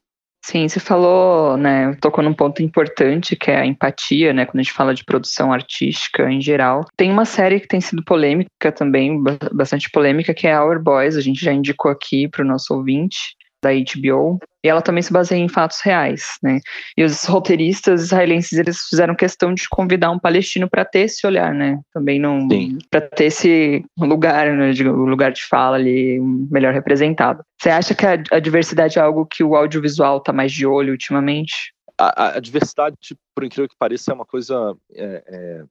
Sim, 0.48 0.68
você 0.68 0.78
falou, 0.78 1.56
né, 1.56 1.92
tocou 2.00 2.22
num 2.22 2.32
ponto 2.32 2.62
importante 2.62 3.34
que 3.34 3.50
é 3.50 3.56
a 3.56 3.66
empatia, 3.66 4.32
né, 4.32 4.46
quando 4.46 4.60
a 4.60 4.62
gente 4.62 4.72
fala 4.72 4.94
de 4.94 5.04
produção 5.04 5.52
artística 5.52 6.30
em 6.30 6.40
geral. 6.40 6.84
Tem 6.96 7.10
uma 7.10 7.24
série 7.24 7.58
que 7.58 7.66
tem 7.66 7.80
sido 7.80 8.04
polêmica 8.04 8.70
também, 8.70 9.20
bastante 9.52 9.90
polêmica, 9.90 10.32
que 10.32 10.46
é 10.46 10.56
Our 10.56 10.80
Boys, 10.80 11.16
a 11.16 11.20
gente 11.20 11.44
já 11.44 11.52
indicou 11.52 11.90
aqui 11.90 12.28
para 12.28 12.44
o 12.44 12.46
nosso 12.46 12.72
ouvinte, 12.72 13.18
da 13.66 13.72
HBO, 13.72 14.38
e 14.64 14.68
ela 14.68 14.82
também 14.82 15.02
se 15.02 15.12
baseia 15.12 15.38
em 15.38 15.48
fatos 15.48 15.80
reais, 15.82 16.38
né? 16.42 16.60
E 16.96 17.04
os 17.04 17.24
roteiristas 17.24 18.02
israelenses 18.02 18.58
eles 18.58 18.80
fizeram 18.88 19.14
questão 19.14 19.52
de 19.52 19.68
convidar 19.68 20.10
um 20.10 20.18
palestino 20.18 20.68
para 20.68 20.84
ter 20.84 21.00
esse 21.00 21.26
olhar, 21.26 21.52
né? 21.52 21.80
Também 21.92 22.18
não 22.18 22.46
para 22.90 23.00
ter 23.00 23.26
esse 23.26 23.84
lugar, 23.98 24.52
né, 24.52 24.72
de, 24.72 24.84
lugar 24.84 25.32
de 25.32 25.44
fala 25.44 25.76
ali 25.76 26.20
melhor 26.20 26.72
representado. 26.72 27.42
Você 27.60 27.70
acha 27.70 27.94
que 27.94 28.06
a, 28.06 28.22
a 28.32 28.40
diversidade 28.40 28.98
é 28.98 29.02
algo 29.02 29.26
que 29.26 29.42
o 29.42 29.56
audiovisual 29.56 30.18
está 30.18 30.32
mais 30.32 30.52
de 30.52 30.66
olho 30.66 30.92
ultimamente? 30.92 31.72
A, 31.98 32.36
a, 32.36 32.40
diversidade, 32.40 32.96
por 33.34 33.44
incrível 33.44 33.68
que 33.68 33.76
pareça, 33.78 34.12
é 34.12 34.14
uma 34.14 34.26
coisa 34.26 34.76
é, 34.94 35.22
é, 35.26 35.64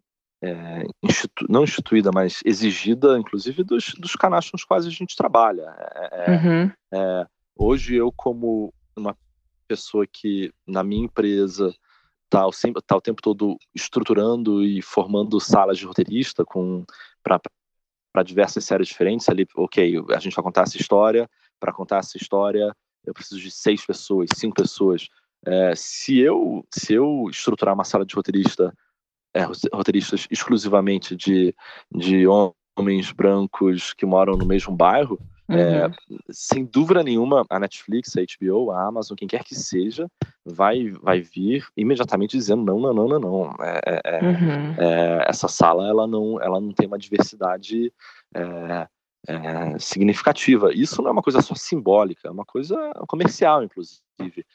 é, 0.44 0.84
institu 1.04 1.46
não 1.50 1.64
instituída, 1.64 2.12
mas 2.14 2.40
exigida, 2.46 3.18
inclusive, 3.18 3.64
dos, 3.64 3.94
dos 4.00 4.16
canais 4.16 4.50
com 4.50 4.58
os 4.58 4.64
quais 4.64 4.86
a 4.86 4.90
gente 4.90 5.16
trabalha. 5.16 5.64
É, 5.96 6.26
é, 6.26 6.32
uhum. 6.32 6.72
Hoje 7.56 7.96
eu 7.96 8.12
como 8.12 8.74
uma 8.96 9.18
pessoa 9.68 10.06
que 10.06 10.54
na 10.68 10.84
minha 10.84 11.06
empresa 11.06 11.74
está 12.26 12.42
tá 12.86 12.98
o 12.98 13.02
tempo 13.02 13.22
todo 13.22 13.58
estruturando 13.74 14.64
e 14.64 14.82
formando 14.82 15.40
salas 15.40 15.78
de 15.78 15.86
roteirista 15.86 16.44
para 17.24 18.24
diversas 18.24 18.66
séries 18.66 18.88
diferentes 18.88 19.30
ali, 19.30 19.48
ok, 19.56 20.04
a 20.14 20.20
gente 20.20 20.36
vai 20.36 20.44
contar 20.44 20.64
essa 20.64 20.78
história, 20.78 21.30
para 21.60 21.74
contar 21.74 22.00
essa 22.00 22.18
história 22.18 22.76
eu 23.06 23.14
preciso 23.14 23.40
de 23.40 23.52
seis 23.52 23.86
pessoas, 23.86 24.30
cinco 24.36 24.56
pessoas. 24.56 25.08
É, 25.46 25.76
se 25.76 26.20
eu 26.20 26.66
se 26.74 26.94
eu 26.94 27.28
estruturar 27.30 27.76
uma 27.76 27.84
sala 27.84 28.06
de 28.06 28.16
roteirista 28.16 28.76
é, 29.34 29.44
roteiristas 29.72 30.28
exclusivamente 30.32 31.16
de, 31.16 31.54
de 31.94 32.26
homens 32.28 33.12
brancos 33.12 33.94
que 33.94 34.06
moram 34.06 34.36
no 34.36 34.46
mesmo 34.46 34.76
bairro, 34.76 35.20
é, 35.48 35.54
uhum. 35.56 35.86
É, 35.86 35.92
sem 36.32 36.66
dúvida 36.66 37.04
nenhuma, 37.04 37.46
a 37.50 37.60
Netflix, 37.60 38.16
a 38.18 38.22
HBO, 38.22 38.72
a 38.72 38.88
Amazon, 38.88 39.16
quem 39.16 39.28
quer 39.28 39.44
que 39.44 39.54
seja, 39.54 40.08
vai, 40.44 40.90
vai 40.90 41.22
vir 41.22 41.68
imediatamente 41.78 42.38
dizendo 42.38 42.64
não, 42.64 42.80
não, 42.80 42.94
não, 42.94 43.08
não, 43.08 43.20
não. 43.20 43.56
É, 43.60 43.82
é, 43.86 44.02
é 44.06 44.24
uhum. 44.24 44.76
É, 44.78 45.26
essa 45.28 45.48
sala 45.48 45.88
ela 45.88 46.08
não, 46.08 46.42
ela 46.42 46.60
não 46.60 46.72
tem 46.72 46.88
uma 46.88 46.98
diversidade 46.98 47.94
significativa. 49.80 50.72
Isso 50.74 51.02
não 51.02 51.10
é 51.10 51.12
uma 51.12 51.22
coisa 51.22 51.42
só 51.42 51.56
simbólica, 51.56 52.28
é 52.28 52.32
uma 52.32 52.46
coisa 52.46 52.76
comercial, 53.08 53.64
inclusive 53.64 54.46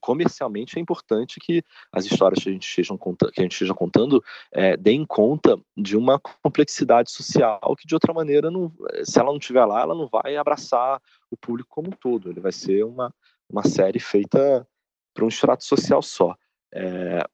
comercialmente 0.00 0.78
é 0.78 0.80
importante 0.80 1.40
que 1.40 1.62
as 1.92 2.04
histórias 2.04 2.42
que 2.42 2.48
a 2.48 2.52
gente 2.52 2.68
esteja, 2.68 2.94
que 3.32 3.40
a 3.40 3.42
gente 3.42 3.52
esteja 3.52 3.74
contando 3.74 4.22
é, 4.52 4.76
deem 4.76 5.04
conta 5.06 5.58
de 5.76 5.96
uma 5.96 6.20
complexidade 6.42 7.10
social 7.10 7.74
que 7.76 7.86
de 7.86 7.94
outra 7.94 8.12
maneira 8.12 8.50
não, 8.50 8.72
se 9.04 9.18
ela 9.18 9.30
não 9.30 9.38
estiver 9.38 9.64
lá, 9.64 9.82
ela 9.82 9.94
não 9.94 10.06
vai 10.06 10.36
abraçar 10.36 11.00
o 11.30 11.36
público 11.36 11.70
como 11.70 11.88
um 11.88 11.92
todo. 11.92 12.30
Ele 12.30 12.40
vai 12.40 12.52
ser 12.52 12.84
uma, 12.84 13.14
uma 13.48 13.62
série 13.62 13.98
feita 13.98 14.66
para 15.14 15.24
um 15.24 15.28
extrato 15.28 15.64
social 15.64 16.02
só. 16.02 16.36
É, 16.74 17.24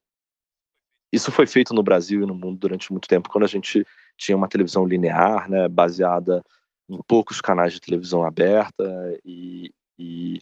isso 1.12 1.30
foi 1.30 1.46
feito 1.46 1.72
no 1.72 1.82
Brasil 1.82 2.22
e 2.22 2.26
no 2.26 2.34
mundo 2.34 2.58
durante 2.58 2.90
muito 2.90 3.06
tempo, 3.06 3.28
quando 3.28 3.44
a 3.44 3.48
gente 3.48 3.86
tinha 4.16 4.36
uma 4.36 4.48
televisão 4.48 4.84
linear, 4.84 5.48
né, 5.48 5.68
baseada 5.68 6.42
em 6.88 6.98
poucos 7.06 7.40
canais 7.40 7.72
de 7.72 7.80
televisão 7.80 8.24
aberta 8.24 8.84
e, 9.24 9.72
e 9.98 10.40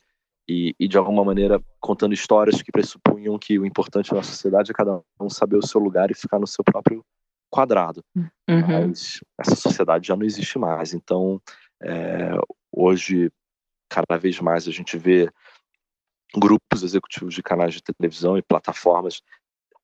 e, 0.49 0.75
e, 0.79 0.89
de 0.89 0.99
alguma 0.99 1.25
maneira 1.25 1.63
contando 1.81 2.15
histórias 2.15 2.61
que 2.63 2.73
pressupunham 2.73 3.39
que 3.39 3.59
o 3.59 3.67
importante 3.67 4.13
na 4.13 4.23
sociedade 4.23 4.71
é 4.71 4.75
cada 4.75 5.01
um 5.21 5.31
saber 5.31 5.57
o 5.57 5.67
seu 5.67 5.81
lugar 5.81 6.11
e 6.11 6.15
ficar 6.15 6.39
no 6.39 6.47
seu 6.47 6.65
próprio 6.65 7.05
quadrado. 7.51 8.05
Uhum. 8.17 8.27
Mas 8.49 9.21
essa 9.39 9.55
sociedade 9.55 10.09
já 10.09 10.17
não 10.17 10.25
existe 10.25 10.59
mais. 10.59 10.95
Então, 10.95 11.41
é, 11.83 12.33
hoje, 12.73 13.31
cada 13.89 14.19
vez 14.19 14.41
mais 14.41 14.67
a 14.67 14.73
gente 14.73 14.97
vê 14.99 15.31
grupos 16.35 16.83
executivos 16.83 17.35
de 17.35 17.43
canais 17.43 17.75
de 17.75 17.83
televisão 17.83 18.37
e 18.37 18.43
plataformas 18.43 19.23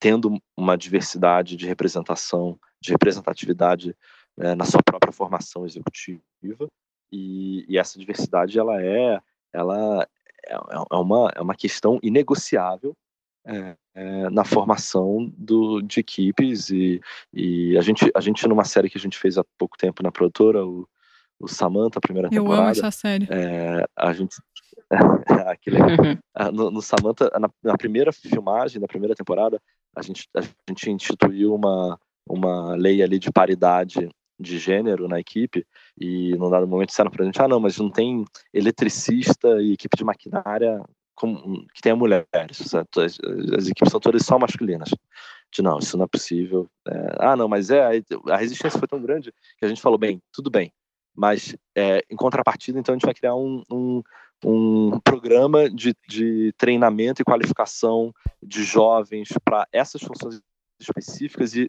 tendo 0.00 0.40
uma 0.56 0.78
diversidade 0.78 1.56
de 1.56 1.66
representação, 1.66 2.58
de 2.80 2.92
representatividade 2.92 3.94
é, 4.38 4.54
na 4.54 4.64
sua 4.64 4.82
própria 4.82 5.12
formação 5.12 5.66
executiva. 5.66 6.22
E, 7.12 7.66
e 7.68 7.78
essa 7.78 7.98
diversidade 7.98 8.58
ela 8.58 8.82
é 8.82 9.20
ela 9.52 10.06
é, 10.48 10.54
é, 10.54 10.96
uma, 10.96 11.30
é 11.34 11.40
uma 11.40 11.54
questão 11.54 11.98
inegociável 12.02 12.96
é, 13.46 13.76
é, 13.94 14.30
na 14.30 14.44
formação 14.44 15.32
do, 15.36 15.80
de 15.80 16.00
equipes 16.00 16.70
e, 16.70 17.00
e 17.32 17.76
a 17.78 17.80
gente 17.80 18.10
a 18.14 18.20
gente 18.20 18.46
numa 18.46 18.64
série 18.64 18.90
que 18.90 18.98
a 18.98 19.00
gente 19.00 19.18
fez 19.18 19.38
há 19.38 19.44
pouco 19.56 19.76
tempo 19.76 20.02
na 20.02 20.12
produtora 20.12 20.64
o, 20.64 20.86
o 21.38 21.48
Samantha 21.48 21.98
a 21.98 22.00
primeira 22.00 22.28
eu 22.28 22.42
temporada 22.42 22.62
amo 22.62 22.70
essa 22.70 22.90
série 22.90 23.26
é, 23.30 23.84
a 23.96 24.12
gente 24.12 24.36
aquele, 25.46 25.78
uhum. 25.80 26.18
no, 26.52 26.70
no 26.70 26.82
Samantha 26.82 27.30
na, 27.38 27.48
na, 27.62 27.76
primeira 27.76 28.12
filmagem 28.12 28.80
da 28.80 28.86
primeira 28.86 29.14
temporada 29.14 29.60
a 29.96 30.02
gente 30.02 30.28
a 30.34 30.42
gente 30.68 30.90
instituiu 30.90 31.54
uma 31.54 31.98
uma 32.28 32.74
lei 32.74 33.02
ali 33.02 33.18
de 33.18 33.32
paridade 33.32 34.10
de 34.38 34.58
gênero 34.58 35.08
na 35.08 35.18
equipe 35.18 35.66
e 35.98 36.36
num 36.36 36.50
dado 36.50 36.66
momento 36.66 36.90
disseram 36.90 37.10
pra 37.10 37.24
gente, 37.24 37.40
ah 37.40 37.48
não, 37.48 37.60
mas 37.60 37.78
não 37.78 37.90
tem 37.90 38.24
eletricista 38.52 39.60
e 39.60 39.72
equipe 39.72 39.96
de 39.96 40.04
maquinária 40.04 40.82
com, 41.14 41.66
que 41.74 41.82
tenha 41.82 41.96
mulheres, 41.96 42.74
as, 42.74 42.74
as, 42.74 43.68
equipes 43.68 43.90
são 43.90 43.98
todas 43.98 44.24
só 44.24 44.38
masculinas. 44.38 44.90
De 45.52 45.62
não, 45.62 45.78
isso 45.78 45.96
não 45.96 46.04
é 46.04 46.08
possível. 46.08 46.68
É, 46.86 47.16
ah 47.18 47.36
não, 47.36 47.48
mas 47.48 47.70
é, 47.70 47.82
a 48.28 48.36
resistência 48.36 48.78
foi 48.78 48.86
tão 48.86 49.00
grande 49.00 49.32
que 49.58 49.64
a 49.64 49.68
gente 49.68 49.80
falou, 49.80 49.98
bem, 49.98 50.22
tudo 50.32 50.50
bem, 50.50 50.72
mas 51.16 51.56
é, 51.74 52.04
em 52.08 52.14
contrapartida, 52.14 52.78
então 52.78 52.92
a 52.92 52.96
gente 52.96 53.04
vai 53.04 53.14
criar 53.14 53.34
um, 53.34 53.64
um, 53.68 54.02
um 54.44 55.00
programa 55.00 55.68
de, 55.68 55.96
de 56.08 56.52
treinamento 56.56 57.20
e 57.20 57.24
qualificação 57.24 58.14
de 58.40 58.62
jovens 58.62 59.30
para 59.42 59.66
essas 59.72 60.00
funções 60.00 60.40
específicas 60.78 61.56
e, 61.56 61.68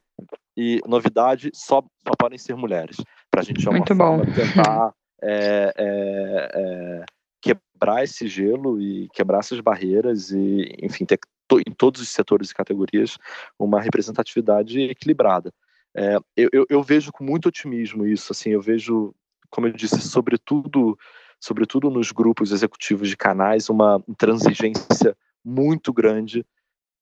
e 0.60 0.82
novidade 0.86 1.50
só, 1.54 1.82
só 1.82 2.14
podem 2.20 2.38
ser 2.38 2.54
mulheres. 2.54 2.98
Para 3.32 3.40
a 3.40 3.44
gente 3.46 3.66
é 3.66 3.70
uma 3.70 3.78
Muito 3.78 3.96
forma 3.96 4.18
bom. 4.18 4.26
de 4.26 4.36
tentar 4.36 4.94
é, 5.24 5.74
é, 5.78 6.52
é, 6.54 7.06
quebrar 7.42 8.04
esse 8.04 8.28
gelo 8.28 8.82
e 8.82 9.08
quebrar 9.14 9.40
essas 9.40 9.62
barreiras 9.62 10.32
e, 10.32 10.76
enfim, 10.82 11.06
ter 11.06 11.18
em 11.66 11.72
todos 11.72 12.02
os 12.02 12.10
setores 12.10 12.52
e 12.52 12.54
categorias 12.54 13.18
uma 13.58 13.80
representatividade 13.80 14.82
equilibrada. 14.82 15.54
É, 15.96 16.18
eu, 16.36 16.66
eu, 16.70 16.84
vejo 16.84 17.10
com 17.12 17.24
muito 17.24 17.48
otimismo 17.48 18.06
isso, 18.06 18.34
assim, 18.34 18.50
eu 18.50 18.62
vejo, 18.62 19.16
como 19.50 19.66
eu 19.66 19.72
disse, 19.72 20.02
sobretudo, 20.02 20.98
sobretudo 21.40 21.90
nos 21.90 22.12
grupos 22.12 22.52
executivos 22.52 23.08
de 23.08 23.18
canais, 23.18 23.70
uma 23.70 24.04
intransigência 24.08 25.16
muito 25.44 25.92
grande 25.94 26.46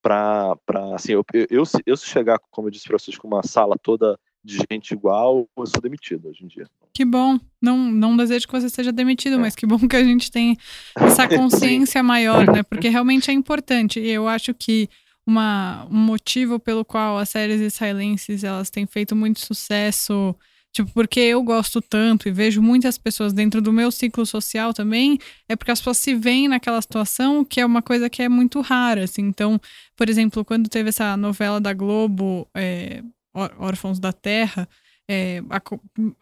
para 0.08 0.96
assim, 0.96 1.14
eu, 1.14 1.26
eu, 1.50 1.64
eu, 1.86 1.98
se 1.98 2.06
chegar, 2.06 2.40
como 2.50 2.68
eu 2.68 2.72
disse 2.72 2.88
para 2.88 2.98
vocês, 2.98 3.18
com 3.18 3.28
uma 3.28 3.44
sala 3.44 3.76
toda 3.82 4.18
de 4.44 4.60
gente 4.72 4.92
igual, 4.94 5.48
eu 5.58 5.66
sou 5.66 5.82
demitido 5.82 6.30
hoje 6.30 6.46
em 6.46 6.48
dia. 6.48 6.66
Que 6.94 7.04
bom. 7.04 7.38
Não, 7.62 7.78
não 7.78 8.16
desejo 8.16 8.48
que 8.48 8.54
você 8.54 8.70
seja 8.70 8.94
demitido, 8.94 9.36
é. 9.36 9.38
mas 9.38 9.56
que 9.56 9.66
bom 9.66 9.78
que 9.88 9.96
a 9.96 10.04
gente 10.04 10.32
tem 10.32 10.58
essa 10.96 11.28
consciência 11.30 12.02
maior, 12.02 12.48
né? 12.48 12.64
Porque 12.64 12.88
realmente 12.88 13.30
é 13.30 13.34
importante. 13.34 14.00
E 14.00 14.10
eu 14.10 14.28
acho 14.28 14.54
que 14.54 14.90
uma, 15.26 15.86
um 15.92 15.98
motivo 15.98 16.58
pelo 16.58 16.86
qual 16.86 17.18
as 17.18 17.30
séries 17.30 17.60
israelenses 17.60 18.46
elas 18.46 18.70
têm 18.70 18.86
feito 18.86 19.14
muito 19.16 19.42
sucesso 19.42 20.34
Tipo, 20.78 20.92
porque 20.92 21.20
eu 21.20 21.42
gosto 21.42 21.82
tanto 21.82 22.30
e 22.30 22.32
vejo 22.32 22.62
muitas 22.62 23.00
pessoas 23.00 23.34
dentro 23.34 23.60
do 23.60 23.74
meu 23.74 23.90
ciclo 23.90 24.28
social 24.28 24.76
também, 24.76 25.18
é 25.50 25.56
porque 25.56 25.72
as 25.72 25.80
pessoas 25.80 25.98
se 25.98 26.14
veem 26.14 26.48
naquela 26.48 26.80
situação 26.80 27.44
que 27.44 27.60
é 27.60 27.66
uma 27.66 27.82
coisa 27.82 28.08
que 28.12 28.22
é 28.22 28.30
muito 28.30 28.62
rara, 28.62 29.06
assim. 29.06 29.24
Então, 29.24 29.60
por 29.96 30.08
exemplo, 30.08 30.46
quando 30.46 30.70
teve 30.70 30.90
essa 30.90 31.18
novela 31.18 31.60
da 31.60 31.74
Globo, 31.74 32.48
é, 32.54 33.02
Órfãos 33.34 34.00
da 34.00 34.14
Terra, 34.14 34.70
é, 35.10 35.42
a, 35.50 35.60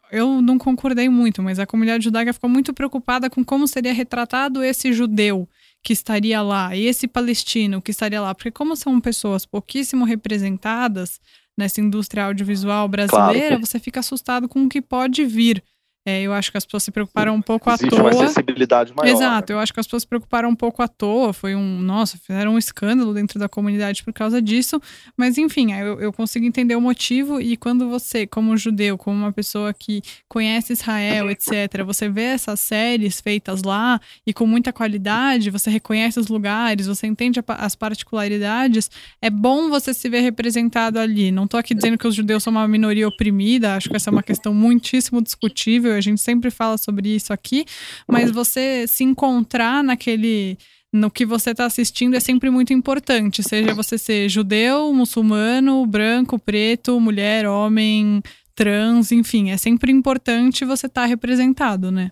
eu 0.09 0.41
não 0.41 0.57
concordei 0.57 1.09
muito, 1.09 1.43
mas 1.43 1.59
a 1.59 1.65
comunidade 1.65 2.05
judaica 2.05 2.31
ficou 2.31 2.49
muito 2.49 2.73
preocupada 2.73 3.29
com 3.29 3.43
como 3.43 3.67
seria 3.67 3.93
retratado 3.93 4.63
esse 4.63 4.93
judeu 4.93 5.49
que 5.83 5.91
estaria 5.91 6.41
lá 6.41 6.73
e 6.73 6.85
esse 6.85 7.09
palestino 7.09 7.81
que 7.81 7.91
estaria 7.91 8.21
lá, 8.21 8.33
porque 8.33 8.51
como 8.51 8.73
são 8.77 9.01
pessoas 9.01 9.45
pouquíssimo 9.45 10.05
representadas 10.05 11.19
nessa 11.57 11.81
indústria 11.81 12.25
audiovisual 12.25 12.87
brasileira, 12.87 13.49
claro. 13.49 13.65
você 13.65 13.79
fica 13.79 13.99
assustado 13.99 14.47
com 14.47 14.63
o 14.63 14.69
que 14.69 14.81
pode 14.81 15.25
vir. 15.25 15.63
É, 16.07 16.21
eu 16.21 16.31
acho 16.33 16.51
que 16.51 16.57
as 16.57 16.63
pessoas 16.63 16.83
se 16.83 16.91
preocuparam 16.91 17.33
um 17.33 17.41
pouco 17.41 17.67
Existe 17.67 17.87
à 17.87 17.89
toa. 17.89 18.11
uma 18.11 18.27
sensibilidade 18.27 18.93
maior. 18.93 19.11
Exato, 19.11 19.51
né? 19.51 19.57
eu 19.57 19.59
acho 19.59 19.73
que 19.73 19.79
as 19.79 19.87
pessoas 19.87 20.03
se 20.03 20.07
preocuparam 20.07 20.49
um 20.49 20.55
pouco 20.55 20.83
à 20.83 20.87
toa. 20.87 21.33
Foi 21.33 21.55
um. 21.55 21.79
Nossa, 21.81 22.15
fizeram 22.15 22.53
um 22.53 22.57
escândalo 22.59 23.11
dentro 23.11 23.39
da 23.39 23.49
comunidade 23.49 24.03
por 24.03 24.13
causa 24.13 24.39
disso. 24.39 24.79
Mas, 25.17 25.39
enfim, 25.39 25.73
eu, 25.73 25.99
eu 25.99 26.13
consigo 26.13 26.45
entender 26.45 26.75
o 26.75 26.81
motivo. 26.81 27.41
E 27.41 27.57
quando 27.57 27.89
você, 27.89 28.27
como 28.27 28.55
judeu, 28.55 28.99
como 28.99 29.17
uma 29.17 29.31
pessoa 29.31 29.73
que 29.73 30.03
conhece 30.29 30.73
Israel, 30.73 31.31
etc., 31.31 31.83
você 31.83 32.07
vê 32.07 32.25
essas 32.25 32.59
séries 32.59 33.19
feitas 33.19 33.63
lá 33.63 33.99
e 34.27 34.33
com 34.33 34.45
muita 34.45 34.71
qualidade, 34.71 35.49
você 35.49 35.71
reconhece 35.71 36.19
os 36.19 36.27
lugares, 36.27 36.85
você 36.85 37.07
entende 37.07 37.39
as 37.47 37.75
particularidades, 37.75 38.91
é 39.19 39.31
bom 39.31 39.69
você 39.69 39.91
se 39.91 40.07
ver 40.07 40.21
representado 40.21 40.99
ali. 40.99 41.31
Não 41.31 41.45
estou 41.45 41.59
aqui 41.59 41.73
dizendo 41.73 41.97
que 41.97 42.07
os 42.07 42.13
judeus 42.13 42.43
são 42.43 42.51
uma 42.51 42.67
minoria 42.67 43.07
oprimida, 43.07 43.75
acho 43.75 43.89
que 43.89 43.95
essa 43.95 44.11
é 44.11 44.11
uma 44.11 44.23
questão 44.23 44.53
muitíssimo 44.53 45.19
discutível 45.19 45.94
a 45.95 46.01
gente 46.01 46.21
sempre 46.21 46.51
fala 46.51 46.77
sobre 46.77 47.09
isso 47.09 47.33
aqui, 47.33 47.65
mas 48.07 48.31
você 48.31 48.85
se 48.87 49.03
encontrar 49.03 49.83
naquele 49.83 50.57
no 50.93 51.11
que 51.11 51.25
você 51.25 51.51
está 51.51 51.65
assistindo 51.65 52.15
é 52.15 52.19
sempre 52.21 52.49
muito 52.49 52.71
importante, 52.71 53.43
seja 53.43 53.73
você 53.73 53.97
ser 53.97 54.29
judeu, 54.29 54.93
muçulmano, 54.93 55.85
branco, 55.85 56.39
preto, 56.39 56.99
mulher, 57.01 57.45
homem, 57.45 58.21
trans, 58.55 59.11
enfim, 59.11 59.49
é 59.49 59.57
sempre 59.57 59.91
importante 59.91 60.63
você 60.63 60.87
estar 60.87 61.01
tá 61.01 61.07
representado, 61.07 61.91
né? 61.91 62.11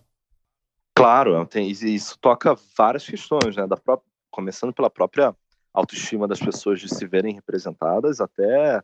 Claro, 0.95 1.45
tem, 1.45 1.71
isso 1.71 2.17
toca 2.19 2.55
várias 2.77 3.05
questões, 3.05 3.55
né? 3.55 3.65
Da 3.65 3.77
própria, 3.77 4.07
começando 4.29 4.73
pela 4.73 4.89
própria 4.89 5.34
autoestima 5.73 6.27
das 6.27 6.39
pessoas 6.39 6.79
de 6.79 6.93
se 6.93 7.07
verem 7.07 7.34
representadas, 7.34 8.21
até, 8.21 8.81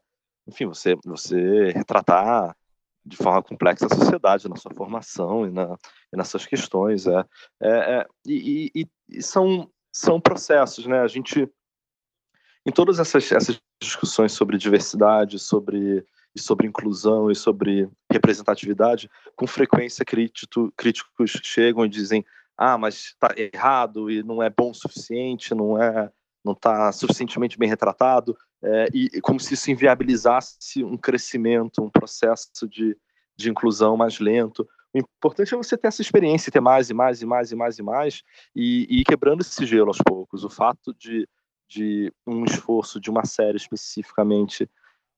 enfim, 0.47 0.65
você, 0.65 0.95
você 1.05 1.71
retratar 1.71 2.55
de 3.05 3.17
forma 3.17 3.41
complexa 3.41 3.85
a 3.85 3.95
sociedade, 3.95 4.49
na 4.49 4.55
sua 4.55 4.73
formação 4.73 5.45
e, 5.45 5.51
na, 5.51 5.77
e 6.13 6.17
nas 6.17 6.27
suas 6.27 6.45
questões. 6.45 7.07
É, 7.07 7.25
é, 7.61 7.69
é 7.69 8.07
e, 8.25 8.71
e, 8.75 8.87
e, 9.09 9.21
são, 9.21 9.69
são 9.91 10.19
processos, 10.19 10.85
né? 10.85 10.99
A 10.99 11.07
gente, 11.07 11.49
em 12.65 12.71
todas 12.71 12.99
essas, 12.99 13.31
essas 13.31 13.59
discussões 13.81 14.31
sobre 14.31 14.57
diversidade, 14.57 15.39
sobre, 15.39 16.05
sobre 16.37 16.67
inclusão 16.67 17.31
e 17.31 17.35
sobre 17.35 17.89
representatividade, 18.11 19.09
com 19.35 19.47
frequência 19.47 20.05
crítico, 20.05 20.71
críticos 20.75 21.31
chegam 21.43 21.85
e 21.85 21.89
dizem 21.89 22.25
ah, 22.61 22.77
mas 22.77 22.95
está 22.95 23.33
errado 23.37 24.11
e 24.11 24.21
não 24.21 24.43
é 24.43 24.49
bom 24.49 24.71
o 24.71 24.73
suficiente, 24.73 25.55
não 25.55 25.81
é 25.81 26.11
não 26.43 26.53
está 26.53 26.91
suficientemente 26.91 27.57
bem 27.57 27.69
retratado, 27.69 28.37
é, 28.63 28.87
e, 28.93 29.21
como 29.21 29.39
se 29.39 29.53
isso 29.53 29.71
inviabilizasse 29.71 30.83
um 30.83 30.97
crescimento, 30.97 31.81
um 31.81 31.89
processo 31.89 32.67
de, 32.67 32.97
de 33.37 33.49
inclusão 33.49 33.95
mais 33.95 34.19
lento. 34.19 34.67
O 34.93 34.97
importante 34.97 35.53
é 35.53 35.57
você 35.57 35.77
ter 35.77 35.87
essa 35.87 36.01
experiência, 36.01 36.51
ter 36.51 36.59
mais 36.59 36.89
e 36.89 36.93
mais 36.93 37.21
e 37.21 37.25
mais 37.25 37.51
e 37.51 37.55
mais 37.55 37.79
e 37.79 37.83
mais, 37.83 38.23
e, 38.55 38.87
e 38.89 39.01
ir 39.01 39.03
quebrando 39.03 39.41
esse 39.41 39.65
gelo 39.65 39.87
aos 39.87 39.99
poucos. 39.99 40.43
O 40.43 40.49
fato 40.49 40.93
de, 40.93 41.27
de 41.67 42.11
um 42.27 42.43
esforço 42.43 42.99
de 42.99 43.09
uma 43.09 43.25
série 43.25 43.57
especificamente 43.57 44.69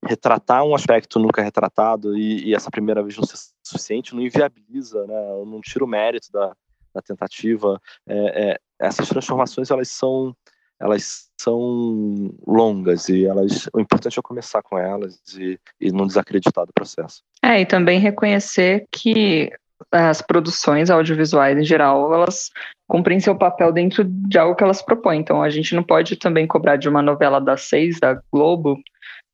retratar 0.03 0.63
um 0.63 0.73
aspecto 0.73 1.19
nunca 1.19 1.43
retratado 1.43 2.17
e, 2.17 2.49
e, 2.49 2.55
essa 2.55 2.71
primeira 2.71 3.03
vez 3.03 3.15
não 3.17 3.23
ser 3.23 3.37
suficiente 3.63 4.15
não 4.15 4.21
inviabiliza, 4.21 5.05
né? 5.05 5.15
não 5.45 5.61
tira 5.61 5.85
o 5.85 5.87
mérito 5.87 6.31
da, 6.31 6.55
da 6.93 7.01
tentativa. 7.01 7.79
É, 8.07 8.51
é, 8.51 8.59
essas 8.79 9.07
transformações 9.07 9.69
elas 9.69 9.89
são 9.89 10.35
elas 10.81 11.29
são 11.39 12.33
longas 12.45 13.07
e 13.07 13.25
elas 13.25 13.69
o 13.73 13.79
importante 13.79 14.19
é 14.19 14.21
começar 14.21 14.61
com 14.61 14.77
elas 14.77 15.19
e, 15.37 15.59
e 15.79 15.91
não 15.91 16.07
desacreditar 16.07 16.65
do 16.65 16.73
processo. 16.73 17.21
É, 17.43 17.61
e 17.61 17.65
também 17.65 17.99
reconhecer 17.99 18.85
que 18.91 19.51
as 19.91 20.21
produções 20.21 20.89
audiovisuais 20.89 21.57
em 21.57 21.63
geral, 21.63 22.13
elas 22.13 22.49
cumprem 22.87 23.19
seu 23.19 23.35
papel 23.35 23.71
dentro 23.71 24.03
de 24.03 24.37
algo 24.37 24.55
que 24.55 24.63
elas 24.63 24.81
propõem. 24.81 25.19
Então 25.19 25.41
a 25.41 25.49
gente 25.49 25.73
não 25.75 25.83
pode 25.83 26.15
também 26.17 26.45
cobrar 26.45 26.75
de 26.75 26.89
uma 26.89 27.01
novela 27.01 27.39
das 27.39 27.61
seis 27.61 27.99
da 27.99 28.21
Globo, 28.31 28.77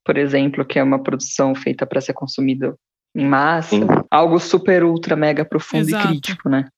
por 0.05 0.17
exemplo, 0.17 0.65
que 0.65 0.79
é 0.79 0.83
uma 0.83 1.01
produção 1.01 1.55
feita 1.55 1.85
para 1.85 2.01
ser 2.01 2.13
consumida 2.13 2.75
em 3.15 3.25
massa, 3.25 3.69
Sim. 3.69 3.87
algo 4.11 4.39
super 4.39 4.83
ultra 4.83 5.15
mega 5.15 5.43
profundo 5.43 5.89
Exato. 5.89 6.05
e 6.05 6.09
crítico, 6.09 6.49
né? 6.49 6.69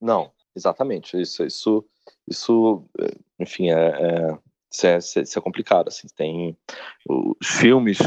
Não, 0.00 0.30
exatamente. 0.56 1.20
Isso, 1.20 1.44
isso 1.44 1.84
isso, 2.30 2.84
enfim, 3.38 3.70
é, 3.70 3.74
é, 3.74 4.38
isso 4.70 4.86
é, 4.86 5.22
isso 5.22 5.38
é 5.38 5.42
complicado, 5.42 5.88
assim, 5.88 6.06
tem 6.16 6.56
os 7.08 7.48
filmes, 7.48 7.98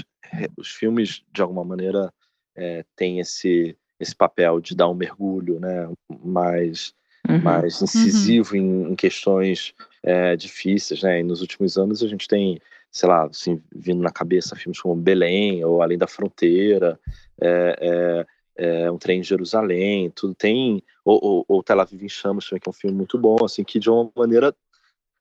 os 0.57 0.69
filmes 0.69 1.23
de 1.33 1.41
alguma 1.41 1.63
maneira 1.63 2.13
é, 2.55 2.85
têm 2.95 3.19
esse 3.19 3.75
esse 3.99 4.15
papel 4.15 4.59
de 4.59 4.75
dar 4.75 4.89
um 4.89 4.95
mergulho, 4.95 5.59
né, 5.59 5.87
mais 6.23 6.91
uhum. 7.29 7.39
mais 7.39 7.79
uhum. 7.79 7.83
incisivo 7.83 8.55
uhum. 8.55 8.61
em, 8.87 8.91
em, 8.91 8.95
questões 8.95 9.75
é, 10.01 10.35
difíceis, 10.35 11.03
né, 11.03 11.19
e 11.19 11.23
nos 11.23 11.41
últimos 11.41 11.77
anos 11.77 12.01
a 12.01 12.07
gente 12.07 12.27
tem, 12.27 12.59
sei 12.91 13.07
lá, 13.07 13.25
assim, 13.25 13.61
vindo 13.75 14.01
na 14.01 14.11
cabeça 14.11 14.55
filmes 14.55 14.81
como 14.81 14.95
Belém 14.95 15.63
ou 15.63 15.83
Além 15.83 15.99
da 15.99 16.07
Fronteira, 16.07 16.99
é, 17.39 18.25
é 18.55 18.91
um 18.91 18.97
trem 18.97 19.19
em 19.19 19.23
Jerusalém, 19.23 20.11
tudo 20.11 20.35
tem, 20.35 20.83
ou, 21.03 21.19
ou, 21.23 21.45
ou 21.47 21.63
Tel 21.63 21.79
Aviv 21.79 22.03
em 22.03 22.09
Chamas 22.09 22.47
também, 22.47 22.59
que 22.59 22.69
é 22.69 22.71
um 22.71 22.73
filme 22.73 22.95
muito 22.95 23.17
bom, 23.17 23.37
assim, 23.43 23.63
que 23.63 23.79
de 23.79 23.89
uma 23.89 24.11
maneira, 24.15 24.55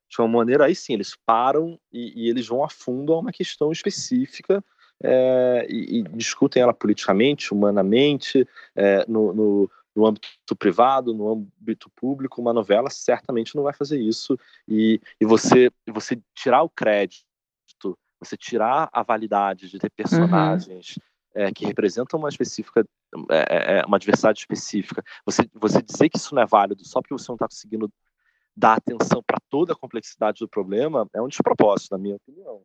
de 0.09 0.19
uma 0.19 0.27
maneira, 0.27 0.65
aí 0.65 0.75
sim, 0.75 0.93
eles 0.93 1.15
param 1.25 1.79
e, 1.91 2.25
e 2.25 2.29
eles 2.29 2.47
vão 2.47 2.63
a 2.63 2.69
fundo 2.69 3.13
a 3.13 3.19
uma 3.19 3.31
questão 3.31 3.71
específica 3.71 4.63
é, 5.03 5.65
e, 5.69 5.99
e, 5.99 6.03
discutem 6.03 6.61
ela 6.61 6.73
politicamente, 6.73 7.53
humanamente, 7.53 8.47
é, 8.75 9.05
no, 9.07 9.33
no, 9.33 9.71
no, 9.95 10.05
âmbito 10.05 10.55
privado, 10.57 11.13
no 11.13 11.31
âmbito 11.31 11.89
público, 11.95 12.41
uma 12.41 12.53
novela 12.53 12.89
certamente 12.89 13.55
não 13.55 13.63
vai 13.63 13.73
fazer 13.73 13.99
isso, 13.99 14.37
e, 14.67 15.01
e 15.19 15.25
você, 15.25 15.71
você 15.87 16.21
tirar 16.35 16.61
o 16.61 16.69
crédito, 16.69 17.25
você 18.19 18.37
tirar 18.37 18.89
a 18.93 19.01
validade 19.01 19.69
de 19.69 19.79
ter 19.79 19.87
uhum. 19.87 19.95
personagens 19.95 20.97
uhum 20.97 21.10
é, 21.33 21.51
que 21.51 21.65
representam 21.65 22.19
uma 22.19 22.29
específica, 22.29 22.85
é, 23.29 23.37
é, 23.37 23.79
é, 23.79 23.85
uma 23.85 23.99
diversidade 23.99 24.39
específica, 24.39 25.03
você, 25.25 25.49
você 25.53 25.81
dizer 25.81 26.09
que 26.09 26.17
isso 26.17 26.35
não 26.35 26.41
é 26.41 26.45
válido 26.45 26.85
só 26.85 27.01
porque 27.01 27.13
você 27.13 27.29
não 27.29 27.35
está 27.35 27.47
conseguindo 27.47 27.91
dar 28.55 28.77
atenção 28.77 29.23
para 29.23 29.39
toda 29.49 29.73
a 29.73 29.75
complexidade 29.75 30.39
do 30.39 30.47
problema 30.47 31.07
é 31.13 31.21
um 31.21 31.27
despropósito, 31.27 31.95
na 31.95 31.97
minha 31.97 32.15
opinião. 32.15 32.61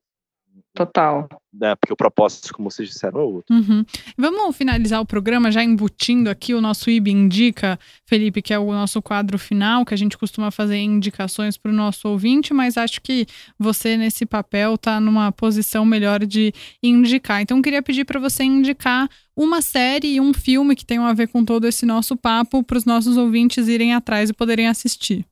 Total. 0.74 1.28
Né, 1.52 1.74
porque 1.74 1.92
o 1.92 1.96
propósito, 1.96 2.52
como 2.52 2.70
vocês 2.70 2.88
disseram, 2.88 3.20
é 3.20 3.22
outro. 3.22 3.54
Uhum. 3.54 3.84
Vamos 4.16 4.54
finalizar 4.54 5.00
o 5.00 5.06
programa 5.06 5.50
já 5.50 5.64
embutindo 5.64 6.28
aqui 6.28 6.52
o 6.52 6.60
nosso 6.60 6.90
IB 6.90 7.10
Indica, 7.10 7.78
Felipe, 8.04 8.42
que 8.42 8.52
é 8.52 8.58
o 8.58 8.72
nosso 8.72 9.00
quadro 9.00 9.38
final, 9.38 9.86
que 9.86 9.94
a 9.94 9.96
gente 9.96 10.18
costuma 10.18 10.50
fazer 10.50 10.76
indicações 10.76 11.56
para 11.56 11.70
o 11.70 11.74
nosso 11.74 12.06
ouvinte, 12.08 12.52
mas 12.52 12.76
acho 12.76 13.00
que 13.00 13.26
você, 13.58 13.96
nesse 13.96 14.26
papel, 14.26 14.74
está 14.74 15.00
numa 15.00 15.32
posição 15.32 15.84
melhor 15.86 16.26
de 16.26 16.52
indicar. 16.82 17.40
Então, 17.40 17.62
queria 17.62 17.82
pedir 17.82 18.04
para 18.04 18.20
você 18.20 18.44
indicar 18.44 19.08
uma 19.34 19.62
série 19.62 20.16
e 20.16 20.20
um 20.20 20.34
filme 20.34 20.76
que 20.76 20.84
tenham 20.84 21.06
a 21.06 21.14
ver 21.14 21.28
com 21.28 21.42
todo 21.42 21.66
esse 21.66 21.86
nosso 21.86 22.16
papo 22.16 22.62
para 22.62 22.76
os 22.76 22.84
nossos 22.84 23.16
ouvintes 23.16 23.66
irem 23.66 23.94
atrás 23.94 24.28
e 24.28 24.34
poderem 24.34 24.68
assistir. 24.68 25.24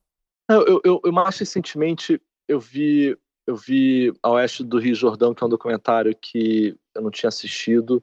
Eu, 0.48 0.80
eu, 0.84 1.00
eu 1.04 1.12
mais 1.12 1.38
recentemente 1.38 2.20
eu 2.48 2.60
vi 2.60 3.16
eu 3.47 3.57
vi 3.57 4.12
A 4.22 4.30
Oeste 4.30 4.64
do 4.64 4.78
Rio 4.78 4.95
Jordão, 4.95 5.34
que 5.34 5.42
é 5.42 5.47
um 5.47 5.51
documentário 5.51 6.16
que 6.16 6.76
eu 6.95 7.03
não 7.03 7.11
tinha 7.11 7.28
assistido 7.28 8.03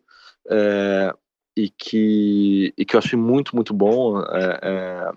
é, 0.49 1.13
e, 1.55 1.69
que, 1.69 2.73
e 2.77 2.85
que 2.85 2.95
eu 2.95 2.99
achei 2.99 3.17
muito, 3.17 3.55
muito 3.55 3.73
bom 3.73 4.21
é, 4.21 4.59
é, 4.61 5.11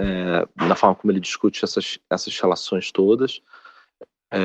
é 0.00 0.66
na 0.66 0.76
forma 0.76 0.96
como 0.96 1.12
ele 1.12 1.20
discute 1.20 1.64
essas, 1.64 1.98
essas 2.10 2.38
relações 2.38 2.92
todas. 2.92 3.40
É, 4.32 4.38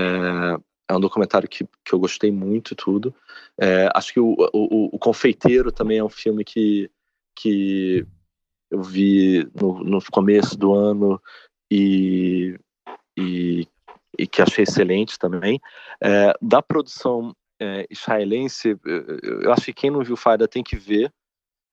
é 0.88 0.96
um 0.96 1.00
documentário 1.00 1.50
que, 1.50 1.66
que 1.84 1.94
eu 1.94 2.00
gostei 2.00 2.32
muito 2.32 2.74
e 2.74 2.76
tudo. 2.76 3.14
É, 3.60 3.90
acho 3.94 4.14
que 4.14 4.20
o, 4.20 4.36
o, 4.54 4.96
o, 4.96 5.00
Confeiteiro 5.00 5.72
também 5.72 5.98
é 5.98 6.04
um 6.04 6.10
filme 6.10 6.44
que, 6.44 6.90
que 7.36 8.06
eu 8.70 8.82
vi 8.84 9.50
no, 9.60 9.84
no 9.84 10.00
começo 10.12 10.58
do 10.58 10.74
ano 10.74 11.22
e, 11.72 12.58
e 14.18 14.28
que 14.28 14.42
achei 14.42 14.64
excelente 14.64 15.18
também. 15.20 15.60
É, 16.02 16.34
da 16.42 16.62
produção 16.62 17.36
é, 17.60 17.86
israelense, 17.90 18.78
eu 19.44 19.52
acho 19.52 19.66
que 19.66 19.74
quem 19.74 19.90
não 19.92 20.04
viu 20.04 20.16
Faida 20.18 20.48
tem 20.48 20.64
que 20.64 20.76
ver. 20.76 21.12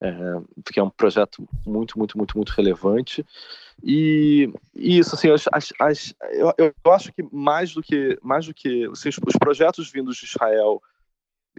é, 0.03 0.12
que 0.72 0.80
é 0.80 0.82
um 0.82 0.90
projeto 0.90 1.49
muito, 1.64 1.97
muito, 1.97 2.18
muito, 2.18 2.36
muito 2.36 2.51
relevante. 2.51 3.24
E, 3.82 4.53
e 4.74 4.99
isso, 4.99 5.14
assim, 5.14 5.30
as, 5.30 5.72
as, 5.80 6.14
eu, 6.32 6.53
eu 6.59 6.93
acho 6.93 7.12
que 7.12 7.22
mais 7.32 7.72
do 7.72 7.82
que, 7.82 8.18
mais 8.20 8.47
do 8.47 8.55
que 8.55 8.86
assim, 8.86 9.09
os 9.09 9.36
projetos 9.38 9.90
vindos 9.90 10.16
de 10.16 10.24
Israel 10.24 10.82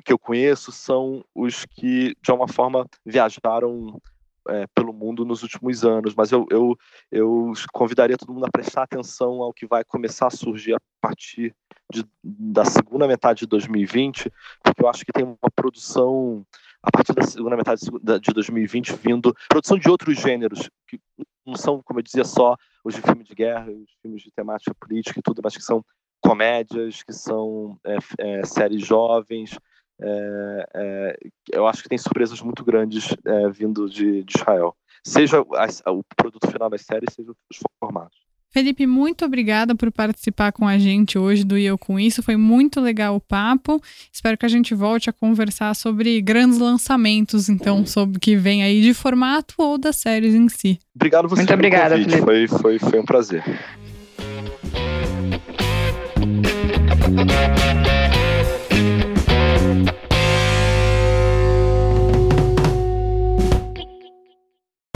que 0.04 0.12
eu 0.12 0.20
conheço 0.20 0.72
são 0.72 1.24
os 1.34 1.66
que, 1.66 2.16
de 2.22 2.32
alguma 2.32 2.48
forma, 2.48 2.88
viajaram 3.06 4.02
é, 4.50 4.68
pelo 4.76 4.94
mundo 4.94 5.26
nos 5.26 5.44
últimos 5.44 5.84
anos, 5.84 6.14
mas 6.16 6.32
eu, 6.32 6.46
eu, 6.50 6.78
eu 7.12 7.54
convidaria 7.72 8.18
todo 8.18 8.34
mundo 8.34 8.46
a 8.46 8.52
prestar 8.52 8.84
atenção 8.84 9.42
ao 9.42 9.54
que 9.54 9.66
vai 9.66 9.84
começar 9.84 10.28
a 10.28 10.32
surgir 10.32 10.76
a 10.76 10.80
partir 11.02 11.56
de, 11.92 12.06
da 12.24 12.66
segunda 12.66 13.08
metade 13.08 13.40
de 13.40 13.48
2020, 13.48 14.32
porque 14.62 14.84
eu 14.84 14.90
acho 14.90 15.06
que 15.06 15.14
tem 15.14 15.24
uma 15.24 15.52
produção 15.56 16.46
a 16.82 16.92
partir 16.92 17.14
da 17.14 17.24
segunda 17.24 17.56
metade 17.56 17.82
de 17.82 18.34
2020 18.34 18.94
vindo 18.94 19.34
produção 19.48 19.78
de 19.78 19.90
outros 19.90 20.20
gêneros 20.20 20.70
que 20.88 21.00
não 21.46 21.56
são, 21.56 21.82
como 21.82 22.00
eu 22.00 22.04
dizia, 22.04 22.24
só 22.24 22.56
os 22.84 22.96
de 22.96 23.02
filme 23.02 23.24
de 23.24 23.34
guerra, 23.34 23.70
os 23.70 23.92
filmes 24.02 24.22
de 24.22 24.32
temática 24.32 24.74
política 24.76 25.20
e 25.20 25.22
tudo, 25.22 25.42
mas 25.44 25.56
que 25.56 25.64
são 25.64 25.84
comédias, 26.22 27.04
que 27.04 27.14
são 27.14 27.78
é, 27.86 27.98
é, 28.20 28.46
séries 28.46 28.86
jovens, 28.86 29.58
é, 30.02 30.66
é, 30.74 31.18
eu 31.52 31.68
acho 31.68 31.84
que 31.84 31.90
tem 31.90 31.98
surpresas 31.98 32.42
muito 32.42 32.64
grandes 32.64 33.16
é, 33.26 33.50
vindo 33.50 33.90
de, 33.90 34.24
de, 34.24 34.38
Israel. 34.38 34.76
Seja 35.06 35.42
o 35.42 36.04
produto 36.16 36.50
final 36.50 36.70
das 36.70 36.82
séries, 36.82 37.14
seja 37.14 37.32
os 37.32 37.60
formatos. 37.80 38.18
Felipe, 38.54 38.86
muito 38.86 39.26
obrigada 39.26 39.76
por 39.76 39.92
participar 39.92 40.52
com 40.52 40.68
a 40.68 40.78
gente 40.78 41.18
hoje 41.18 41.44
do 41.44 41.58
Eu 41.58 41.76
Com 41.76 42.00
Isso. 42.00 42.22
Foi 42.22 42.38
muito 42.38 42.80
legal 42.80 43.16
o 43.16 43.20
papo. 43.20 43.82
Espero 44.12 44.38
que 44.38 44.46
a 44.46 44.50
gente 44.50 44.76
volte 44.76 45.10
a 45.10 45.14
conversar 45.14 45.76
sobre 45.76 46.22
grandes 46.22 46.60
lançamentos, 46.60 47.50
então, 47.50 47.84
sobre 47.84 48.18
o 48.18 48.20
que 48.20 48.36
vem 48.36 48.64
aí 48.64 48.82
de 48.82 48.94
formato 48.94 49.56
ou 49.58 49.80
das 49.80 49.96
séries 49.96 50.36
em 50.36 50.48
si. 50.50 50.80
Obrigado 50.96 51.28
você. 51.28 51.42
Muito 51.42 51.54
obrigada, 51.54 51.98
Felipe. 51.98 52.22
Foi, 52.22 52.48
foi, 52.48 52.80
foi 52.80 53.00
um 53.00 53.06
prazer. 53.06 53.44